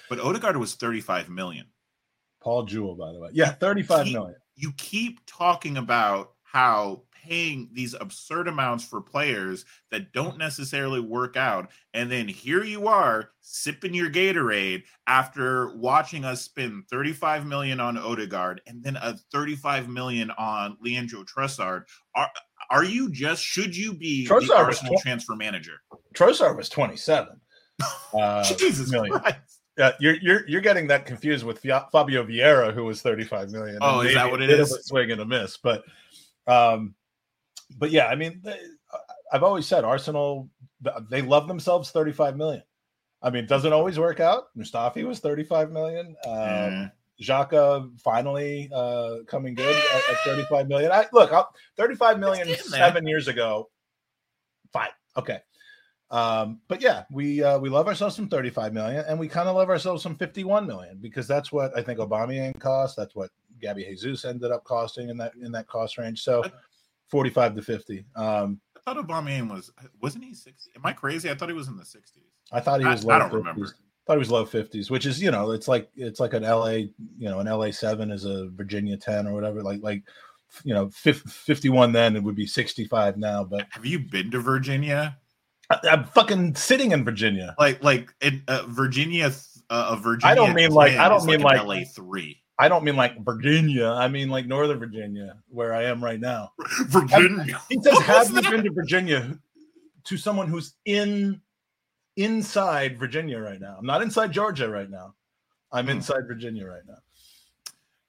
But 0.07 0.19
Odegaard 0.21 0.55
was 0.55 0.75
35 0.75 1.29
million. 1.29 1.65
Paul 2.41 2.63
Jewell, 2.63 2.95
by 2.95 3.11
the 3.11 3.19
way, 3.19 3.31
yeah, 3.33 3.51
thirty 3.51 3.83
five 3.83 4.05
He- 4.05 4.13
million. 4.13 4.35
You 4.55 4.71
keep 4.77 5.19
talking 5.25 5.75
about 5.77 6.31
how 6.43 7.03
paying 7.29 7.69
these 7.73 7.93
absurd 7.93 8.47
amounts 8.47 8.83
for 8.83 9.01
players 9.01 9.65
that 9.91 10.11
don't 10.13 10.37
necessarily 10.37 10.99
work 10.99 11.37
out, 11.37 11.69
and 11.93 12.11
then 12.11 12.27
here 12.27 12.63
you 12.63 12.87
are 12.87 13.29
sipping 13.41 13.93
your 13.93 14.09
Gatorade 14.09 14.83
after 15.07 15.75
watching 15.77 16.25
us 16.25 16.41
spend 16.41 16.85
35 16.89 17.45
million 17.45 17.79
on 17.79 17.97
Odegaard 17.97 18.61
and 18.67 18.83
then 18.83 18.95
a 18.97 19.15
35 19.31 19.87
million 19.89 20.31
on 20.31 20.77
Leandro 20.81 21.23
Trossard. 21.23 21.83
Are 22.15 22.29
are 22.71 22.83
you 22.83 23.11
just 23.11 23.43
should 23.43 23.75
you 23.75 23.93
be 23.93 24.27
Trossard 24.27 24.47
the 24.47 24.55
Arsenal 24.55 24.97
tw- 24.97 25.01
transfer 25.01 25.35
manager? 25.35 25.81
Trossard 26.13 26.57
was 26.57 26.69
twenty 26.69 26.97
seven. 26.97 27.39
Uh, 28.13 28.43
Jesus 28.43 28.91
million. 28.91 29.17
Christ. 29.17 29.61
Yeah, 29.77 29.91
you're 29.99 30.15
you're 30.15 30.49
you're 30.49 30.61
getting 30.61 30.87
that 30.87 31.05
confused 31.05 31.45
with 31.45 31.59
Fabio 31.59 32.25
Vieira, 32.25 32.73
who 32.73 32.83
was 32.83 33.01
35 33.01 33.51
million. 33.51 33.77
Oh, 33.81 34.01
is 34.01 34.15
that 34.15 34.29
what 34.29 34.41
it 34.41 34.49
is? 34.49 34.53
it 34.53 34.57
bit 34.57 34.59
of 34.59 34.67
is? 34.67 34.73
a 34.73 34.83
swing 34.83 35.11
and 35.11 35.21
a 35.21 35.25
miss, 35.25 35.57
but 35.57 35.83
um, 36.47 36.95
but 37.77 37.91
yeah, 37.91 38.07
I 38.07 38.15
mean, 38.15 38.41
they, 38.43 38.59
I've 39.31 39.43
always 39.43 39.67
said 39.67 39.83
Arsenal 39.83 40.49
they 41.09 41.21
love 41.21 41.47
themselves 41.47 41.91
35 41.91 42.37
million. 42.37 42.63
I 43.21 43.29
mean, 43.29 43.43
it 43.43 43.49
doesn't 43.49 43.73
always 43.73 43.99
work 43.99 44.19
out. 44.19 44.45
Mustafi 44.57 45.05
was 45.05 45.19
35 45.19 45.71
million. 45.71 46.15
Um. 46.25 46.91
Xhaka 47.21 47.99
finally 47.99 48.69
uh, 48.73 49.17
coming 49.27 49.53
good 49.53 49.75
at, 49.75 50.09
at 50.09 50.17
35 50.23 50.67
million. 50.67 50.91
I 50.91 51.05
look, 51.11 51.31
I'll, 51.33 51.53
35 51.77 52.19
million 52.19 52.55
seven 52.55 53.05
years 53.05 53.27
ago. 53.27 53.69
Fine, 54.71 54.89
okay. 55.17 55.39
Um, 56.11 56.61
but 56.67 56.81
yeah, 56.81 57.03
we 57.11 57.43
uh, 57.43 57.59
we 57.59 57.69
love 57.69 57.87
ourselves 57.87 58.15
some 58.15 58.29
35 58.29 58.73
million, 58.73 59.05
and 59.07 59.19
we 59.19 59.27
kind 59.27 59.49
of 59.49 59.55
love 59.55 59.69
ourselves 59.69 60.01
some 60.01 60.15
51 60.15 60.65
million 60.65 60.97
because 61.01 61.27
that's 61.27 61.51
what 61.51 61.77
I 61.77 61.83
think 61.83 61.99
Aubameyang 61.99 62.59
cost. 62.59 62.95
That's 62.95 63.15
what 63.15 63.29
Gabby 63.61 63.83
Jesus 63.83 64.25
ended 64.25 64.51
up 64.51 64.63
costing 64.63 65.09
in 65.09 65.17
that 65.17 65.33
in 65.35 65.51
that 65.51 65.67
cost 65.67 65.97
range. 65.97 66.21
So 66.23 66.43
45 67.09 67.55
to 67.55 67.61
50. 67.61 68.05
Um, 68.15 68.59
I 68.75 68.93
thought 68.93 69.07
Aubameyang 69.07 69.51
was 69.51 69.71
wasn't 70.01 70.23
he 70.23 70.33
60? 70.33 70.71
Am 70.75 70.85
I 70.85 70.93
crazy? 70.93 71.29
I 71.29 71.35
thought 71.35 71.49
he 71.49 71.55
was 71.55 71.67
in 71.67 71.77
the 71.77 71.83
60s. 71.83 72.23
I 72.51 72.59
thought 72.59 72.79
he 72.79 72.85
I- 72.85 72.91
was 72.91 73.03
low 73.03 73.15
I 73.15 73.19
don't 73.19 73.29
50s. 73.29 73.33
remember. 73.33 73.75
Thought 74.07 74.13
he 74.13 74.19
was 74.19 74.31
low 74.31 74.45
50s, 74.45 74.89
which 74.89 75.05
is 75.05 75.21
you 75.21 75.29
know 75.29 75.51
it's 75.51 75.67
like 75.67 75.89
it's 75.95 76.19
like 76.19 76.33
an 76.33 76.41
LA 76.43 76.69
you 76.69 76.89
know 77.19 77.39
an 77.39 77.47
LA 77.47 77.69
seven 77.69 78.09
is 78.11 78.25
a 78.25 78.49
Virginia 78.49 78.97
10 78.97 79.27
or 79.27 79.33
whatever. 79.33 79.61
Like 79.61 79.83
like 79.83 80.03
you 80.63 80.73
know 80.73 80.89
fif- 80.89 81.21
51 81.21 81.91
then 81.91 82.15
it 82.15 82.23
would 82.23 82.35
be 82.35 82.47
65 82.47 83.17
now. 83.17 83.43
But 83.43 83.67
Have 83.69 83.85
you 83.85 83.99
been 83.99 84.31
to 84.31 84.39
Virginia? 84.39 85.17
I, 85.69 85.79
am 85.89 86.05
fucking 86.05 86.55
sitting 86.55 86.91
in 86.91 87.05
Virginia. 87.05 87.53
Like 87.59 87.83
like 87.83 88.11
in 88.21 88.41
uh, 88.47 88.63
Virginia, 88.67 89.31
uh, 89.69 89.95
Virginia. 89.97 90.31
I 90.31 90.35
don't 90.35 90.55
mean 90.55 90.71
like 90.71 90.93
I 90.93 91.07
don't 91.07 91.25
mean 91.25 91.41
like, 91.41 91.63
LA 91.63 91.81
three. 91.93 92.38
I 92.59 92.67
don't 92.67 92.83
mean 92.83 92.97
like 92.97 93.23
Virginia. 93.23 93.87
I 93.87 94.09
mean 94.09 94.29
like 94.29 94.45
Northern 94.45 94.79
Virginia, 94.79 95.37
where 95.47 95.73
I 95.73 95.85
am 95.85 96.03
right 96.03 96.19
now. 96.19 96.51
Virginia. 96.87 97.61
He 97.69 97.81
says, 97.81 97.97
"Have 97.99 98.31
you 98.31 98.41
been 98.41 98.63
to 98.65 98.71
Virginia?" 98.71 99.39
To 100.05 100.17
someone 100.17 100.47
who's 100.47 100.75
in 100.85 101.39
inside 102.17 102.99
Virginia 102.99 103.39
right 103.39 103.61
now. 103.61 103.77
I'm 103.79 103.85
not 103.85 104.01
inside 104.01 104.33
Georgia 104.33 104.67
right 104.67 104.89
now. 104.89 105.13
I'm 105.71 105.85
hmm. 105.85 105.91
inside 105.91 106.27
Virginia 106.27 106.65
right 106.65 106.81
now. 106.85 106.97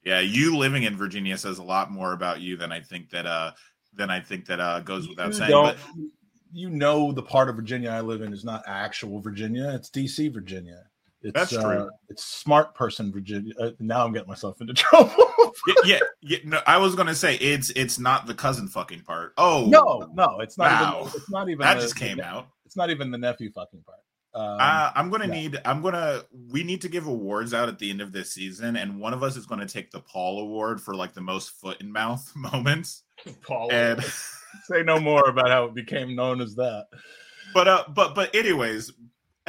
Yeah, 0.05 0.21
you 0.21 0.57
living 0.57 0.83
in 0.83 0.97
Virginia 0.97 1.37
says 1.39 1.59
a 1.59 1.63
lot 1.63 1.93
more 1.93 2.13
about 2.13 2.41
you 2.41 2.57
than 2.57 2.73
I 2.73 2.81
think 2.81 3.11
that 3.11 3.27
uh 3.27 3.53
than 3.95 4.11
I 4.11 4.21
think 4.21 4.47
that 4.47 4.59
uh 4.59 4.81
goes 4.81 5.09
without 5.09 5.29
you 5.29 5.33
saying. 5.35 5.51
But 5.53 5.77
you 6.53 6.71
know 6.71 7.13
the 7.13 7.23
part 7.23 7.49
of 7.49 7.55
Virginia 7.55 7.91
I 7.91 8.01
live 8.01 8.23
in 8.23 8.33
is 8.33 8.45
not 8.45 8.65
actual 8.67 9.21
Virginia, 9.21 9.71
it's 9.75 9.91
DC 9.91 10.33
Virginia. 10.33 10.90
It's, 11.23 11.35
That's 11.35 11.51
true. 11.51 11.61
Uh, 11.61 11.89
it's 12.09 12.25
smart 12.25 12.75
person 12.75 13.13
Virginia. 13.13 13.53
Uh, 13.61 13.71
now 13.79 14.05
I'm 14.07 14.13
getting 14.13 14.29
myself 14.29 14.61
into 14.61 14.73
trouble. 14.75 15.13
yeah, 15.67 15.75
yeah, 15.85 15.99
yeah, 16.23 16.39
no, 16.45 16.61
I 16.67 16.79
was 16.79 16.95
gonna 16.95 17.15
say 17.15 17.37
it's 17.37 17.71
it's 17.71 17.99
not 17.99 18.27
the 18.27 18.35
cousin 18.35 18.69
fucking 18.69 19.03
part. 19.03 19.35
Oh 19.37 19.67
no, 19.69 20.11
no, 20.15 20.41
it's 20.41 20.57
not. 20.57 20.71
Wow. 20.71 21.01
Even, 21.01 21.13
it's 21.15 21.31
not 21.31 21.49
even 21.49 21.59
that 21.61 21.75
the, 21.75 21.81
just 21.81 21.97
came 21.97 22.17
the, 22.19 22.25
out. 22.25 22.49
It's 22.65 22.77
not 22.77 22.91
even 22.91 23.11
the 23.11 23.19
nephew 23.19 23.51
fucking 23.53 23.83
part. 23.83 23.99
Um, 24.33 24.59
uh, 24.61 24.93
I'm 24.95 25.11
gonna 25.11 25.27
yeah. 25.27 25.33
need. 25.33 25.61
I'm 25.65 25.83
gonna. 25.83 26.23
We 26.51 26.63
need 26.63 26.81
to 26.83 26.89
give 26.89 27.07
awards 27.07 27.53
out 27.53 27.69
at 27.69 27.79
the 27.79 27.91
end 27.91 28.01
of 28.01 28.13
this 28.13 28.33
season, 28.33 28.77
and 28.77 29.01
one 29.01 29.13
of 29.13 29.23
us 29.23 29.37
is 29.37 29.45
going 29.45 29.61
to 29.61 29.67
take 29.67 29.91
the 29.91 30.01
Paul 30.01 30.41
Award 30.41 30.81
for 30.81 30.95
like 30.95 31.15
the 31.15 31.21
most 31.21 31.51
foot 31.51 31.81
and 31.81 31.93
mouth 31.93 32.31
moments. 32.37 33.03
Paul, 33.43 33.73
and 33.73 34.03
say 34.65 34.83
no 34.83 35.01
more 35.01 35.29
about 35.29 35.49
how 35.49 35.65
it 35.65 35.75
became 35.75 36.15
known 36.15 36.41
as 36.41 36.55
that. 36.55 36.87
But 37.53 37.67
uh, 37.67 37.85
but 37.89 38.15
but 38.15 38.35
anyways, 38.35 38.93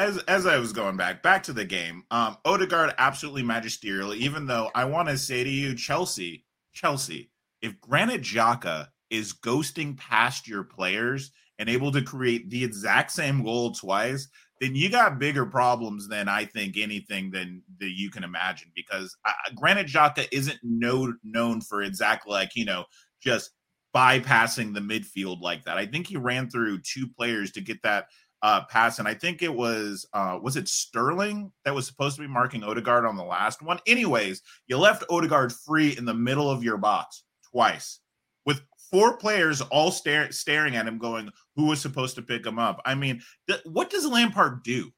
as 0.01 0.17
as 0.23 0.47
I 0.47 0.57
was 0.57 0.73
going 0.73 0.97
back 0.97 1.21
back 1.21 1.43
to 1.43 1.53
the 1.53 1.63
game, 1.63 2.03
um, 2.11 2.37
Odegaard 2.43 2.93
absolutely 2.97 3.43
magisterial. 3.43 4.13
Even 4.15 4.47
though 4.47 4.71
I 4.73 4.85
want 4.85 5.09
to 5.09 5.17
say 5.17 5.43
to 5.43 5.49
you, 5.49 5.75
Chelsea, 5.75 6.45
Chelsea, 6.73 7.29
if 7.61 7.79
Granit 7.79 8.21
Xhaka 8.21 8.87
is 9.11 9.33
ghosting 9.33 9.97
past 9.97 10.47
your 10.47 10.63
players 10.63 11.31
and 11.59 11.69
able 11.69 11.91
to 11.91 12.01
create 12.01 12.49
the 12.49 12.63
exact 12.63 13.11
same 13.11 13.43
goal 13.43 13.73
twice, 13.73 14.27
then 14.59 14.73
you 14.73 14.89
got 14.89 15.19
bigger 15.19 15.45
problems 15.45 16.07
than 16.07 16.27
I 16.27 16.45
think 16.45 16.77
anything 16.77 17.29
than 17.29 17.61
that 17.79 17.91
you 17.91 18.09
can 18.09 18.23
imagine. 18.23 18.71
Because 18.75 19.15
uh, 19.25 19.33
Granit 19.55 19.87
Xhaka 19.87 20.27
isn't 20.31 20.59
no, 20.63 21.13
known 21.23 21.61
for 21.61 21.83
exactly 21.83 22.31
like 22.31 22.55
you 22.55 22.65
know 22.65 22.85
just 23.21 23.51
bypassing 23.95 24.73
the 24.73 24.79
midfield 24.79 25.41
like 25.41 25.63
that. 25.65 25.77
I 25.77 25.85
think 25.85 26.07
he 26.07 26.17
ran 26.17 26.49
through 26.49 26.79
two 26.79 27.07
players 27.07 27.51
to 27.51 27.61
get 27.61 27.83
that 27.83 28.05
uh, 28.41 28.65
pass, 28.65 28.99
and 28.99 29.07
I 29.07 29.13
think 29.13 29.41
it 29.41 29.53
was 29.53 30.07
uh, 30.13 30.39
was 30.41 30.57
it 30.57 30.67
Sterling 30.67 31.51
that 31.65 31.75
was 31.75 31.85
supposed 31.85 32.15
to 32.15 32.21
be 32.21 32.27
marking 32.27 32.63
Odegaard 32.63 33.05
on 33.05 33.15
the 33.15 33.23
last 33.23 33.61
one. 33.61 33.79
Anyways, 33.85 34.41
you 34.67 34.77
left 34.77 35.03
Odegaard 35.09 35.53
free 35.53 35.95
in 35.97 36.05
the 36.05 36.13
middle 36.13 36.49
of 36.49 36.63
your 36.63 36.77
box 36.77 37.23
twice 37.51 37.99
with 38.45 38.61
four 38.89 39.17
players 39.17 39.61
all 39.61 39.91
stare, 39.91 40.31
staring 40.31 40.75
at 40.75 40.87
him, 40.87 40.97
going, 40.97 41.29
"Who 41.55 41.65
was 41.65 41.81
supposed 41.81 42.15
to 42.15 42.21
pick 42.21 42.45
him 42.45 42.57
up?" 42.57 42.81
I 42.85 42.95
mean, 42.95 43.21
th- 43.47 43.61
what 43.65 43.89
does 43.89 44.05
Lampard 44.05 44.63
do? 44.63 44.91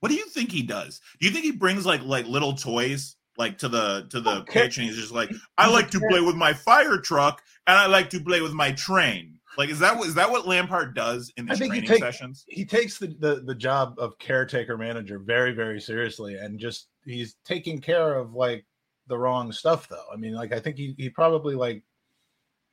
What 0.00 0.10
do 0.10 0.14
you 0.14 0.26
think 0.26 0.52
he 0.52 0.62
does? 0.62 1.00
Do 1.20 1.26
you 1.26 1.32
think 1.32 1.44
he 1.44 1.52
brings 1.52 1.86
like 1.86 2.02
like 2.02 2.26
little 2.26 2.52
toys 2.52 3.16
like 3.38 3.56
to 3.58 3.68
the 3.68 4.06
to 4.10 4.20
the 4.20 4.38
okay. 4.38 4.52
pitch, 4.52 4.76
and 4.76 4.86
he's 4.86 4.96
just 4.96 5.12
like, 5.12 5.30
"I 5.56 5.70
like 5.70 5.90
to 5.92 6.00
play 6.10 6.20
with 6.20 6.36
my 6.36 6.52
fire 6.52 6.98
truck, 6.98 7.42
and 7.66 7.78
I 7.78 7.86
like 7.86 8.10
to 8.10 8.20
play 8.20 8.42
with 8.42 8.52
my 8.52 8.72
train." 8.72 9.37
Like, 9.56 9.70
is 9.70 9.78
that 9.78 9.98
is 10.04 10.14
that 10.14 10.30
what 10.30 10.46
Lampard 10.46 10.94
does 10.94 11.32
in 11.36 11.46
these 11.46 11.58
training 11.58 11.86
take, 11.86 12.00
sessions? 12.00 12.44
He 12.48 12.64
takes 12.64 12.98
the, 12.98 13.08
the 13.18 13.42
the 13.44 13.54
job 13.54 13.94
of 13.98 14.18
caretaker 14.18 14.76
manager 14.76 15.18
very 15.18 15.52
very 15.52 15.80
seriously, 15.80 16.36
and 16.36 16.58
just 16.58 16.88
he's 17.04 17.36
taking 17.44 17.80
care 17.80 18.14
of 18.14 18.34
like 18.34 18.66
the 19.06 19.18
wrong 19.18 19.50
stuff 19.52 19.88
though. 19.88 20.04
I 20.12 20.16
mean, 20.16 20.34
like 20.34 20.52
I 20.52 20.60
think 20.60 20.76
he 20.76 20.94
he 20.98 21.08
probably 21.08 21.54
like 21.54 21.82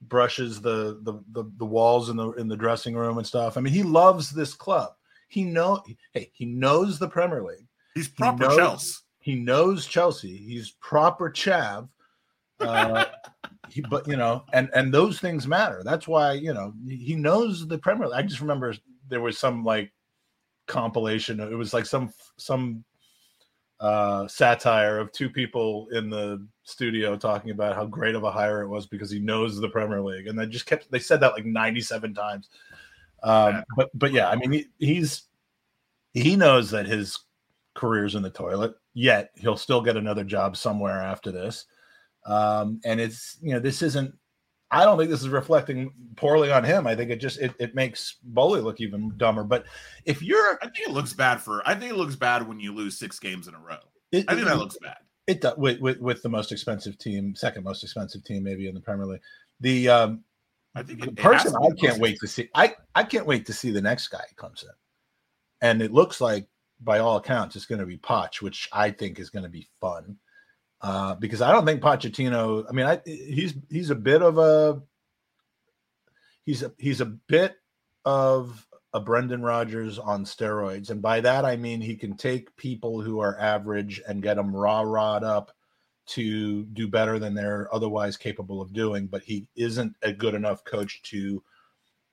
brushes 0.02 0.62
the 0.62 1.00
the 1.04 1.14
the, 1.32 1.50
the 1.58 1.66
walls 1.66 2.10
in 2.10 2.18
the 2.18 2.32
in 2.34 2.48
the 2.48 2.58
dressing 2.58 2.96
room 2.96 3.18
and 3.18 3.26
stuff. 3.26 3.58
I 3.58 3.62
mean, 3.62 3.74
he 3.74 3.84
loves 3.84 4.30
this 4.30 4.54
club. 4.54 4.92
He 5.28 5.44
know 5.44 5.82
hey 6.14 6.32
he 6.34 6.46
knows 6.46 7.00
the 7.00 7.08
Premier 7.08 7.44
League. 7.44 7.68
He's 7.96 8.10
proper 8.10 8.44
he 8.44 8.50
knows, 8.50 8.58
Chelsea. 8.58 8.94
He 9.20 9.36
knows 9.36 9.86
Chelsea. 9.88 10.38
He's 10.38 10.72
proper 10.82 11.30
Chav. 11.30 11.90
Uh, 12.60 13.06
he, 13.70 13.82
but 13.82 14.08
you 14.08 14.16
know, 14.16 14.44
and 14.54 14.70
and 14.74 14.94
those 14.94 15.20
things 15.20 15.48
matter. 15.48 15.82
That's 15.84 16.08
why 16.08 16.34
you 16.34 16.54
know 16.54 16.74
he 16.88 17.16
knows 17.16 17.68
the 17.68 17.78
Premier. 17.78 18.10
I 18.14 18.22
just 18.22 18.42
remember 18.42 18.74
there 19.10 19.22
was 19.22 19.38
some 19.38 19.64
like 19.64 19.92
compilation. 20.68 21.40
It 21.40 21.56
was 21.56 21.74
like 21.74 21.86
some 21.86 22.14
some 22.38 22.84
uh 23.80 24.26
satire 24.28 25.00
of 25.00 25.12
two 25.12 25.30
people 25.30 25.88
in 25.92 26.10
the 26.10 26.48
studio 26.64 27.18
talking 27.18 27.52
about 27.52 27.76
how 27.76 27.86
great 27.86 28.16
of 28.16 28.24
a 28.24 28.32
hire 28.32 28.62
it 28.62 28.70
was 28.70 28.88
because 28.88 29.12
he 29.12 29.20
knows 29.20 29.60
the 29.60 29.70
Premier 29.70 30.02
League, 30.02 30.28
and 30.28 30.38
they 30.38 30.46
just 30.46 30.66
kept 30.66 30.90
they 30.92 31.00
said 31.00 31.20
that 31.20 31.34
like 31.34 31.46
ninety 31.46 31.82
seven 31.82 32.14
times. 32.14 32.50
Um, 33.24 33.64
but 33.76 33.90
but 33.94 34.12
yeah, 34.12 34.30
I 34.30 34.36
mean 34.36 34.52
he, 34.52 34.66
he's 34.80 35.24
he 36.14 36.36
knows 36.36 36.72
that 36.72 36.86
his 36.86 37.20
career's 37.76 38.16
in 38.16 38.24
the 38.24 38.30
toilet. 38.30 38.76
Yet 38.94 39.32
he'll 39.36 39.58
still 39.58 39.82
get 39.82 39.98
another 39.98 40.24
job 40.24 40.56
somewhere 40.56 41.02
after 41.02 41.32
this. 41.32 41.66
Um, 42.26 42.82
and 42.84 43.00
it's 43.00 43.38
you 43.42 43.54
know 43.54 43.60
this 43.60 43.82
isn't. 43.82 44.14
I 44.72 44.84
don't 44.84 44.98
think 44.98 45.12
this 45.12 45.22
is 45.22 45.30
reflecting 45.30 45.94
poorly 46.16 46.52
on 46.52 46.64
him. 46.64 46.88
I 46.88 46.96
think 46.96 47.12
it 47.12 47.18
just 47.18 47.40
it, 47.40 47.54
it 47.60 47.76
makes 47.76 48.16
Boehly 48.24 48.62
look 48.62 48.82
even 48.82 49.14
dumber. 49.16 49.44
But 49.44 49.66
if 50.06 50.22
you're, 50.22 50.58
I 50.62 50.66
think 50.66 50.88
it 50.88 50.92
looks 50.92 51.14
bad 51.14 51.40
for. 51.40 51.62
I 51.68 51.76
think 51.76 51.92
it 51.92 51.98
looks 51.98 52.16
bad 52.16 52.48
when 52.48 52.60
you 52.60 52.74
lose 52.74 52.98
six 52.98 53.20
games 53.20 53.48
in 53.48 53.54
a 53.54 53.60
row. 53.60 53.78
It, 54.12 54.26
I 54.28 54.34
think 54.34 54.48
it, 54.48 54.50
that 54.50 54.58
looks 54.58 54.78
bad. 54.82 54.98
It 55.28 55.42
does 55.42 55.56
with, 55.58 55.80
with 55.80 56.00
with 56.00 56.24
the 56.24 56.30
most 56.30 56.52
expensive 56.52 56.98
team, 56.98 57.36
second 57.36 57.64
most 57.64 57.84
expensive 57.84 58.24
team 58.24 58.44
maybe 58.44 58.68
in 58.68 58.74
the 58.74 58.82
Premier 58.82 59.06
League. 59.06 59.22
The 59.60 59.90
um, 59.90 60.24
I 60.74 60.82
think 60.82 61.06
the 61.06 61.12
person 61.12 61.56
I 61.56 61.70
can't 61.80 62.00
wait 62.00 62.18
to 62.22 62.28
see. 62.28 62.50
I 62.56 62.74
I 62.96 63.04
can't 63.04 63.28
wait 63.28 63.46
to 63.46 63.54
see 63.54 63.70
the 63.72 63.82
next 63.82 64.08
guy 64.08 64.26
comes 64.36 64.64
in, 64.64 64.70
and 65.62 65.82
it 65.82 65.94
looks 65.94 66.20
like 66.20 66.48
by 66.82 67.00
all 67.00 67.18
accounts 67.18 67.56
it's 67.56 67.66
going 67.66 67.80
to 67.80 67.86
be 67.86 67.98
Poch, 67.98 68.42
which 68.42 68.68
I 68.74 68.90
think 68.90 69.20
is 69.20 69.30
going 69.30 69.44
to 69.44 69.50
be 69.50 69.68
fun 69.80 70.18
uh, 70.82 71.16
because 71.16 71.42
I 71.42 71.52
don't 71.52 71.66
think 71.66 71.82
Pochettino. 71.82 72.66
I 72.68 72.72
mean, 72.72 72.86
I, 72.86 73.02
he's 73.06 73.56
he's 73.70 73.90
a 73.90 73.96
bit 73.96 74.22
of 74.22 74.38
a 74.38 74.82
he's 76.46 76.64
a 76.64 76.72
he's 76.78 77.02
a 77.02 77.06
bit 77.06 77.56
of 78.04 78.68
a 78.94 79.00
Brendan 79.00 79.42
Rodgers 79.42 80.00
on 80.00 80.26
steroids, 80.26 80.90
and 80.90 81.02
by 81.02 81.22
that 81.22 81.46
I 81.46 81.56
mean 81.56 81.82
he 81.82 81.96
can 81.96 82.16
take 82.16 82.56
people 82.56 83.02
who 83.02 83.20
are 83.20 83.40
average 83.40 84.02
and 84.08 84.24
get 84.24 84.36
them 84.36 84.56
raw 84.56 84.82
rod 84.82 85.24
up 85.24 85.52
to 86.08 86.64
do 86.66 86.88
better 86.88 87.18
than 87.18 87.34
they're 87.34 87.68
otherwise 87.74 88.16
capable 88.16 88.62
of 88.62 88.74
doing. 88.74 89.08
But 89.08 89.24
he 89.24 89.48
isn't 89.56 89.96
a 90.04 90.14
good 90.14 90.36
enough 90.36 90.64
coach 90.64 91.02
to 91.04 91.44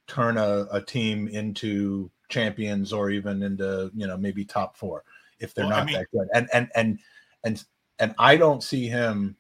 turn 0.07 0.39
a, 0.39 0.67
a 0.73 0.81
team 0.81 1.29
into 1.29 2.11
champions 2.29 2.93
or 2.93 3.11
even 3.11 3.43
into 3.43 3.91
you 3.95 4.07
know 4.07 4.17
maybe 4.17 4.45
top 4.45 4.77
four 4.77 5.05
if 5.39 5.55
they're 5.55 5.67
well, 5.67 5.77
not 5.77 5.83
I 5.83 5.85
mean, 5.85 5.95
that 5.97 6.07
good. 6.13 6.29
And 6.35 6.49
and 6.53 6.71
and 6.75 6.99
and 7.45 7.65
and 8.03 8.17
I 8.19 8.37
don't 8.37 8.65
see 8.65 8.89
him 8.89 9.37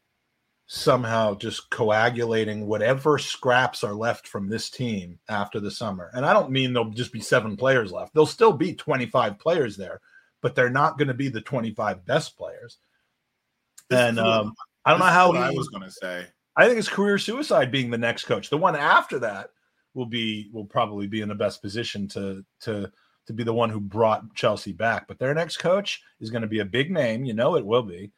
somehow 0.68 1.34
just 1.34 1.68
coagulating 1.70 2.64
whatever 2.68 3.18
scraps 3.18 3.82
are 3.82 3.92
left 3.92 4.28
from 4.28 4.48
this 4.48 4.70
team 4.70 5.18
after 5.28 5.58
the 5.58 5.70
summer. 5.70 6.12
And 6.14 6.24
I 6.24 6.32
don't 6.32 6.52
mean 6.52 6.72
there'll 6.72 6.90
just 6.90 7.12
be 7.12 7.20
seven 7.20 7.56
players 7.56 7.90
left. 7.90 8.14
There'll 8.14 8.24
still 8.24 8.52
be 8.52 8.72
25 8.72 9.36
players 9.40 9.76
there, 9.76 10.00
but 10.42 10.54
they're 10.54 10.70
not 10.70 10.96
going 10.96 11.08
to 11.08 11.14
be 11.14 11.28
the 11.28 11.40
25 11.40 12.06
best 12.06 12.38
players. 12.38 12.78
and 13.90 14.20
um, 14.20 14.54
I 14.84 14.92
don't 14.92 15.00
know 15.00 15.06
how 15.06 15.32
he, 15.32 15.38
I 15.38 15.50
was 15.50 15.68
going 15.68 15.82
to 15.82 15.90
say. 15.90 16.24
I 16.56 16.66
think 16.66 16.78
it's 16.78 16.88
career 16.88 17.18
suicide 17.18 17.72
being 17.72 17.90
the 17.90 17.98
next 17.98 18.26
coach. 18.26 18.48
The 18.48 18.56
one 18.58 18.76
after 18.76 19.18
that 19.18 19.50
will 19.94 20.06
be 20.06 20.50
will 20.52 20.66
probably 20.66 21.08
be 21.08 21.20
in 21.20 21.28
the 21.28 21.34
best 21.34 21.62
position 21.62 22.06
to 22.08 22.44
to 22.60 22.92
to 23.26 23.32
be 23.32 23.42
the 23.42 23.52
one 23.52 23.70
who 23.70 23.80
brought 23.80 24.32
Chelsea 24.36 24.72
back. 24.72 25.08
But 25.08 25.18
their 25.18 25.34
next 25.34 25.56
coach 25.56 26.00
is 26.20 26.30
going 26.30 26.42
to 26.42 26.48
be 26.48 26.60
a 26.60 26.64
big 26.64 26.92
name. 26.92 27.24
You 27.24 27.34
know 27.34 27.56
it 27.56 27.66
will 27.66 27.82
be 27.82 28.12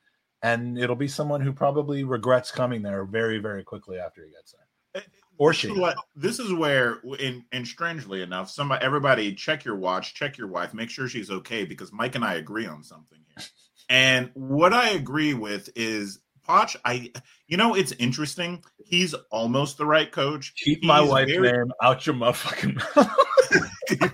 and 0.44 0.78
it'll 0.78 0.94
be 0.94 1.08
someone 1.08 1.40
who 1.40 1.54
probably 1.54 2.04
regrets 2.04 2.50
coming 2.50 2.82
there 2.82 3.04
very, 3.06 3.38
very 3.38 3.64
quickly 3.64 3.98
after 3.98 4.22
he 4.22 4.30
gets 4.30 4.52
there. 4.52 5.02
Eh, 5.02 5.06
or 5.38 5.54
she. 5.54 5.68
What, 5.68 5.96
this 6.14 6.38
is 6.38 6.52
where, 6.52 7.00
and, 7.18 7.44
and 7.50 7.66
strangely 7.66 8.20
enough, 8.20 8.50
somebody, 8.50 8.84
everybody, 8.84 9.34
check 9.34 9.64
your 9.64 9.76
watch, 9.76 10.12
check 10.14 10.36
your 10.36 10.48
wife, 10.48 10.74
make 10.74 10.90
sure 10.90 11.08
she's 11.08 11.30
okay, 11.30 11.64
because 11.64 11.94
Mike 11.94 12.14
and 12.14 12.22
I 12.22 12.34
agree 12.34 12.66
on 12.66 12.84
something 12.84 13.20
here. 13.26 13.46
and 13.88 14.30
what 14.34 14.74
I 14.74 14.90
agree 14.90 15.32
with 15.32 15.70
is 15.76 16.20
Poch. 16.46 16.76
I, 16.84 17.10
you 17.48 17.56
know, 17.56 17.74
it's 17.74 17.92
interesting. 17.92 18.62
He's 18.84 19.14
almost 19.30 19.78
the 19.78 19.86
right 19.86 20.12
coach. 20.12 20.54
Keep 20.56 20.80
He's 20.80 20.86
my 20.86 21.00
wife's 21.00 21.32
very... 21.32 21.52
name 21.52 21.72
out 21.82 22.04
your 22.04 22.16
motherfucking 22.16 22.76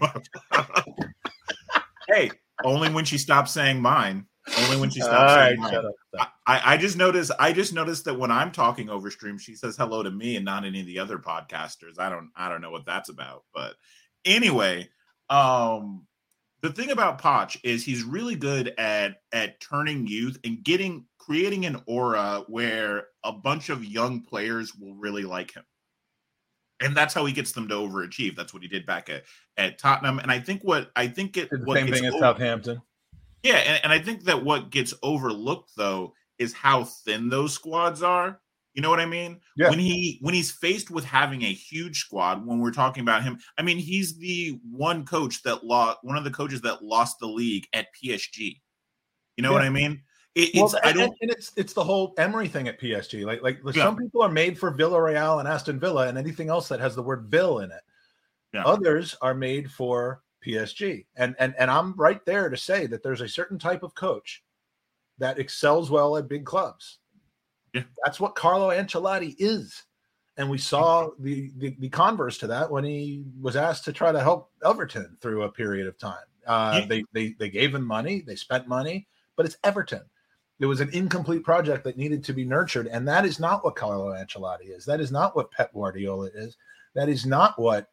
mouth. 0.00 0.28
hey, 2.08 2.30
only 2.64 2.88
when 2.88 3.04
she 3.04 3.18
stops 3.18 3.50
saying 3.50 3.82
mine. 3.82 4.26
Only 4.58 4.76
when 4.78 4.90
she 4.90 5.00
stops 5.00 5.32
saying 5.34 5.60
right, 5.60 5.84
I, 6.46 6.60
I 6.74 6.76
just 6.76 6.96
noticed 6.96 7.30
I 7.38 7.52
just 7.52 7.72
noticed 7.72 8.04
that 8.04 8.18
when 8.18 8.30
I'm 8.30 8.50
talking 8.52 8.90
over 8.90 9.10
stream, 9.10 9.38
she 9.38 9.54
says 9.54 9.76
hello 9.76 10.02
to 10.02 10.10
me 10.10 10.36
and 10.36 10.44
not 10.44 10.64
any 10.64 10.80
of 10.80 10.86
the 10.86 10.98
other 10.98 11.18
podcasters. 11.18 11.98
I 11.98 12.08
don't 12.10 12.30
I 12.36 12.48
don't 12.48 12.60
know 12.60 12.70
what 12.70 12.84
that's 12.86 13.08
about. 13.08 13.44
But 13.54 13.74
anyway, 14.24 14.88
Um, 15.28 16.06
the 16.62 16.70
thing 16.72 16.90
about 16.90 17.22
Poch 17.22 17.56
is 17.62 17.84
he's 17.84 18.02
really 18.02 18.34
good 18.34 18.74
at 18.76 19.22
at 19.32 19.60
turning 19.60 20.06
youth 20.06 20.38
and 20.44 20.62
getting 20.62 21.06
creating 21.18 21.64
an 21.66 21.82
aura 21.86 22.44
where 22.48 23.06
a 23.24 23.32
bunch 23.32 23.68
of 23.70 23.84
young 23.84 24.20
players 24.22 24.74
will 24.74 24.94
really 24.94 25.22
like 25.22 25.52
him. 25.54 25.64
And 26.82 26.96
that's 26.96 27.12
how 27.14 27.24
he 27.26 27.32
gets 27.32 27.52
them 27.52 27.68
to 27.68 27.74
overachieve. 27.74 28.36
That's 28.36 28.52
what 28.54 28.62
he 28.62 28.68
did 28.68 28.86
back 28.86 29.10
at, 29.10 29.24
at 29.58 29.78
Tottenham. 29.78 30.18
And 30.18 30.30
I 30.32 30.40
think 30.40 30.62
what 30.62 30.90
I 30.96 31.08
think 31.08 31.36
it 31.36 31.50
Did 31.50 31.60
the 31.62 31.64
what 31.66 31.76
same 31.76 31.86
gets 31.86 31.98
thing 31.98 32.06
as 32.08 32.14
over- 32.14 32.22
Southampton. 32.22 32.82
Yeah, 33.42 33.56
and, 33.56 33.80
and 33.84 33.92
I 33.92 33.98
think 33.98 34.24
that 34.24 34.44
what 34.44 34.70
gets 34.70 34.94
overlooked 35.02 35.70
though 35.76 36.14
is 36.38 36.52
how 36.52 36.84
thin 36.84 37.28
those 37.28 37.52
squads 37.52 38.02
are. 38.02 38.40
You 38.74 38.82
know 38.82 38.90
what 38.90 39.00
I 39.00 39.06
mean? 39.06 39.40
Yeah. 39.56 39.68
When 39.68 39.78
he 39.78 40.18
when 40.22 40.32
he's 40.32 40.50
faced 40.50 40.90
with 40.90 41.04
having 41.04 41.42
a 41.42 41.52
huge 41.52 42.00
squad, 42.00 42.46
when 42.46 42.60
we're 42.60 42.70
talking 42.70 43.02
about 43.02 43.24
him, 43.24 43.38
I 43.58 43.62
mean, 43.62 43.78
he's 43.78 44.16
the 44.16 44.60
one 44.70 45.04
coach 45.04 45.42
that 45.42 45.64
lost 45.64 45.98
one 46.02 46.16
of 46.16 46.24
the 46.24 46.30
coaches 46.30 46.60
that 46.62 46.82
lost 46.82 47.18
the 47.18 47.26
league 47.26 47.66
at 47.72 47.88
PSG. 47.94 48.60
You 49.36 49.42
know 49.42 49.52
what 49.52 49.62
I 49.62 49.70
mean? 49.70 50.02
It, 50.36 50.50
Well, 50.54 50.66
it's 50.66 50.74
I 50.74 50.90
and, 50.90 50.98
don't 50.98 51.16
and 51.20 51.30
it's 51.32 51.50
it's 51.56 51.72
the 51.72 51.82
whole 51.82 52.14
Emery 52.16 52.46
thing 52.46 52.68
at 52.68 52.80
PSG. 52.80 53.24
Like 53.26 53.42
like 53.42 53.58
Yeah. 53.74 53.84
some 53.84 53.96
people 53.96 54.22
are 54.22 54.30
made 54.30 54.56
for 54.56 54.72
Villarreal 54.72 55.40
and 55.40 55.48
Aston 55.48 55.80
Villa 55.80 56.06
and 56.06 56.16
anything 56.16 56.48
else 56.48 56.68
that 56.68 56.78
has 56.78 56.94
the 56.94 57.02
word 57.02 57.26
Vill 57.28 57.58
in 57.60 57.72
it. 57.72 57.82
Yeah. 58.54 58.64
Others 58.64 59.16
are 59.20 59.34
made 59.34 59.70
for 59.70 60.22
PSG. 60.44 61.06
And 61.16 61.34
and 61.38 61.54
and 61.58 61.70
I'm 61.70 61.94
right 61.94 62.24
there 62.24 62.48
to 62.48 62.56
say 62.56 62.86
that 62.86 63.02
there's 63.02 63.20
a 63.20 63.28
certain 63.28 63.58
type 63.58 63.82
of 63.82 63.94
coach 63.94 64.42
that 65.18 65.38
excels 65.38 65.90
well 65.90 66.16
at 66.16 66.28
big 66.28 66.44
clubs. 66.44 66.98
Yeah. 67.74 67.82
That's 68.04 68.18
what 68.20 68.34
Carlo 68.34 68.70
Ancelotti 68.70 69.36
is. 69.38 69.84
And 70.36 70.48
we 70.48 70.58
saw 70.58 71.10
the, 71.18 71.50
the 71.58 71.76
the 71.78 71.88
converse 71.88 72.38
to 72.38 72.46
that 72.46 72.70
when 72.70 72.84
he 72.84 73.24
was 73.40 73.56
asked 73.56 73.84
to 73.84 73.92
try 73.92 74.10
to 74.12 74.20
help 74.20 74.50
Everton 74.64 75.16
through 75.20 75.42
a 75.42 75.52
period 75.52 75.86
of 75.86 75.98
time. 75.98 76.24
Uh, 76.46 76.80
Yeah. 76.80 76.86
they, 76.86 77.04
they 77.12 77.34
they 77.38 77.50
gave 77.50 77.74
him 77.74 77.84
money, 77.84 78.22
they 78.26 78.36
spent 78.36 78.66
money, 78.66 79.06
but 79.36 79.44
it's 79.44 79.58
Everton. 79.64 80.02
It 80.58 80.66
was 80.66 80.80
an 80.80 80.90
incomplete 80.92 81.42
project 81.42 81.84
that 81.84 81.96
needed 81.96 82.22
to 82.24 82.32
be 82.32 82.44
nurtured, 82.44 82.86
and 82.86 83.06
that 83.08 83.24
is 83.24 83.40
not 83.40 83.64
what 83.64 83.76
Carlo 83.76 84.12
Ancelotti 84.12 84.74
is. 84.76 84.84
That 84.84 85.00
is 85.00 85.10
not 85.10 85.34
what 85.34 85.50
Pep 85.50 85.72
Guardiola 85.72 86.28
is. 86.34 86.56
That 86.94 87.08
is 87.08 87.24
not 87.24 87.58
what 87.58 87.88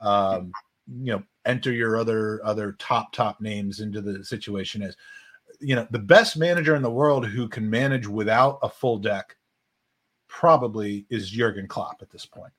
um, 0.00 0.52
you 0.86 1.12
know. 1.12 1.22
Enter 1.44 1.72
your 1.72 1.96
other 1.96 2.40
other 2.44 2.76
top 2.78 3.12
top 3.12 3.40
names 3.40 3.80
into 3.80 4.00
the 4.00 4.24
situation 4.24 4.82
is. 4.82 4.96
You 5.60 5.76
know, 5.76 5.86
the 5.90 5.98
best 5.98 6.36
manager 6.36 6.74
in 6.76 6.82
the 6.82 6.90
world 6.90 7.26
who 7.26 7.48
can 7.48 7.68
manage 7.68 8.06
without 8.06 8.58
a 8.62 8.68
full 8.68 8.98
deck 8.98 9.36
probably 10.28 11.04
is 11.10 11.28
Jurgen 11.30 11.68
Klopp 11.68 12.00
at 12.00 12.10
this 12.10 12.26
point. 12.26 12.52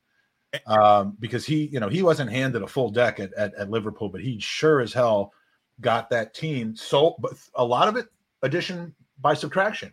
Um, 0.67 1.17
because 1.19 1.45
he, 1.45 1.65
you 1.65 1.79
know, 1.79 1.89
he 1.89 2.03
wasn't 2.03 2.31
handed 2.31 2.61
a 2.61 2.67
full 2.67 2.89
deck 2.89 3.19
at, 3.19 3.33
at, 3.33 3.55
at 3.55 3.71
Liverpool, 3.71 4.07
but 4.07 4.21
he 4.21 4.39
sure 4.39 4.81
as 4.81 4.93
hell 4.93 5.33
got 5.81 6.09
that 6.11 6.33
team. 6.33 6.75
So, 6.75 7.15
but 7.19 7.33
a 7.55 7.65
lot 7.65 7.87
of 7.87 7.95
it 7.95 8.07
addition 8.43 8.93
by 9.19 9.33
subtraction. 9.33 9.91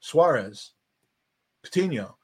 Suarez, 0.00 0.72
Coutinho, 1.64 2.14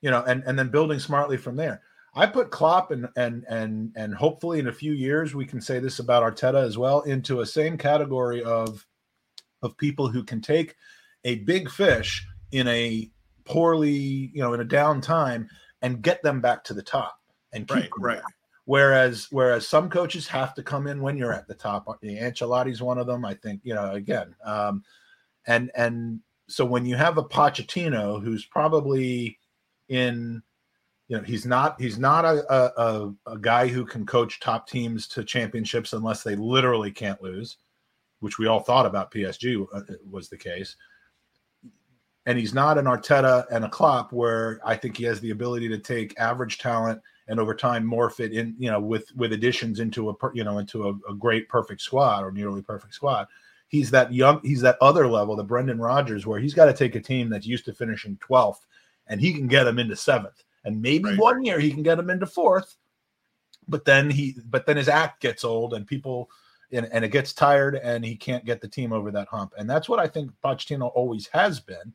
you 0.00 0.10
know, 0.10 0.22
and 0.24 0.42
and 0.44 0.58
then 0.58 0.68
building 0.70 0.98
smartly 0.98 1.36
from 1.36 1.56
there. 1.56 1.82
I 2.14 2.26
put 2.26 2.50
Klopp 2.50 2.90
and 2.90 3.08
and 3.16 3.44
and 3.48 3.92
and 3.96 4.14
hopefully 4.14 4.58
in 4.58 4.68
a 4.68 4.72
few 4.72 4.92
years 4.92 5.34
we 5.34 5.46
can 5.46 5.60
say 5.60 5.78
this 5.78 5.98
about 5.98 6.22
Arteta 6.22 6.62
as 6.62 6.76
well 6.76 7.00
into 7.02 7.40
a 7.40 7.46
same 7.46 7.78
category 7.78 8.42
of 8.42 8.86
of 9.62 9.76
people 9.78 10.08
who 10.08 10.22
can 10.22 10.40
take 10.40 10.76
a 11.24 11.36
big 11.36 11.70
fish 11.70 12.26
in 12.50 12.68
a 12.68 13.10
poorly, 13.44 14.30
you 14.34 14.42
know, 14.42 14.52
in 14.52 14.60
a 14.60 14.64
down 14.64 15.00
time 15.00 15.48
and 15.80 16.02
get 16.02 16.22
them 16.22 16.40
back 16.40 16.64
to 16.64 16.74
the 16.74 16.82
top 16.82 17.18
and 17.52 17.66
keep 17.66 17.90
right, 17.98 18.16
right. 18.16 18.22
Whereas 18.64 19.28
whereas 19.30 19.66
some 19.66 19.90
coaches 19.90 20.28
have 20.28 20.54
to 20.54 20.62
come 20.62 20.86
in 20.86 21.00
when 21.02 21.16
you're 21.16 21.32
at 21.32 21.48
the 21.48 21.54
top. 21.54 21.86
Ancelotti's 21.86 22.80
one 22.80 22.98
of 22.98 23.06
them. 23.06 23.24
I 23.24 23.34
think 23.34 23.60
you 23.64 23.74
know 23.74 23.92
again, 23.92 24.34
um, 24.44 24.84
and 25.46 25.70
and 25.74 26.20
so 26.48 26.64
when 26.64 26.86
you 26.86 26.94
have 26.94 27.18
a 27.18 27.24
Pochettino 27.24 28.22
who's 28.22 28.44
probably 28.44 29.38
in, 29.88 30.42
you 31.12 31.18
know, 31.18 31.24
he's 31.24 31.44
not 31.44 31.78
he's 31.78 31.98
not 31.98 32.24
a 32.24 32.50
a, 32.50 33.12
a, 33.26 33.36
guy 33.36 33.68
who 33.68 33.84
can 33.84 34.06
coach 34.06 34.40
top 34.40 34.66
teams 34.66 35.06
to 35.08 35.22
championships 35.22 35.92
unless 35.92 36.22
they 36.22 36.36
literally 36.36 36.90
can't 36.90 37.22
lose, 37.22 37.58
which 38.20 38.38
we 38.38 38.46
all 38.46 38.60
thought 38.60 38.86
about 38.86 39.10
PSG 39.10 39.62
uh, 39.74 39.82
was 40.10 40.30
the 40.30 40.38
case. 40.38 40.74
And 42.24 42.38
he's 42.38 42.54
not 42.54 42.78
an 42.78 42.86
Arteta 42.86 43.44
and 43.50 43.66
a 43.66 43.68
Klopp 43.68 44.10
where 44.10 44.58
I 44.64 44.74
think 44.74 44.96
he 44.96 45.04
has 45.04 45.20
the 45.20 45.32
ability 45.32 45.68
to 45.68 45.76
take 45.76 46.18
average 46.18 46.56
talent 46.56 47.02
and 47.28 47.38
over 47.38 47.54
time 47.54 47.84
morph 47.84 48.18
it 48.18 48.32
in, 48.32 48.54
you 48.58 48.70
know, 48.70 48.80
with 48.80 49.14
with 49.14 49.34
additions 49.34 49.80
into 49.80 50.08
a 50.08 50.14
you 50.32 50.44
know 50.44 50.56
into 50.56 50.88
a, 50.88 51.12
a 51.12 51.14
great 51.14 51.46
perfect 51.50 51.82
squad 51.82 52.24
or 52.24 52.32
nearly 52.32 52.62
perfect 52.62 52.94
squad. 52.94 53.26
He's 53.68 53.90
that 53.90 54.14
young, 54.14 54.40
he's 54.42 54.62
that 54.62 54.78
other 54.80 55.06
level, 55.06 55.36
the 55.36 55.44
Brendan 55.44 55.78
Rodgers, 55.78 56.24
where 56.24 56.40
he's 56.40 56.54
got 56.54 56.66
to 56.66 56.72
take 56.72 56.94
a 56.94 57.00
team 57.00 57.28
that's 57.28 57.46
used 57.46 57.66
to 57.66 57.74
finishing 57.74 58.16
12th 58.16 58.60
and 59.08 59.20
he 59.20 59.34
can 59.34 59.46
get 59.46 59.64
them 59.64 59.78
into 59.78 59.94
seventh. 59.94 60.42
And 60.64 60.80
maybe 60.80 61.04
Right. 61.10 61.18
one 61.18 61.44
year 61.44 61.58
he 61.58 61.70
can 61.72 61.82
get 61.82 61.98
him 61.98 62.10
into 62.10 62.26
fourth, 62.26 62.76
but 63.68 63.84
then 63.84 64.10
he 64.10 64.36
but 64.46 64.66
then 64.66 64.76
his 64.76 64.88
act 64.88 65.20
gets 65.20 65.44
old 65.44 65.74
and 65.74 65.86
people 65.86 66.30
and, 66.72 66.86
and 66.92 67.04
it 67.04 67.08
gets 67.08 67.32
tired 67.32 67.74
and 67.76 68.04
he 68.04 68.16
can't 68.16 68.44
get 68.44 68.60
the 68.60 68.68
team 68.68 68.92
over 68.92 69.10
that 69.10 69.28
hump. 69.28 69.52
And 69.58 69.68
that's 69.68 69.88
what 69.88 69.98
I 69.98 70.06
think 70.06 70.30
Pochettino 70.44 70.90
always 70.94 71.26
has 71.28 71.60
been. 71.60 71.94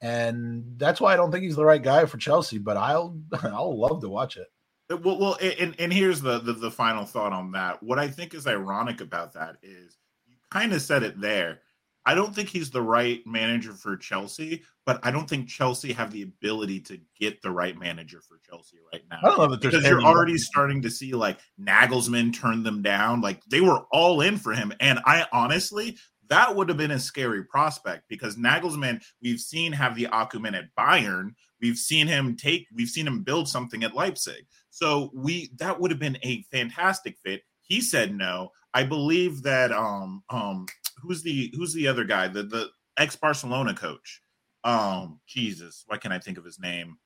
And 0.00 0.64
that's 0.78 1.00
why 1.00 1.12
I 1.12 1.16
don't 1.16 1.30
think 1.32 1.44
he's 1.44 1.56
the 1.56 1.64
right 1.64 1.82
guy 1.82 2.04
for 2.04 2.18
Chelsea, 2.18 2.58
but 2.58 2.76
I'll 2.76 3.18
I'll 3.42 3.78
love 3.78 4.00
to 4.02 4.08
watch 4.08 4.36
it. 4.36 4.48
Uh, 4.90 4.96
Well, 4.98 5.18
well, 5.18 5.38
and 5.40 5.74
and 5.78 5.92
here's 5.92 6.20
the, 6.20 6.38
the 6.38 6.52
the 6.52 6.70
final 6.70 7.04
thought 7.04 7.32
on 7.32 7.52
that. 7.52 7.82
What 7.82 7.98
I 7.98 8.08
think 8.08 8.34
is 8.34 8.46
ironic 8.46 9.00
about 9.00 9.32
that 9.34 9.56
is 9.62 9.98
you 10.26 10.36
kind 10.50 10.72
of 10.72 10.82
said 10.82 11.02
it 11.02 11.20
there. 11.20 11.60
I 12.06 12.14
don't 12.14 12.34
think 12.34 12.48
he's 12.48 12.70
the 12.70 12.80
right 12.80 13.20
manager 13.26 13.72
for 13.72 13.96
Chelsea, 13.96 14.62
but 14.86 15.00
I 15.02 15.10
don't 15.10 15.28
think 15.28 15.48
Chelsea 15.48 15.92
have 15.92 16.12
the 16.12 16.22
ability 16.22 16.80
to 16.82 17.00
get 17.18 17.42
the 17.42 17.50
right 17.50 17.76
manager 17.76 18.20
for 18.20 18.38
Chelsea 18.48 18.78
right 18.92 19.02
now. 19.10 19.18
I 19.24 19.28
don't 19.28 19.38
know 19.38 19.46
that 19.48 19.60
there's 19.60 19.74
because 19.74 19.88
you're 19.88 20.02
already 20.02 20.38
starting 20.38 20.80
to 20.82 20.90
see 20.90 21.12
like 21.12 21.40
Nagelsmann 21.60 22.32
turn 22.32 22.62
them 22.62 22.80
down. 22.80 23.20
Like 23.20 23.44
they 23.46 23.60
were 23.60 23.86
all 23.90 24.20
in 24.20 24.38
for 24.38 24.52
him, 24.52 24.72
and 24.78 25.00
I 25.04 25.26
honestly 25.32 25.98
that 26.28 26.54
would 26.54 26.68
have 26.68 26.78
been 26.78 26.92
a 26.92 26.98
scary 26.98 27.44
prospect 27.44 28.04
because 28.08 28.36
Nagelsmann 28.36 29.02
we've 29.22 29.40
seen 29.40 29.72
have 29.72 29.94
the 29.96 30.08
acumen 30.12 30.54
at 30.54 30.74
Bayern. 30.78 31.30
We've 31.60 31.78
seen 31.78 32.06
him 32.06 32.36
take. 32.36 32.66
We've 32.74 32.88
seen 32.88 33.06
him 33.06 33.22
build 33.22 33.48
something 33.48 33.82
at 33.82 33.94
Leipzig. 33.94 34.46
So 34.70 35.10
we 35.14 35.50
that 35.58 35.80
would 35.80 35.90
have 35.90 36.00
been 36.00 36.18
a 36.22 36.42
fantastic 36.52 37.16
fit. 37.24 37.42
He 37.62 37.80
said 37.80 38.14
no. 38.14 38.50
I 38.74 38.84
believe 38.84 39.42
that 39.42 39.72
um 39.72 40.22
um 40.30 40.66
who's 41.06 41.22
the 41.22 41.52
who's 41.56 41.72
the 41.72 41.88
other 41.88 42.04
guy 42.04 42.28
the 42.28 42.42
the 42.42 42.68
ex 42.96 43.16
Barcelona 43.16 43.74
coach. 43.74 44.22
Um 44.64 45.20
Jesus, 45.26 45.84
why 45.86 45.96
can't 45.98 46.14
I 46.14 46.18
think 46.18 46.38
of 46.38 46.44
his 46.44 46.58
name? 46.58 46.96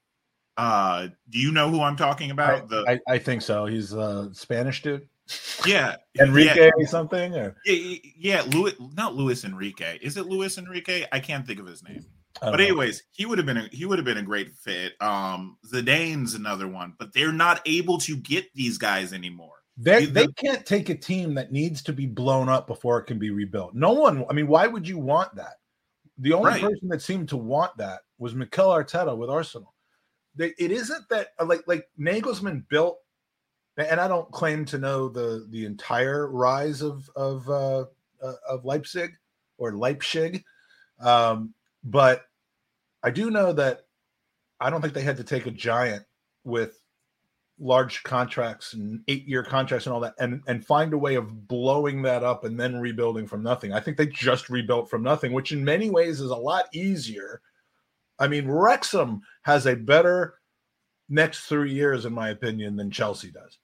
Uh 0.56 1.08
do 1.28 1.38
you 1.38 1.52
know 1.52 1.70
who 1.70 1.80
I'm 1.82 1.96
talking 1.96 2.30
about? 2.30 2.68
the 2.68 2.84
I, 2.88 3.12
I 3.12 3.18
think 3.18 3.42
so. 3.42 3.66
He's 3.66 3.92
a 3.92 4.30
Spanish 4.32 4.82
dude. 4.82 5.08
yeah 5.64 5.96
Enrique 6.20 6.70
something 6.86 7.36
or 7.36 7.54
Yeah, 7.64 7.96
yeah, 8.16 8.42
Louis, 8.48 8.74
not 8.94 9.14
Luis 9.14 9.44
Enrique. 9.44 9.98
Is 10.02 10.16
it 10.16 10.26
Luis 10.26 10.58
Enrique? 10.58 11.06
I 11.12 11.20
can't 11.20 11.46
think 11.46 11.60
of 11.60 11.66
his 11.66 11.82
name. 11.84 12.04
I 12.42 12.50
But 12.50 12.58
know. 12.58 12.64
anyways, 12.64 13.02
he 13.12 13.26
would 13.26 13.38
have 13.38 13.46
been 13.46 13.58
a, 13.58 13.68
he 13.70 13.84
would 13.84 13.98
have 13.98 14.04
been 14.04 14.18
a 14.18 14.22
great 14.22 14.52
fit. 14.52 14.94
Um, 15.00 15.56
Zidane's 15.72 16.34
another 16.34 16.66
one, 16.66 16.94
but 16.98 17.12
they're 17.12 17.32
not 17.32 17.60
able 17.66 17.98
to 17.98 18.16
get 18.16 18.52
these 18.54 18.76
guys 18.78 19.12
anymore. 19.12 19.59
They 19.82 20.04
The- 20.04 20.12
they 20.12 20.26
can't 20.28 20.66
take 20.66 20.90
a 20.90 20.94
team 20.94 21.34
that 21.34 21.52
needs 21.52 21.82
to 21.84 21.92
be 21.94 22.06
blown 22.06 22.50
up 22.50 22.66
before 22.66 22.98
it 22.98 23.04
can 23.04 23.18
be 23.18 23.30
rebuilt. 23.30 23.74
No 23.74 23.92
one. 23.92 24.26
I 24.28 24.34
mean, 24.34 24.46
why 24.46 24.66
would 24.66 24.86
you 24.86 24.98
want 24.98 25.34
that? 25.36 25.54
The 26.18 26.34
only 26.34 26.50
Right. 26.50 26.62
person 26.62 26.88
that 26.88 27.00
seemed 27.00 27.30
to 27.30 27.38
want 27.38 27.78
that 27.78 28.02
was 28.18 28.34
Mikel 28.34 28.68
Arteta 28.68 29.16
with 29.16 29.30
Arsenal. 29.30 29.74
They, 30.34 30.52
it 30.58 30.70
isn't 30.70 31.08
that 31.08 31.28
uh, 31.40 31.46
like 31.46 31.66
like 31.66 31.88
Nagelsmann 31.98 32.68
built, 32.68 32.98
and 33.78 33.98
I 33.98 34.06
don't 34.06 34.30
claim 34.30 34.66
to 34.66 34.78
know 34.78 35.08
the 35.08 35.46
the 35.48 35.64
entire 35.64 36.28
rise 36.30 36.82
of 36.82 37.08
of 37.16 37.48
uh, 37.48 37.86
uh, 38.22 38.34
of 38.46 38.66
Leipzig 38.66 39.16
or 39.56 39.72
Leipzig, 39.76 40.44
um, 41.00 41.54
but 41.82 42.26
I 43.02 43.10
do 43.10 43.30
know 43.30 43.54
that 43.54 43.86
I 44.60 44.68
don't 44.68 44.82
think 44.82 44.92
they 44.92 45.00
had 45.02 45.16
to 45.16 45.24
take 45.24 45.46
a 45.46 45.50
giant 45.50 46.04
with 46.44 46.78
large 47.60 48.02
contracts 48.02 48.72
and 48.72 49.02
eight 49.06 49.28
year 49.28 49.44
contracts 49.44 49.86
and 49.86 49.92
all 49.92 50.00
that 50.00 50.14
and 50.18 50.42
and 50.46 50.64
find 50.64 50.94
a 50.94 50.98
way 50.98 51.14
of 51.14 51.46
blowing 51.46 52.02
that 52.02 52.24
up 52.24 52.44
and 52.44 52.58
then 52.58 52.80
rebuilding 52.80 53.26
from 53.26 53.42
nothing. 53.42 53.72
I 53.72 53.80
think 53.80 53.96
they 53.96 54.06
just 54.06 54.48
rebuilt 54.48 54.88
from 54.88 55.02
nothing, 55.02 55.32
which 55.32 55.52
in 55.52 55.62
many 55.62 55.90
ways 55.90 56.20
is 56.20 56.30
a 56.30 56.36
lot 56.36 56.64
easier. 56.72 57.42
I 58.18 58.28
mean, 58.28 58.48
Wrexham 58.48 59.20
has 59.42 59.66
a 59.66 59.76
better 59.76 60.34
next 61.08 61.46
three 61.46 61.72
years, 61.72 62.06
in 62.06 62.14
my 62.14 62.30
opinion, 62.30 62.76
than 62.76 62.90
Chelsea 62.90 63.30
does. 63.30 63.58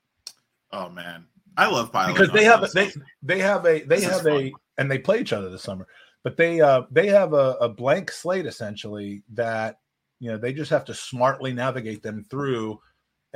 Oh 0.72 0.90
man, 0.90 1.24
I 1.56 1.66
love 1.70 1.90
piling 1.90 2.14
Because 2.14 2.30
they 2.32 2.44
have 2.44 2.70
they 2.72 2.92
they 3.22 3.38
have 3.38 3.64
a 3.64 3.82
they 3.82 4.00
This 4.00 4.04
have 4.04 4.26
a 4.26 4.52
and 4.78 4.90
they 4.90 4.98
play 4.98 5.20
each 5.20 5.32
other 5.32 5.48
this 5.48 5.62
summer, 5.62 5.86
but 6.22 6.36
they 6.36 6.60
uh 6.60 6.82
they 6.90 7.06
have 7.08 7.32
a, 7.32 7.56
a 7.60 7.68
blank 7.68 8.10
slate 8.10 8.46
essentially 8.46 9.22
that 9.32 9.78
you 10.20 10.30
know 10.30 10.36
they 10.36 10.52
just 10.52 10.70
have 10.70 10.84
to 10.84 10.94
smartly 10.94 11.52
navigate 11.54 12.02
them 12.02 12.24
through 12.28 12.78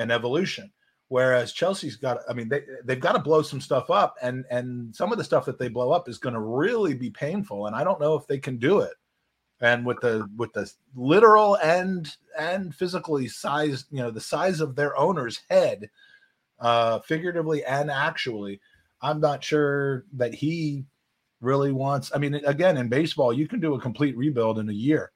an 0.01 0.11
evolution. 0.11 0.71
Whereas 1.09 1.53
Chelsea's 1.53 1.97
got, 1.97 2.19
I 2.29 2.35
mean, 2.35 2.49
they 2.49 2.63
they've 2.85 3.01
got 3.01 3.13
to 3.13 3.19
blow 3.19 3.43
some 3.43 3.61
stuff 3.61 3.91
up, 3.91 4.15
and 4.23 4.45
and 4.51 4.95
some 4.95 5.11
of 5.11 5.19
the 5.19 5.25
stuff 5.25 5.45
that 5.47 5.59
they 5.59 5.69
blow 5.69 5.91
up 5.91 6.09
is 6.09 6.19
going 6.19 6.35
to 6.35 6.41
really 6.41 6.95
be 6.95 7.11
painful, 7.11 7.67
and 7.67 7.75
I 7.75 7.83
don't 7.83 8.01
know 8.01 8.15
if 8.15 8.29
they 8.29 8.39
can 8.39 8.59
do 8.59 8.81
it. 8.81 8.95
And 9.61 9.85
with 9.85 10.01
the 10.01 10.29
with 10.37 10.53
the 10.53 10.71
literal 10.95 11.57
and 11.57 12.09
and 12.39 12.73
physically 12.75 13.27
size, 13.27 13.87
you 13.91 13.99
know, 13.99 14.13
the 14.13 14.21
size 14.21 14.61
of 14.61 14.77
their 14.77 14.97
owner's 14.97 15.41
head, 15.51 15.91
uh, 16.61 17.01
figuratively 17.01 17.65
and 17.65 17.91
actually, 17.91 18.61
I'm 19.03 19.21
not 19.21 19.43
sure 19.43 20.05
that 20.13 20.33
he 20.33 20.85
really 21.41 21.73
wants. 21.73 22.13
I 22.15 22.19
mean, 22.19 22.35
again, 22.35 22.77
in 22.77 22.89
baseball, 22.89 23.33
you 23.33 23.49
can 23.49 23.59
do 23.59 23.75
a 23.75 23.81
complete 23.81 24.17
rebuild 24.17 24.61
in 24.61 24.69
a 24.69 24.73
year 24.73 25.11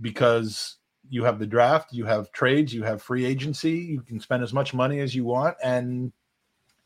because 0.00 0.76
you 1.08 1.24
have 1.24 1.38
the 1.38 1.46
draft, 1.46 1.92
you 1.92 2.04
have 2.04 2.32
trades, 2.32 2.72
you 2.72 2.82
have 2.82 3.02
free 3.02 3.24
agency, 3.24 3.78
you 3.78 4.02
can 4.02 4.20
spend 4.20 4.42
as 4.42 4.52
much 4.52 4.74
money 4.74 5.00
as 5.00 5.14
you 5.14 5.24
want, 5.24 5.56
and 5.62 6.12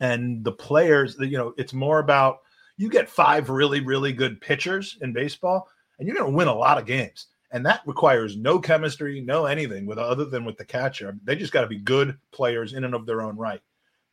and 0.00 0.42
the 0.44 0.52
players, 0.52 1.16
you 1.18 1.36
know, 1.36 1.52
it's 1.58 1.74
more 1.74 1.98
about 1.98 2.38
you 2.76 2.88
get 2.88 3.08
five 3.08 3.50
really 3.50 3.80
really 3.80 4.12
good 4.12 4.40
pitchers 4.40 4.98
in 5.00 5.12
baseball, 5.12 5.68
and 5.98 6.06
you're 6.06 6.16
going 6.16 6.30
to 6.30 6.36
win 6.36 6.48
a 6.48 6.54
lot 6.54 6.78
of 6.78 6.86
games, 6.86 7.26
and 7.52 7.64
that 7.66 7.82
requires 7.86 8.36
no 8.36 8.58
chemistry, 8.58 9.20
no 9.20 9.46
anything 9.46 9.86
with 9.86 9.98
other 9.98 10.24
than 10.24 10.44
with 10.44 10.56
the 10.56 10.64
catcher. 10.64 11.16
They 11.24 11.36
just 11.36 11.52
got 11.52 11.62
to 11.62 11.66
be 11.66 11.78
good 11.78 12.18
players 12.32 12.72
in 12.72 12.84
and 12.84 12.94
of 12.94 13.06
their 13.06 13.22
own 13.22 13.36
right. 13.36 13.60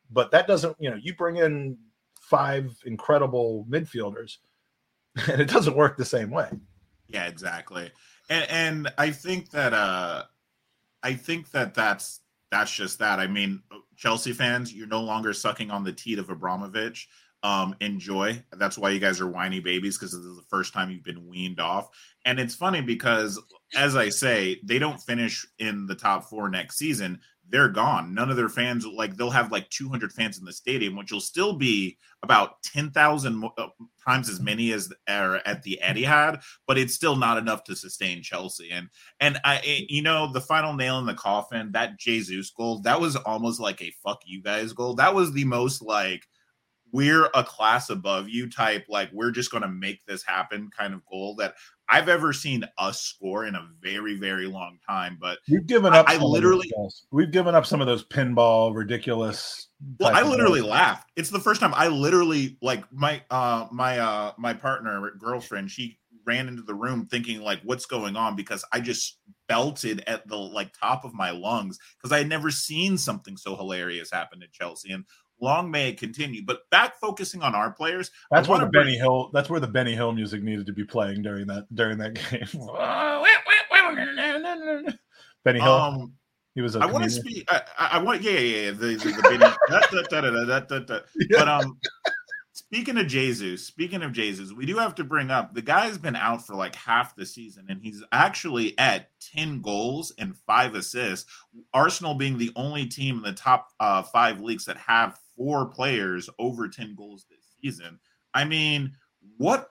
But 0.09 0.31
that 0.31 0.47
doesn't, 0.47 0.77
you 0.79 0.89
know, 0.89 0.95
you 0.95 1.13
bring 1.15 1.37
in 1.37 1.77
five 2.19 2.77
incredible 2.85 3.65
midfielders, 3.69 4.37
and 5.29 5.41
it 5.41 5.49
doesn't 5.49 5.75
work 5.75 5.97
the 5.97 6.05
same 6.05 6.31
way. 6.31 6.49
Yeah, 7.07 7.27
exactly 7.27 7.91
and 8.29 8.49
and 8.49 8.93
I 8.97 9.11
think 9.11 9.51
that 9.51 9.73
uh, 9.73 10.23
I 11.03 11.13
think 11.13 11.51
that 11.51 11.73
that's 11.73 12.21
that's 12.51 12.71
just 12.71 12.99
that. 12.99 13.19
I 13.19 13.27
mean, 13.27 13.61
Chelsea 13.95 14.33
fans, 14.33 14.73
you're 14.73 14.87
no 14.87 15.01
longer 15.01 15.33
sucking 15.33 15.71
on 15.71 15.83
the 15.83 15.93
teat 15.93 16.19
of 16.19 16.29
Abramovich. 16.29 17.07
Um, 17.43 17.75
enjoy. 17.81 18.43
That's 18.53 18.77
why 18.77 18.89
you 18.89 18.99
guys 18.99 19.21
are 19.21 19.27
whiny 19.27 19.59
babies 19.59 19.97
because 19.97 20.11
this 20.11 20.25
is 20.25 20.37
the 20.37 20.43
first 20.49 20.73
time 20.73 20.89
you've 20.89 21.03
been 21.03 21.27
weaned 21.27 21.59
off. 21.59 21.89
And 22.25 22.39
it's 22.39 22.55
funny 22.55 22.81
because, 22.81 23.39
as 23.75 23.95
I 23.95 24.09
say, 24.09 24.59
they 24.63 24.79
don't 24.79 24.99
finish 24.99 25.45
in 25.59 25.85
the 25.85 25.95
top 25.95 26.25
four 26.25 26.49
next 26.49 26.77
season 26.77 27.19
they're 27.49 27.69
gone. 27.69 28.13
None 28.13 28.29
of 28.29 28.35
their 28.35 28.49
fans 28.49 28.85
like 28.85 29.15
they'll 29.15 29.29
have 29.29 29.51
like 29.51 29.69
200 29.69 30.11
fans 30.11 30.37
in 30.37 30.45
the 30.45 30.53
stadium, 30.53 30.95
which 30.95 31.11
will 31.11 31.21
still 31.21 31.53
be 31.53 31.97
about 32.23 32.61
10,000 32.63 33.43
uh, 33.57 33.67
times 34.05 34.29
as 34.29 34.39
many 34.39 34.71
as 34.71 34.91
are 35.07 35.41
at 35.45 35.63
the 35.63 35.79
Etihad, 35.83 36.43
but 36.65 36.77
it's 36.77 36.93
still 36.93 37.15
not 37.15 37.37
enough 37.37 37.63
to 37.65 37.75
sustain 37.75 38.21
Chelsea. 38.21 38.71
And 38.71 38.89
and 39.19 39.39
I 39.43 39.57
eh, 39.65 39.81
you 39.89 40.01
know 40.01 40.31
the 40.31 40.41
final 40.41 40.73
nail 40.73 40.99
in 40.99 41.05
the 41.05 41.13
coffin 41.13 41.71
that 41.73 41.99
Jesus 41.99 42.49
goal 42.51 42.79
that 42.81 42.99
was 42.99 43.15
almost 43.15 43.59
like 43.59 43.81
a 43.81 43.93
fuck 44.03 44.21
you 44.25 44.41
guys 44.41 44.73
goal. 44.73 44.95
That 44.95 45.15
was 45.15 45.31
the 45.31 45.45
most 45.45 45.81
like 45.81 46.27
we're 46.91 47.29
a 47.33 47.43
class 47.43 47.89
above 47.89 48.29
you 48.29 48.49
type 48.49 48.85
like 48.89 49.09
we're 49.11 49.31
just 49.31 49.51
going 49.51 49.63
to 49.63 49.67
make 49.67 50.05
this 50.05 50.23
happen 50.23 50.69
kind 50.75 50.93
of 50.93 51.05
goal 51.05 51.35
that 51.35 51.55
I've 51.89 52.09
ever 52.09 52.33
seen 52.33 52.65
us 52.77 53.01
score 53.01 53.45
in 53.45 53.55
a 53.55 53.67
very, 53.81 54.15
very 54.17 54.45
long 54.45 54.77
time. 54.87 55.17
But 55.19 55.39
we've 55.49 55.65
given 55.65 55.93
up. 55.93 56.07
I, 56.09 56.15
I 56.15 56.17
literally, 56.17 56.69
we've 57.11 57.31
given 57.31 57.55
up 57.55 57.65
some 57.65 57.79
of 57.79 57.87
those 57.87 58.05
pinball 58.05 58.75
ridiculous. 58.75 59.67
Well, 59.99 60.13
I 60.13 60.23
literally 60.23 60.61
laughed. 60.61 61.11
It's 61.15 61.29
the 61.29 61.39
first 61.39 61.61
time 61.61 61.73
I 61.73 61.87
literally 61.87 62.57
like 62.61 62.83
my 62.91 63.21
uh 63.29 63.67
my 63.71 63.99
uh 63.99 64.33
my 64.37 64.53
partner 64.53 65.11
girlfriend. 65.17 65.71
She 65.71 65.97
ran 66.25 66.49
into 66.49 66.63
the 66.63 66.73
room 66.73 67.05
thinking 67.05 67.41
like, 67.41 67.61
"What's 67.63 67.85
going 67.85 68.17
on?" 68.17 68.35
Because 68.35 68.65
I 68.73 68.81
just 68.81 69.19
belted 69.47 70.03
at 70.07 70.27
the 70.27 70.35
like 70.35 70.73
top 70.77 71.05
of 71.05 71.13
my 71.13 71.31
lungs 71.31 71.79
because 71.97 72.11
I 72.11 72.17
had 72.17 72.27
never 72.27 72.51
seen 72.51 72.97
something 72.97 73.37
so 73.37 73.55
hilarious 73.55 74.11
happen 74.11 74.41
to 74.41 74.47
Chelsea. 74.51 74.91
And 74.91 75.05
long 75.41 75.71
may 75.71 75.89
it 75.89 75.99
continue. 75.99 76.43
But 76.45 76.69
back 76.69 76.99
focusing 76.99 77.41
on 77.41 77.55
our 77.55 77.71
players, 77.71 78.11
that's 78.31 78.47
where 78.47 78.59
the. 78.59 78.67
Benny 78.67 78.97
Hill. 78.97 79.29
That's 79.33 79.49
where 79.49 79.59
the 79.59 79.67
Benny 79.67 79.95
Hill 79.95 80.11
music 80.11 80.43
needed 80.43 80.65
to 80.65 80.73
be 80.73 80.83
playing 80.83 81.21
during 81.21 81.47
that 81.47 81.65
during 81.73 81.97
that 81.99 82.13
game. 82.29 82.47
Benny 85.43 85.59
Hill. 85.59 85.73
Um, 85.73 86.13
he 86.55 86.61
was. 86.61 86.75
I 86.75 86.85
want 86.85 87.03
to 87.03 87.09
speak. 87.09 87.47
I, 87.49 87.61
I, 87.77 87.97
want. 87.99 88.21
Yeah, 88.21 88.31
yeah, 88.31 88.65
yeah. 88.65 88.71
The, 88.71 88.87
the, 88.95 89.11
the 89.11 89.21
Benny. 89.23 89.37
da, 90.09 90.59
da, 90.59 90.79
da, 90.79 90.99
yeah. 91.15 91.39
But 91.39 91.47
um. 91.47 91.77
Speaking 92.53 92.97
of 92.97 93.07
Jesus, 93.07 93.65
speaking 93.65 94.01
of 94.01 94.11
Jesus, 94.11 94.51
we 94.51 94.65
do 94.65 94.77
have 94.77 94.95
to 94.95 95.03
bring 95.03 95.29
up 95.29 95.53
the 95.53 95.61
guy's 95.61 95.97
been 95.97 96.15
out 96.15 96.45
for 96.45 96.55
like 96.55 96.75
half 96.75 97.15
the 97.15 97.25
season, 97.25 97.67
and 97.69 97.79
he's 97.81 98.03
actually 98.11 98.77
at 98.79 99.09
10 99.21 99.61
goals 99.61 100.11
and 100.17 100.35
five 100.35 100.73
assists. 100.73 101.31
Arsenal 101.73 102.15
being 102.15 102.37
the 102.37 102.51
only 102.55 102.87
team 102.87 103.17
in 103.17 103.21
the 103.21 103.31
top 103.31 103.69
uh, 103.79 104.01
five 104.01 104.41
leagues 104.41 104.65
that 104.65 104.75
have 104.75 105.17
four 105.37 105.67
players 105.67 106.29
over 106.39 106.67
10 106.67 106.95
goals 106.95 107.25
this 107.29 107.45
season. 107.61 107.99
I 108.33 108.43
mean, 108.43 108.93
what 109.37 109.69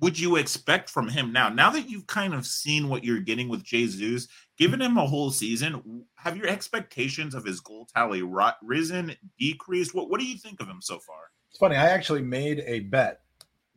would 0.00 0.18
you 0.18 0.36
expect 0.36 0.90
from 0.90 1.08
him 1.08 1.32
now? 1.32 1.48
Now 1.48 1.70
that 1.70 1.88
you've 1.88 2.06
kind 2.06 2.34
of 2.34 2.46
seen 2.46 2.88
what 2.88 3.04
you're 3.04 3.20
getting 3.20 3.48
with 3.48 3.62
Jesus, 3.62 4.28
given 4.58 4.82
him 4.82 4.98
a 4.98 5.06
whole 5.06 5.30
season, 5.30 6.04
have 6.16 6.36
your 6.36 6.48
expectations 6.48 7.34
of 7.34 7.44
his 7.44 7.60
goal 7.60 7.88
tally 7.94 8.22
risen, 8.62 9.14
decreased? 9.38 9.94
What 9.94 10.10
What 10.10 10.20
do 10.20 10.26
you 10.26 10.36
think 10.36 10.60
of 10.60 10.68
him 10.68 10.82
so 10.82 10.98
far? 10.98 11.30
It's 11.50 11.58
funny. 11.58 11.76
I 11.76 11.88
actually 11.88 12.22
made 12.22 12.64
a 12.66 12.80
bet 12.80 13.20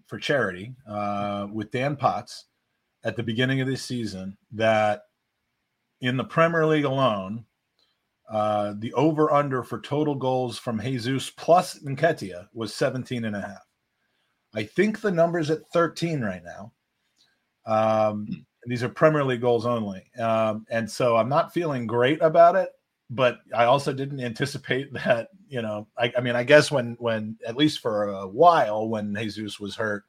for 0.08 0.18
charity 0.18 0.74
uh, 0.90 1.48
with 1.52 1.72
Dan 1.72 1.96
Potts 1.96 2.46
at 3.04 3.16
the 3.16 3.24
beginning 3.24 3.62
of 3.62 3.68
this 3.68 3.84
season 3.84 4.38
that 4.52 5.04
in 6.02 6.18
the 6.18 6.24
Premier 6.24 6.66
League 6.66 6.86
alone, 6.86 7.46
uh, 8.30 8.74
the 8.80 8.94
over 8.94 9.32
under 9.32 9.64
for 9.64 9.80
total 9.80 10.16
goals 10.16 10.58
from 10.58 10.82
Jesus 10.82 11.30
plus 11.30 11.80
Nketiah 11.80 12.48
was 12.54 12.74
17 12.74 13.26
and 13.26 13.36
a 13.36 13.42
half. 13.42 13.66
I 14.54 14.64
think 14.64 15.00
the 15.00 15.12
number's 15.12 15.50
at 15.50 15.68
13 15.72 16.22
right 16.22 16.42
now. 16.44 16.74
Um, 17.66 18.46
these 18.66 18.84
are 18.84 18.90
Premier 18.90 19.24
League 19.24 19.42
goals 19.42 19.66
only. 19.66 20.04
Um, 20.20 20.66
and 20.70 20.90
so 20.90 21.16
I'm 21.16 21.30
not 21.30 21.54
feeling 21.54 21.88
great 21.88 22.22
about 22.22 22.56
it, 22.56 22.70
but 23.10 23.40
I 23.56 23.66
also 23.66 23.94
didn't 23.94 24.20
anticipate 24.20 24.92
that, 25.06 25.30
you 25.48 25.62
know, 25.62 25.88
I, 25.98 26.12
I 26.18 26.22
mean, 26.22 26.36
I 26.36 26.44
guess 26.44 26.70
when, 26.70 26.96
when, 27.00 27.38
at 27.48 27.56
least 27.56 27.80
for 27.80 28.10
a 28.10 28.28
while, 28.28 28.90
when 28.90 29.16
Jesus 29.16 29.60
was 29.60 29.76
hurt, 29.76 30.04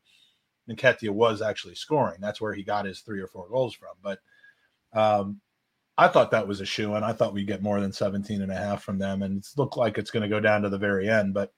Nketiah 0.69 1.11
was 1.11 1.41
actually 1.41 1.77
scoring. 1.77 2.21
That's 2.21 2.41
where 2.41 2.53
he 2.53 2.63
got 2.63 2.85
his 2.85 3.01
three 3.01 3.21
or 3.21 3.29
four 3.29 3.49
goals 3.49 3.75
from. 3.75 3.95
But 4.03 4.19
um, 4.93 5.41
I 5.99 6.09
thought 6.09 6.31
that 6.31 6.47
was 6.47 6.61
a 6.61 6.65
shoe, 6.65 6.95
and 6.95 7.05
I 7.05 7.13
thought 7.13 7.35
we'd 7.35 7.49
get 7.49 7.63
more 7.63 7.81
than 7.81 7.93
17 7.93 8.41
and 8.41 8.53
a 8.53 8.57
half 8.57 8.85
from 8.85 8.99
them. 8.99 9.23
And 9.23 9.39
it's 9.39 9.59
looked 9.59 9.77
like 9.77 9.99
it's 9.99 10.13
going 10.13 10.23
to 10.23 10.29
go 10.29 10.39
down 10.39 10.63
to 10.63 10.69
the 10.69 10.79
very 10.79 11.09
end. 11.09 11.35
But 11.35 11.53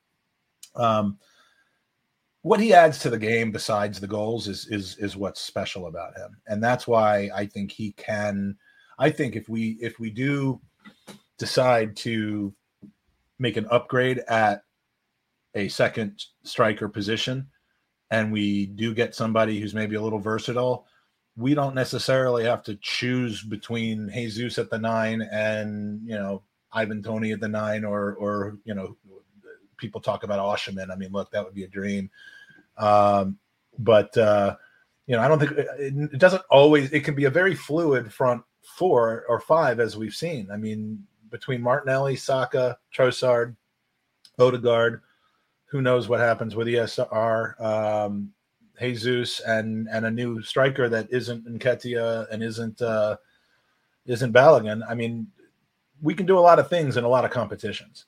um, 0.74 1.18
what 2.42 2.58
he 2.58 2.72
adds 2.72 2.98
to 3.00 3.10
the 3.10 3.18
game 3.18 3.52
besides 3.52 4.00
the 4.00 4.06
goals 4.06 4.48
is 4.48 4.66
is 4.68 4.96
is 4.96 5.16
what's 5.16 5.40
special 5.40 5.86
about 5.86 6.16
him. 6.16 6.36
And 6.46 6.64
that's 6.64 6.86
why 6.86 7.28
I 7.34 7.46
think 7.46 7.70
he 7.70 7.92
can 7.92 8.56
I 8.98 9.10
think 9.10 9.36
if 9.36 9.48
we 9.48 9.78
if 9.80 9.98
we 9.98 10.10
do 10.10 10.60
decide 11.38 11.96
to 11.96 12.54
make 13.38 13.56
an 13.56 13.66
upgrade 13.70 14.18
at 14.28 14.62
a 15.54 15.68
second 15.68 16.22
striker 16.44 16.88
position 16.88 17.48
and 18.10 18.30
we 18.30 18.66
do 18.66 18.94
get 18.94 19.14
somebody 19.14 19.58
who's 19.58 19.74
maybe 19.74 19.96
a 19.96 20.02
little 20.02 20.18
versatile, 20.18 20.86
we 21.40 21.54
don't 21.54 21.74
necessarily 21.74 22.44
have 22.44 22.62
to 22.64 22.76
choose 22.76 23.42
between 23.42 24.10
Jesus 24.12 24.58
at 24.58 24.70
the 24.70 24.78
nine 24.78 25.22
and 25.22 26.00
you 26.04 26.14
know 26.14 26.42
Ivan 26.72 27.02
Toney 27.02 27.32
at 27.32 27.40
the 27.40 27.48
nine, 27.48 27.84
or 27.84 28.14
or 28.14 28.58
you 28.64 28.74
know 28.74 28.96
people 29.76 30.00
talk 30.00 30.22
about 30.22 30.38
Osimhen. 30.38 30.90
I 30.90 30.96
mean, 30.96 31.12
look, 31.12 31.30
that 31.30 31.44
would 31.44 31.54
be 31.54 31.64
a 31.64 31.68
dream. 31.68 32.10
Um, 32.76 33.38
but 33.78 34.16
uh, 34.16 34.56
you 35.06 35.16
know, 35.16 35.22
I 35.22 35.28
don't 35.28 35.38
think 35.38 35.52
it, 35.52 35.66
it 35.78 36.18
doesn't 36.18 36.42
always. 36.50 36.92
It 36.92 37.00
can 37.00 37.14
be 37.14 37.24
a 37.24 37.30
very 37.30 37.54
fluid 37.54 38.12
front 38.12 38.42
four 38.62 39.24
or 39.28 39.40
five, 39.40 39.80
as 39.80 39.96
we've 39.96 40.14
seen. 40.14 40.48
I 40.52 40.56
mean, 40.56 41.04
between 41.30 41.62
Martinelli, 41.62 42.16
Saka, 42.16 42.78
Trossard, 42.94 43.56
Odegaard, 44.38 45.02
who 45.66 45.80
knows 45.80 46.08
what 46.08 46.20
happens 46.20 46.54
with 46.54 46.66
ESR. 46.66 47.60
Um, 47.60 48.32
Jesus 48.80 49.40
and 49.40 49.88
and 49.92 50.06
a 50.06 50.10
new 50.10 50.42
striker 50.42 50.88
that 50.88 51.08
isn't 51.10 51.46
Nketiah 51.46 52.26
and 52.30 52.42
isn't 52.42 52.80
uh, 52.80 53.16
isn't 54.06 54.32
Balogun. 54.32 54.82
I 54.88 54.94
mean, 54.94 55.26
we 56.00 56.14
can 56.14 56.26
do 56.26 56.38
a 56.38 56.40
lot 56.40 56.58
of 56.58 56.68
things 56.68 56.96
in 56.96 57.04
a 57.04 57.08
lot 57.08 57.24
of 57.24 57.30
competitions. 57.30 58.06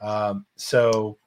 Um, 0.00 0.46
so 0.56 1.18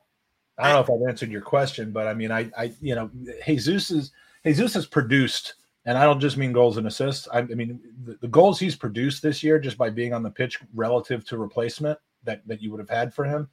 I 0.58 0.72
don't 0.72 0.74
know 0.88 0.94
if 0.96 1.02
I've 1.02 1.10
answered 1.10 1.32
your 1.32 1.42
question, 1.42 1.92
but 1.92 2.08
I 2.08 2.14
mean, 2.14 2.32
I, 2.32 2.50
I, 2.58 2.74
you 2.82 2.96
know, 2.96 3.10
Jesus 3.46 3.92
is 3.92 4.12
Jesus 4.46 4.74
has 4.74 4.86
produced, 4.86 5.56
and 5.86 5.98
I 5.98 6.04
don't 6.04 6.20
just 6.20 6.38
mean 6.38 6.52
goals 6.52 6.78
and 6.78 6.88
assists. 6.88 7.28
I, 7.32 7.40
I 7.40 7.44
mean, 7.44 7.80
the, 8.06 8.18
the, 8.22 8.28
goals 8.28 8.60
he's 8.60 8.76
produced 8.76 9.22
this 9.22 9.42
year 9.42 9.60
just 9.60 9.78
by 9.78 9.90
being 9.90 10.14
on 10.14 10.24
the 10.24 10.30
pitch 10.30 10.60
relative 10.74 11.26
to 11.26 11.38
replacement 11.38 11.98
that 12.24 12.46
that 12.48 12.62
you 12.62 12.72
would 12.72 12.80
have 12.80 12.90
had 12.90 13.14
for 13.14 13.26
him 13.26 13.50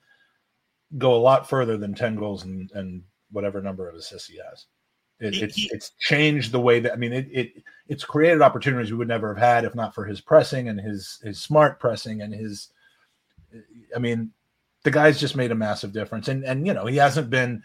go 0.98 1.14
a 1.14 1.16
lot 1.16 1.48
further 1.48 1.76
than 1.76 1.94
ten 1.94 2.16
goals 2.16 2.44
and 2.44 2.70
and 2.72 3.02
whatever 3.30 3.62
number 3.62 3.88
of 3.88 3.94
assists 3.94 4.28
he 4.28 4.38
has. 4.50 4.66
It, 5.20 5.36
it's 5.36 5.70
it's 5.70 5.90
changed 5.98 6.50
the 6.50 6.60
way 6.60 6.80
that 6.80 6.92
I 6.92 6.96
mean 6.96 7.12
it, 7.12 7.28
it 7.30 7.52
it's 7.88 8.04
created 8.04 8.40
opportunities 8.40 8.90
we 8.90 8.98
would 8.98 9.08
never 9.08 9.34
have 9.34 9.42
had 9.42 9.64
if 9.64 9.74
not 9.74 9.94
for 9.94 10.04
his 10.04 10.20
pressing 10.20 10.68
and 10.68 10.80
his 10.80 11.20
his 11.22 11.38
smart 11.38 11.78
pressing 11.78 12.22
and 12.22 12.34
his 12.34 12.70
I 13.94 13.98
mean 13.98 14.32
the 14.82 14.90
guy's 14.90 15.20
just 15.20 15.36
made 15.36 15.50
a 15.50 15.56
massive 15.56 15.92
difference. 15.92 16.28
And 16.28 16.44
and 16.44 16.66
you 16.66 16.74
know, 16.74 16.86
he 16.86 16.96
hasn't 16.96 17.30
been 17.30 17.62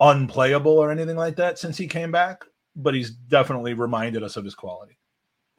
unplayable 0.00 0.78
or 0.78 0.90
anything 0.90 1.16
like 1.16 1.36
that 1.36 1.58
since 1.58 1.76
he 1.76 1.86
came 1.86 2.10
back, 2.10 2.44
but 2.74 2.94
he's 2.94 3.10
definitely 3.10 3.74
reminded 3.74 4.22
us 4.22 4.36
of 4.36 4.44
his 4.44 4.54
quality. 4.54 4.98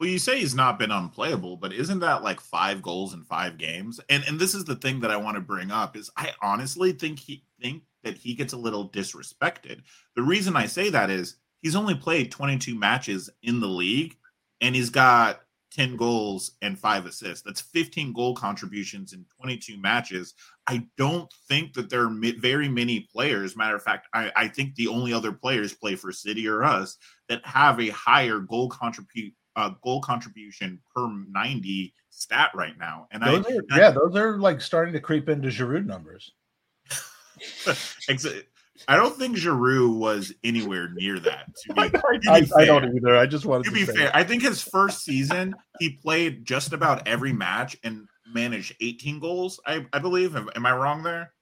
Well, 0.00 0.08
you 0.08 0.18
say 0.18 0.40
he's 0.40 0.54
not 0.54 0.80
been 0.80 0.90
unplayable, 0.90 1.56
but 1.56 1.72
isn't 1.72 2.00
that 2.00 2.24
like 2.24 2.40
five 2.40 2.82
goals 2.82 3.14
in 3.14 3.22
five 3.22 3.56
games? 3.56 4.00
And 4.08 4.24
and 4.26 4.38
this 4.38 4.54
is 4.54 4.64
the 4.64 4.76
thing 4.76 5.00
that 5.00 5.10
I 5.10 5.16
want 5.16 5.36
to 5.36 5.40
bring 5.40 5.70
up 5.70 5.96
is 5.96 6.10
I 6.16 6.32
honestly 6.42 6.92
think 6.92 7.18
he 7.18 7.44
think 7.60 7.82
that 8.04 8.16
he 8.16 8.34
gets 8.34 8.52
a 8.52 8.58
little 8.58 8.88
disrespected. 8.88 9.82
The 10.16 10.22
reason 10.22 10.56
I 10.56 10.66
say 10.66 10.90
that 10.90 11.10
is 11.10 11.36
he's 11.60 11.76
only 11.76 11.94
played 11.94 12.30
22 12.30 12.74
matches 12.74 13.30
in 13.42 13.60
the 13.60 13.68
league 13.68 14.16
and 14.60 14.74
he's 14.74 14.90
got 14.90 15.40
10 15.72 15.96
goals 15.96 16.52
and 16.60 16.78
five 16.78 17.06
assists. 17.06 17.42
That's 17.42 17.60
15 17.60 18.12
goal 18.12 18.34
contributions 18.34 19.12
in 19.12 19.24
22 19.40 19.78
matches. 19.78 20.34
I 20.66 20.86
don't 20.98 21.32
think 21.48 21.72
that 21.74 21.88
there 21.88 22.02
are 22.02 22.14
very 22.38 22.68
many 22.68 23.08
players. 23.12 23.56
Matter 23.56 23.76
of 23.76 23.82
fact, 23.82 24.06
I, 24.12 24.30
I 24.36 24.48
think 24.48 24.74
the 24.74 24.88
only 24.88 25.12
other 25.12 25.32
players 25.32 25.72
play 25.72 25.96
for 25.96 26.12
City 26.12 26.46
or 26.46 26.62
us 26.62 26.98
that 27.28 27.44
have 27.46 27.80
a 27.80 27.88
higher 27.88 28.38
goal 28.38 28.68
contribute 28.68 29.34
uh, 29.56 29.70
goal 29.82 30.00
contribution 30.00 30.80
per 30.94 31.08
90 31.28 31.94
stat 32.10 32.50
right 32.54 32.78
now. 32.78 33.06
And 33.10 33.22
those 33.22 33.46
I, 33.46 33.56
are, 33.56 33.78
yeah, 33.78 33.90
those 33.90 34.16
are 34.16 34.38
like 34.38 34.60
starting 34.60 34.94
to 34.94 35.00
creep 35.00 35.28
into 35.28 35.48
Giroud 35.48 35.86
numbers. 35.86 36.32
I 38.88 38.96
don't 38.96 39.16
think 39.16 39.36
Giroud 39.36 39.96
was 39.96 40.32
anywhere 40.42 40.88
near 40.94 41.18
that. 41.20 41.46
Be, 41.74 41.80
I, 41.80 41.90
I, 42.28 42.46
I, 42.56 42.64
don't 42.64 42.96
either. 42.96 43.16
I 43.16 43.26
just 43.26 43.46
wanted 43.46 43.64
to, 43.64 43.70
to 43.70 43.74
be 43.74 43.84
fair. 43.84 44.10
I 44.14 44.24
think 44.24 44.42
his 44.42 44.62
first 44.62 45.04
season, 45.04 45.54
he 45.78 45.90
played 45.90 46.44
just 46.44 46.72
about 46.72 47.06
every 47.06 47.32
match 47.32 47.76
and 47.84 48.08
managed 48.32 48.74
18 48.80 49.20
goals. 49.20 49.60
I, 49.66 49.86
I 49.92 49.98
believe. 49.98 50.34
Am, 50.36 50.48
am 50.56 50.66
I 50.66 50.74
wrong 50.74 51.02
there? 51.02 51.32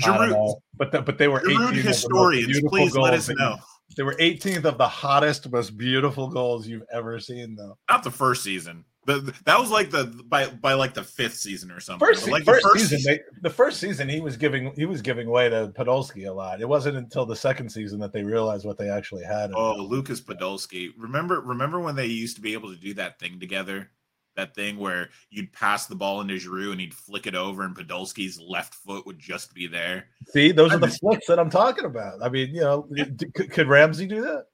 Giroud, 0.00 0.56
but 0.76 0.90
the, 0.90 1.02
but 1.02 1.18
they 1.18 1.28
were 1.28 1.40
Giroud 1.40 1.74
historians. 1.74 2.60
Please 2.66 2.96
let 2.96 3.14
us 3.14 3.28
know. 3.28 3.56
They 3.96 4.02
were 4.02 4.14
18th 4.14 4.64
of 4.64 4.78
the 4.78 4.88
hottest, 4.88 5.50
most 5.52 5.76
beautiful 5.76 6.28
goals 6.28 6.66
you've 6.66 6.86
ever 6.92 7.20
seen, 7.20 7.54
though. 7.54 7.78
Not 7.88 8.02
the 8.02 8.10
first 8.10 8.42
season. 8.42 8.84
The, 9.06 9.34
that 9.44 9.60
was 9.60 9.70
like 9.70 9.90
the 9.90 10.04
by 10.26 10.48
by 10.48 10.74
like 10.74 10.94
the 10.94 11.04
fifth 11.04 11.36
season 11.36 11.70
or 11.70 11.80
something. 11.80 12.06
First, 12.06 12.28
like 12.28 12.44
first, 12.44 12.62
first 12.62 12.88
season, 12.88 13.12
they, 13.12 13.20
the 13.42 13.50
first 13.50 13.78
season 13.78 14.08
he 14.08 14.20
was 14.20 14.36
giving 14.36 14.72
he 14.74 14.86
was 14.86 15.02
giving 15.02 15.28
way 15.28 15.48
to 15.48 15.72
Podolski 15.76 16.28
a 16.28 16.32
lot. 16.32 16.60
It 16.60 16.68
wasn't 16.68 16.96
until 16.96 17.26
the 17.26 17.36
second 17.36 17.70
season 17.70 18.00
that 18.00 18.12
they 18.12 18.22
realized 18.22 18.64
what 18.64 18.78
they 18.78 18.88
actually 18.88 19.24
had. 19.24 19.52
Oh, 19.54 19.76
Lucas 19.76 20.20
Podolski! 20.20 20.90
Remember 20.96 21.40
remember 21.40 21.80
when 21.80 21.96
they 21.96 22.06
used 22.06 22.36
to 22.36 22.42
be 22.42 22.54
able 22.54 22.70
to 22.70 22.80
do 22.80 22.94
that 22.94 23.18
thing 23.18 23.38
together? 23.38 23.90
That 24.36 24.54
thing 24.54 24.78
where 24.78 25.10
you'd 25.30 25.52
pass 25.52 25.86
the 25.86 25.94
ball 25.94 26.20
into 26.20 26.34
Giroud 26.34 26.72
and 26.72 26.80
he'd 26.80 26.94
flick 26.94 27.28
it 27.28 27.36
over, 27.36 27.62
and 27.62 27.76
Podolski's 27.76 28.40
left 28.40 28.74
foot 28.74 29.06
would 29.06 29.18
just 29.18 29.54
be 29.54 29.68
there. 29.68 30.06
See, 30.28 30.50
those 30.50 30.72
are 30.72 30.78
the 30.78 30.88
flicks 30.88 31.28
that 31.28 31.38
I'm 31.38 31.50
talking 31.50 31.84
about. 31.84 32.20
I 32.20 32.28
mean, 32.30 32.52
you 32.52 32.62
know, 32.62 32.88
yeah. 32.90 33.04
could, 33.34 33.50
could 33.52 33.68
Ramsey 33.68 34.06
do 34.06 34.22
that? 34.22 34.46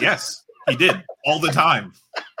Yes, 0.00 0.42
he 0.68 0.76
did 0.76 1.04
all 1.24 1.38
the 1.38 1.52
time. 1.52 1.92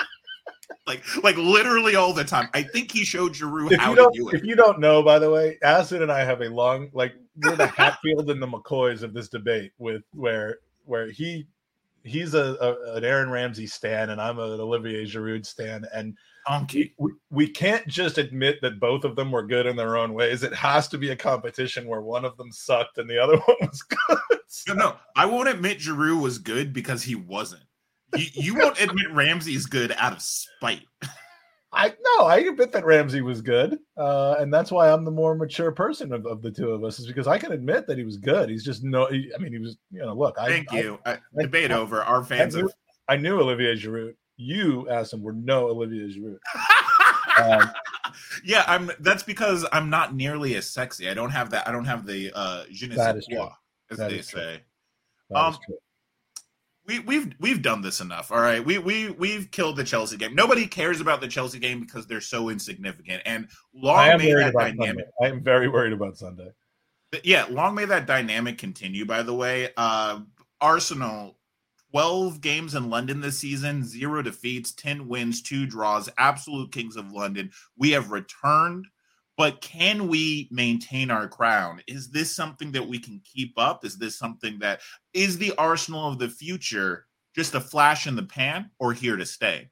like 0.86 1.02
like 1.22 1.36
literally 1.36 1.96
all 1.96 2.12
the 2.12 2.24
time. 2.24 2.48
I 2.54 2.62
think 2.62 2.90
he 2.90 3.04
showed 3.04 3.34
Giroud 3.34 3.72
if 3.72 3.80
how 3.80 3.94
to 3.94 4.10
do 4.12 4.28
it. 4.28 4.34
If 4.36 4.44
you 4.44 4.56
don't 4.56 4.80
know, 4.80 5.02
by 5.02 5.18
the 5.18 5.30
way, 5.30 5.58
Acid 5.62 6.02
and 6.02 6.10
I 6.10 6.24
have 6.24 6.40
a 6.40 6.48
long 6.48 6.90
like 6.92 7.14
we're 7.42 7.56
the 7.56 7.66
Hatfield 7.66 8.30
and 8.30 8.42
the 8.42 8.48
McCoys 8.48 9.02
of 9.02 9.14
this 9.14 9.28
debate 9.28 9.72
with 9.78 10.02
where 10.12 10.58
where 10.84 11.10
he 11.10 11.46
he's 12.04 12.34
a, 12.34 12.56
a 12.60 12.96
an 12.96 13.04
Aaron 13.04 13.30
Ramsey 13.30 13.66
stan 13.66 14.10
and 14.10 14.20
I'm 14.20 14.38
an 14.38 14.60
Olivier 14.60 15.04
Giroud 15.04 15.46
stan 15.46 15.86
and 15.94 16.16
we, 16.72 17.12
we, 17.30 17.46
can't 17.46 17.86
just 17.86 18.18
admit 18.18 18.60
that 18.62 18.80
both 18.80 19.04
of 19.04 19.14
them 19.14 19.30
were 19.30 19.44
good 19.44 19.64
in 19.64 19.76
their 19.76 19.96
own 19.96 20.12
ways. 20.12 20.42
It 20.42 20.52
has 20.52 20.88
to 20.88 20.98
be 20.98 21.10
a 21.10 21.16
competition 21.16 21.86
where 21.86 22.00
one 22.00 22.24
of 22.24 22.36
them 22.36 22.50
sucked 22.50 22.98
and 22.98 23.08
the 23.08 23.16
other 23.16 23.36
one 23.46 23.56
was 23.60 23.82
good. 23.82 24.18
No, 24.66 24.74
no, 24.74 24.96
I 25.14 25.24
won't 25.24 25.48
admit 25.48 25.78
Giroud 25.78 26.20
was 26.20 26.38
good 26.38 26.72
because 26.72 27.04
he 27.04 27.14
wasn't 27.14 27.62
you, 28.16 28.26
you 28.34 28.54
won't 28.54 28.80
admit 28.80 29.12
Ramsey's 29.12 29.66
good 29.66 29.92
out 29.98 30.12
of 30.12 30.22
spite. 30.22 30.86
I 31.74 31.88
no, 31.88 32.26
I 32.26 32.38
admit 32.38 32.72
that 32.72 32.84
Ramsey 32.84 33.22
was 33.22 33.40
good, 33.40 33.78
uh, 33.96 34.36
and 34.38 34.52
that's 34.52 34.70
why 34.70 34.90
I'm 34.90 35.06
the 35.06 35.10
more 35.10 35.34
mature 35.34 35.72
person 35.72 36.12
of, 36.12 36.26
of, 36.26 36.42
the 36.42 36.50
two 36.50 36.70
of 36.70 36.84
us. 36.84 36.98
Is 36.98 37.06
because 37.06 37.26
I 37.26 37.38
can 37.38 37.52
admit 37.52 37.86
that 37.86 37.96
he 37.96 38.04
was 38.04 38.18
good. 38.18 38.50
He's 38.50 38.62
just 38.62 38.84
no. 38.84 39.06
He, 39.06 39.32
I 39.34 39.38
mean, 39.38 39.54
he 39.54 39.58
was. 39.58 39.78
You 39.90 40.00
know, 40.00 40.12
look. 40.12 40.36
I, 40.38 40.48
Thank 40.48 40.70
you. 40.72 40.98
I, 41.06 41.12
I, 41.12 41.42
debate 41.42 41.70
over. 41.70 42.02
Our 42.02 42.22
fans. 42.22 42.54
I 42.54 42.60
knew, 42.60 42.66
of... 42.66 42.74
I 43.08 43.16
knew 43.16 43.40
Olivier 43.40 43.74
Giroud. 43.74 44.14
You, 44.36 44.86
Aston, 44.90 45.22
were 45.22 45.32
no 45.32 45.68
Olivier 45.68 46.08
Giroud. 46.08 46.38
um, 47.42 47.70
yeah, 48.44 48.64
I'm. 48.66 48.90
That's 49.00 49.22
because 49.22 49.64
I'm 49.72 49.88
not 49.88 50.14
nearly 50.14 50.56
as 50.56 50.68
sexy. 50.68 51.08
I 51.08 51.14
don't 51.14 51.30
have 51.30 51.48
that. 51.50 51.66
I 51.66 51.72
don't 51.72 51.86
have 51.86 52.04
the 52.04 52.32
uh, 52.34 52.64
je 52.70 52.86
ne 52.86 52.96
sais 52.96 53.26
quoi, 53.30 53.48
as 53.90 53.96
that 53.96 54.10
they 54.10 54.20
say. 54.20 54.60
Um, 55.34 55.56
we, 56.86 56.98
we've 57.00 57.32
we've 57.38 57.62
done 57.62 57.80
this 57.80 58.00
enough. 58.00 58.32
All 58.32 58.40
right, 58.40 58.64
we 58.64 58.78
we 58.78 59.10
we've 59.10 59.50
killed 59.50 59.76
the 59.76 59.84
Chelsea 59.84 60.16
game. 60.16 60.34
Nobody 60.34 60.66
cares 60.66 61.00
about 61.00 61.20
the 61.20 61.28
Chelsea 61.28 61.58
game 61.58 61.80
because 61.80 62.06
they're 62.06 62.20
so 62.20 62.48
insignificant. 62.48 63.22
And 63.24 63.48
long 63.74 64.18
may 64.18 64.32
that 64.34 64.52
dynamic. 64.52 64.84
Sunday. 64.84 65.04
I 65.22 65.26
am 65.28 65.42
very 65.42 65.68
worried 65.68 65.92
about 65.92 66.16
Sunday. 66.16 66.48
Yeah, 67.22 67.46
long 67.50 67.74
may 67.74 67.84
that 67.84 68.06
dynamic 68.06 68.58
continue. 68.58 69.04
By 69.04 69.22
the 69.22 69.34
way, 69.34 69.70
uh, 69.76 70.20
Arsenal. 70.60 71.38
12 71.90 72.40
games 72.40 72.74
in 72.74 72.88
London 72.88 73.20
this 73.20 73.38
season, 73.38 73.84
zero 73.84 74.22
defeats, 74.22 74.72
10 74.72 75.08
wins, 75.08 75.42
two 75.42 75.66
draws, 75.66 76.08
absolute 76.16 76.72
kings 76.72 76.96
of 76.96 77.12
London. 77.12 77.50
We 77.76 77.90
have 77.90 78.10
returned 78.10 78.86
but 79.36 79.60
can 79.60 80.08
we 80.08 80.48
maintain 80.50 81.10
our 81.10 81.26
crown? 81.26 81.80
Is 81.86 82.10
this 82.10 82.34
something 82.34 82.72
that 82.72 82.86
we 82.86 82.98
can 82.98 83.20
keep 83.24 83.54
up? 83.56 83.84
Is 83.84 83.96
this 83.96 84.18
something 84.18 84.58
that 84.58 84.80
is 85.14 85.38
the 85.38 85.54
Arsenal 85.56 86.08
of 86.08 86.18
the 86.18 86.28
future 86.28 87.06
just 87.34 87.54
a 87.54 87.60
flash 87.60 88.06
in 88.06 88.14
the 88.14 88.24
pan 88.24 88.70
or 88.78 88.92
here 88.92 89.16
to 89.16 89.24
stay? 89.24 89.70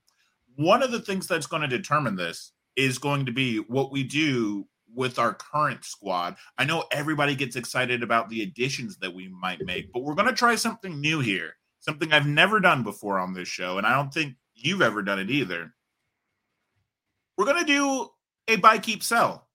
One 0.56 0.82
of 0.82 0.92
the 0.92 1.00
things 1.00 1.26
that's 1.26 1.46
going 1.46 1.62
to 1.62 1.68
determine 1.68 2.16
this 2.16 2.52
is 2.76 2.98
going 2.98 3.26
to 3.26 3.32
be 3.32 3.58
what 3.58 3.92
we 3.92 4.02
do 4.02 4.66
with 4.92 5.18
our 5.18 5.34
current 5.34 5.84
squad. 5.84 6.36
I 6.58 6.64
know 6.64 6.84
everybody 6.90 7.34
gets 7.34 7.54
excited 7.54 8.02
about 8.02 8.28
the 8.28 8.42
additions 8.42 8.96
that 8.98 9.14
we 9.14 9.28
might 9.28 9.64
make, 9.64 9.92
but 9.92 10.02
we're 10.02 10.14
going 10.14 10.28
to 10.28 10.34
try 10.34 10.54
something 10.56 11.00
new 11.00 11.20
here, 11.20 11.52
something 11.80 12.12
I've 12.12 12.26
never 12.26 12.60
done 12.60 12.82
before 12.82 13.18
on 13.18 13.34
this 13.34 13.46
show, 13.46 13.78
and 13.78 13.86
I 13.86 13.94
don't 13.94 14.12
think 14.12 14.34
you've 14.54 14.82
ever 14.82 15.02
done 15.02 15.20
it 15.20 15.30
either. 15.30 15.72
We're 17.36 17.44
going 17.44 17.64
to 17.64 17.72
do 17.72 18.08
a 18.48 18.56
buy, 18.56 18.78
keep, 18.78 19.02
sell 19.02 19.49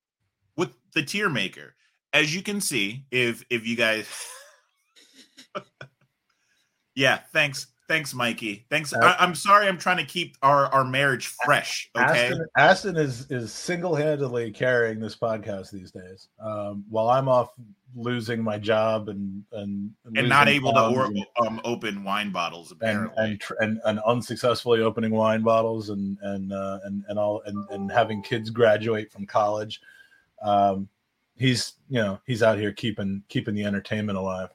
with 0.58 0.76
the 0.94 1.04
tier 1.04 1.30
maker. 1.30 1.76
As 2.14 2.34
you 2.34 2.42
can 2.42 2.62
see, 2.62 3.06
if 3.12 3.44
if 3.50 3.68
you 3.68 3.76
guys 3.76 4.08
Yeah, 6.96 7.20
thanks. 7.34 7.68
Thanks, 7.88 8.16
Mikey. 8.16 8.66
Thanks. 8.72 8.94
Uh, 8.94 9.16
I, 9.20 9.24
am 9.24 9.36
sorry. 9.36 9.68
I'm 9.68 9.78
trying 9.78 9.98
to 9.98 10.06
keep 10.06 10.38
our, 10.42 10.66
our 10.68 10.84
marriage 10.84 11.28
fresh. 11.46 11.88
Okay. 11.96 12.30
Aston, 12.30 12.46
Aston 12.58 12.98
is 12.98 13.30
is 13.30 13.54
single 13.54 13.94
handedly 13.94 14.50
carrying 14.52 15.00
this 15.00 15.16
podcast 15.16 15.70
these 15.72 15.92
days. 15.92 16.30
Um, 16.40 16.84
while 16.90 17.10
I'm 17.10 17.30
off 17.30 17.50
losing 17.96 18.44
my 18.44 18.58
job 18.58 19.08
and 19.10 19.44
and 19.52 19.92
and, 20.16 20.28
not 20.28 20.48
able 20.48 20.74
to 20.74 20.82
or, 20.82 21.12
um, 21.46 21.62
open 21.64 22.04
wine 22.04 22.32
bottles 22.32 22.72
apparently, 22.72 23.14
and 23.18 23.32
and, 23.34 23.60
and 23.60 23.82
and, 23.86 24.00
unsuccessfully 24.00 24.82
opening 24.82 25.12
wine 25.12 25.44
bottles 25.44 25.92
and 25.92 26.18
and 26.24 26.54
uh, 26.54 26.80
and 26.86 27.04
and 27.08 27.20
all 27.20 27.44
and, 27.46 27.70
and 27.70 27.92
having 27.92 28.24
kids 28.24 28.50
graduate 28.50 29.12
from 29.12 29.28
college 29.28 29.80
um, 30.46 30.88
he's 31.36 31.74
you 31.90 32.02
know 32.02 32.20
he's 32.26 32.44
out 32.44 32.58
here 32.58 32.72
keeping 32.72 33.24
keeping 33.28 33.56
the 33.56 33.66
entertainment 33.66 34.18
alive. 34.18 34.50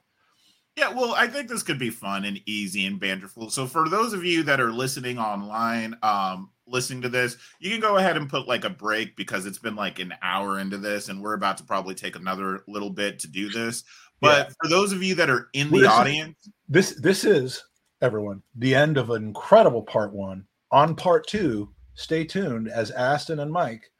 Yeah, 0.77 0.93
well, 0.93 1.13
I 1.15 1.27
think 1.27 1.49
this 1.49 1.63
could 1.63 1.77
be 1.77 1.89
fun 1.89 2.23
and 2.23 2.39
easy 2.45 2.85
and 2.85 2.97
banterful. 2.97 3.49
So 3.49 3.67
for 3.67 3.89
those 3.89 4.13
of 4.13 4.23
you 4.23 4.41
that 4.43 4.61
are 4.61 4.71
listening 4.71 5.19
online, 5.19 5.97
um, 6.01 6.49
listening 6.65 7.01
to 7.01 7.09
this, 7.09 7.35
you 7.59 7.69
can 7.69 7.81
go 7.81 7.97
ahead 7.97 8.15
and 8.15 8.29
put 8.29 8.47
like 8.47 8.63
a 8.63 8.69
break 8.69 9.17
because 9.17 9.45
it's 9.45 9.59
been 9.59 9.75
like 9.75 9.99
an 9.99 10.13
hour 10.21 10.59
into 10.59 10.77
this, 10.77 11.09
and 11.09 11.21
we're 11.21 11.33
about 11.33 11.57
to 11.57 11.65
probably 11.65 11.93
take 11.93 12.15
another 12.15 12.63
little 12.67 12.89
bit 12.89 13.19
to 13.19 13.27
do 13.27 13.49
this. 13.49 13.83
But 14.21 14.47
yeah. 14.47 14.53
for 14.61 14.69
those 14.69 14.93
of 14.93 15.03
you 15.03 15.13
that 15.15 15.29
are 15.29 15.49
in 15.53 15.69
well, 15.69 15.81
the 15.81 15.87
audience, 15.87 16.49
this 16.69 16.91
this 17.01 17.25
is 17.25 17.63
everyone 18.01 18.41
the 18.55 18.73
end 18.73 18.97
of 18.97 19.09
an 19.09 19.23
incredible 19.23 19.83
part 19.83 20.13
one. 20.13 20.45
On 20.71 20.95
part 20.95 21.27
two, 21.27 21.69
stay 21.95 22.23
tuned 22.23 22.69
as 22.69 22.91
Aston 22.91 23.39
and 23.39 23.51
Mike 23.51 23.90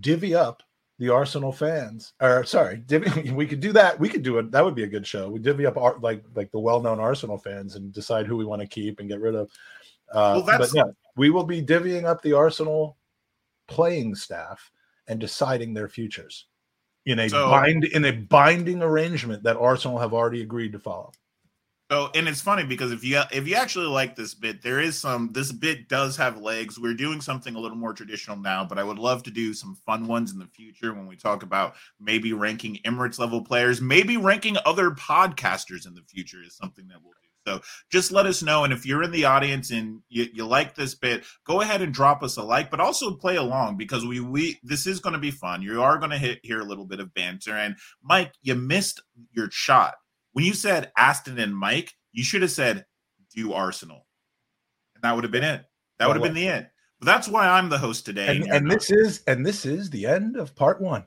divvy 0.00 0.34
up 0.34 0.62
the 0.98 1.08
Arsenal 1.08 1.52
fans. 1.52 2.12
Or 2.20 2.44
sorry, 2.44 2.78
divvy, 2.78 3.30
we 3.32 3.46
could 3.46 3.60
do 3.60 3.72
that. 3.72 3.98
We 3.98 4.08
could 4.08 4.22
do 4.22 4.38
it. 4.38 4.50
That 4.50 4.64
would 4.64 4.74
be 4.74 4.84
a 4.84 4.88
good 4.88 5.06
show. 5.06 5.28
We 5.28 5.38
divvy 5.38 5.66
up 5.66 5.76
our, 5.76 5.98
like 5.98 6.24
like 6.34 6.50
the 6.50 6.58
well-known 6.58 7.00
Arsenal 7.00 7.38
fans 7.38 7.76
and 7.76 7.92
decide 7.92 8.26
who 8.26 8.36
we 8.36 8.44
want 8.44 8.60
to 8.60 8.68
keep 8.68 9.00
and 9.00 9.08
get 9.08 9.20
rid 9.20 9.34
of. 9.34 9.50
Uh, 10.12 10.42
well, 10.44 10.58
but 10.58 10.70
yeah, 10.74 10.84
we 11.16 11.30
will 11.30 11.44
be 11.44 11.62
divvying 11.62 12.04
up 12.04 12.22
the 12.22 12.32
Arsenal 12.32 12.96
playing 13.66 14.14
staff 14.14 14.70
and 15.06 15.20
deciding 15.20 15.74
their 15.74 15.88
futures 15.88 16.46
in 17.06 17.18
a 17.20 17.28
so, 17.28 17.48
bind 17.48 17.84
in 17.84 18.04
a 18.04 18.12
binding 18.12 18.82
arrangement 18.82 19.42
that 19.42 19.56
Arsenal 19.56 19.98
have 19.98 20.12
already 20.12 20.42
agreed 20.42 20.72
to 20.72 20.78
follow. 20.78 21.12
So, 21.90 22.10
and 22.14 22.28
it's 22.28 22.42
funny 22.42 22.64
because 22.64 22.92
if 22.92 23.02
you 23.02 23.22
if 23.32 23.48
you 23.48 23.54
actually 23.54 23.86
like 23.86 24.14
this 24.14 24.34
bit, 24.34 24.60
there 24.62 24.78
is 24.78 24.98
some. 24.98 25.30
This 25.32 25.52
bit 25.52 25.88
does 25.88 26.18
have 26.18 26.36
legs. 26.36 26.78
We're 26.78 26.92
doing 26.92 27.22
something 27.22 27.54
a 27.54 27.58
little 27.58 27.78
more 27.78 27.94
traditional 27.94 28.36
now, 28.36 28.62
but 28.66 28.78
I 28.78 28.84
would 28.84 28.98
love 28.98 29.22
to 29.22 29.30
do 29.30 29.54
some 29.54 29.74
fun 29.86 30.06
ones 30.06 30.30
in 30.30 30.38
the 30.38 30.46
future 30.46 30.92
when 30.92 31.06
we 31.06 31.16
talk 31.16 31.42
about 31.42 31.76
maybe 31.98 32.34
ranking 32.34 32.78
Emirates 32.84 33.18
level 33.18 33.42
players, 33.42 33.80
maybe 33.80 34.18
ranking 34.18 34.58
other 34.66 34.90
podcasters 34.90 35.86
in 35.86 35.94
the 35.94 36.02
future 36.02 36.42
is 36.44 36.54
something 36.54 36.86
that 36.88 36.98
we'll 37.02 37.12
do. 37.12 37.28
So 37.46 37.62
just 37.90 38.12
let 38.12 38.26
us 38.26 38.42
know. 38.42 38.64
And 38.64 38.74
if 38.74 38.84
you're 38.84 39.02
in 39.02 39.10
the 39.10 39.24
audience 39.24 39.70
and 39.70 40.02
you, 40.10 40.26
you 40.34 40.44
like 40.44 40.74
this 40.74 40.94
bit, 40.94 41.24
go 41.46 41.62
ahead 41.62 41.80
and 41.80 41.94
drop 41.94 42.22
us 42.22 42.36
a 42.36 42.42
like, 42.42 42.70
but 42.70 42.80
also 42.80 43.14
play 43.14 43.36
along 43.36 43.78
because 43.78 44.04
we 44.04 44.20
we 44.20 44.58
this 44.62 44.86
is 44.86 45.00
going 45.00 45.14
to 45.14 45.18
be 45.18 45.30
fun. 45.30 45.62
You 45.62 45.82
are 45.82 45.96
going 45.96 46.10
to 46.10 46.36
hear 46.42 46.60
a 46.60 46.66
little 46.66 46.84
bit 46.84 47.00
of 47.00 47.14
banter. 47.14 47.54
And 47.54 47.76
Mike, 48.02 48.34
you 48.42 48.56
missed 48.56 49.00
your 49.32 49.48
shot 49.50 49.94
when 50.38 50.44
you 50.44 50.54
said 50.54 50.92
Aston 50.96 51.36
and 51.40 51.52
Mike. 51.52 51.92
You 52.12 52.22
should 52.22 52.42
have 52.42 52.52
said 52.52 52.86
do 53.34 53.54
Arsenal, 53.54 54.06
and 54.94 55.02
that 55.02 55.12
would 55.12 55.24
have 55.24 55.32
been 55.32 55.42
it. 55.42 55.64
That 55.98 56.06
would 56.06 56.14
have 56.14 56.22
been 56.22 56.32
the 56.32 56.46
end. 56.46 56.68
But 57.00 57.06
that's 57.06 57.26
why 57.26 57.48
I'm 57.48 57.68
the 57.68 57.76
host 57.76 58.06
today. 58.06 58.36
And, 58.36 58.46
and 58.46 58.70
this 58.70 58.88
is 58.92 59.24
and 59.26 59.44
this 59.44 59.66
is 59.66 59.90
the 59.90 60.06
end 60.06 60.36
of 60.36 60.54
part 60.54 60.80
one. 60.80 61.02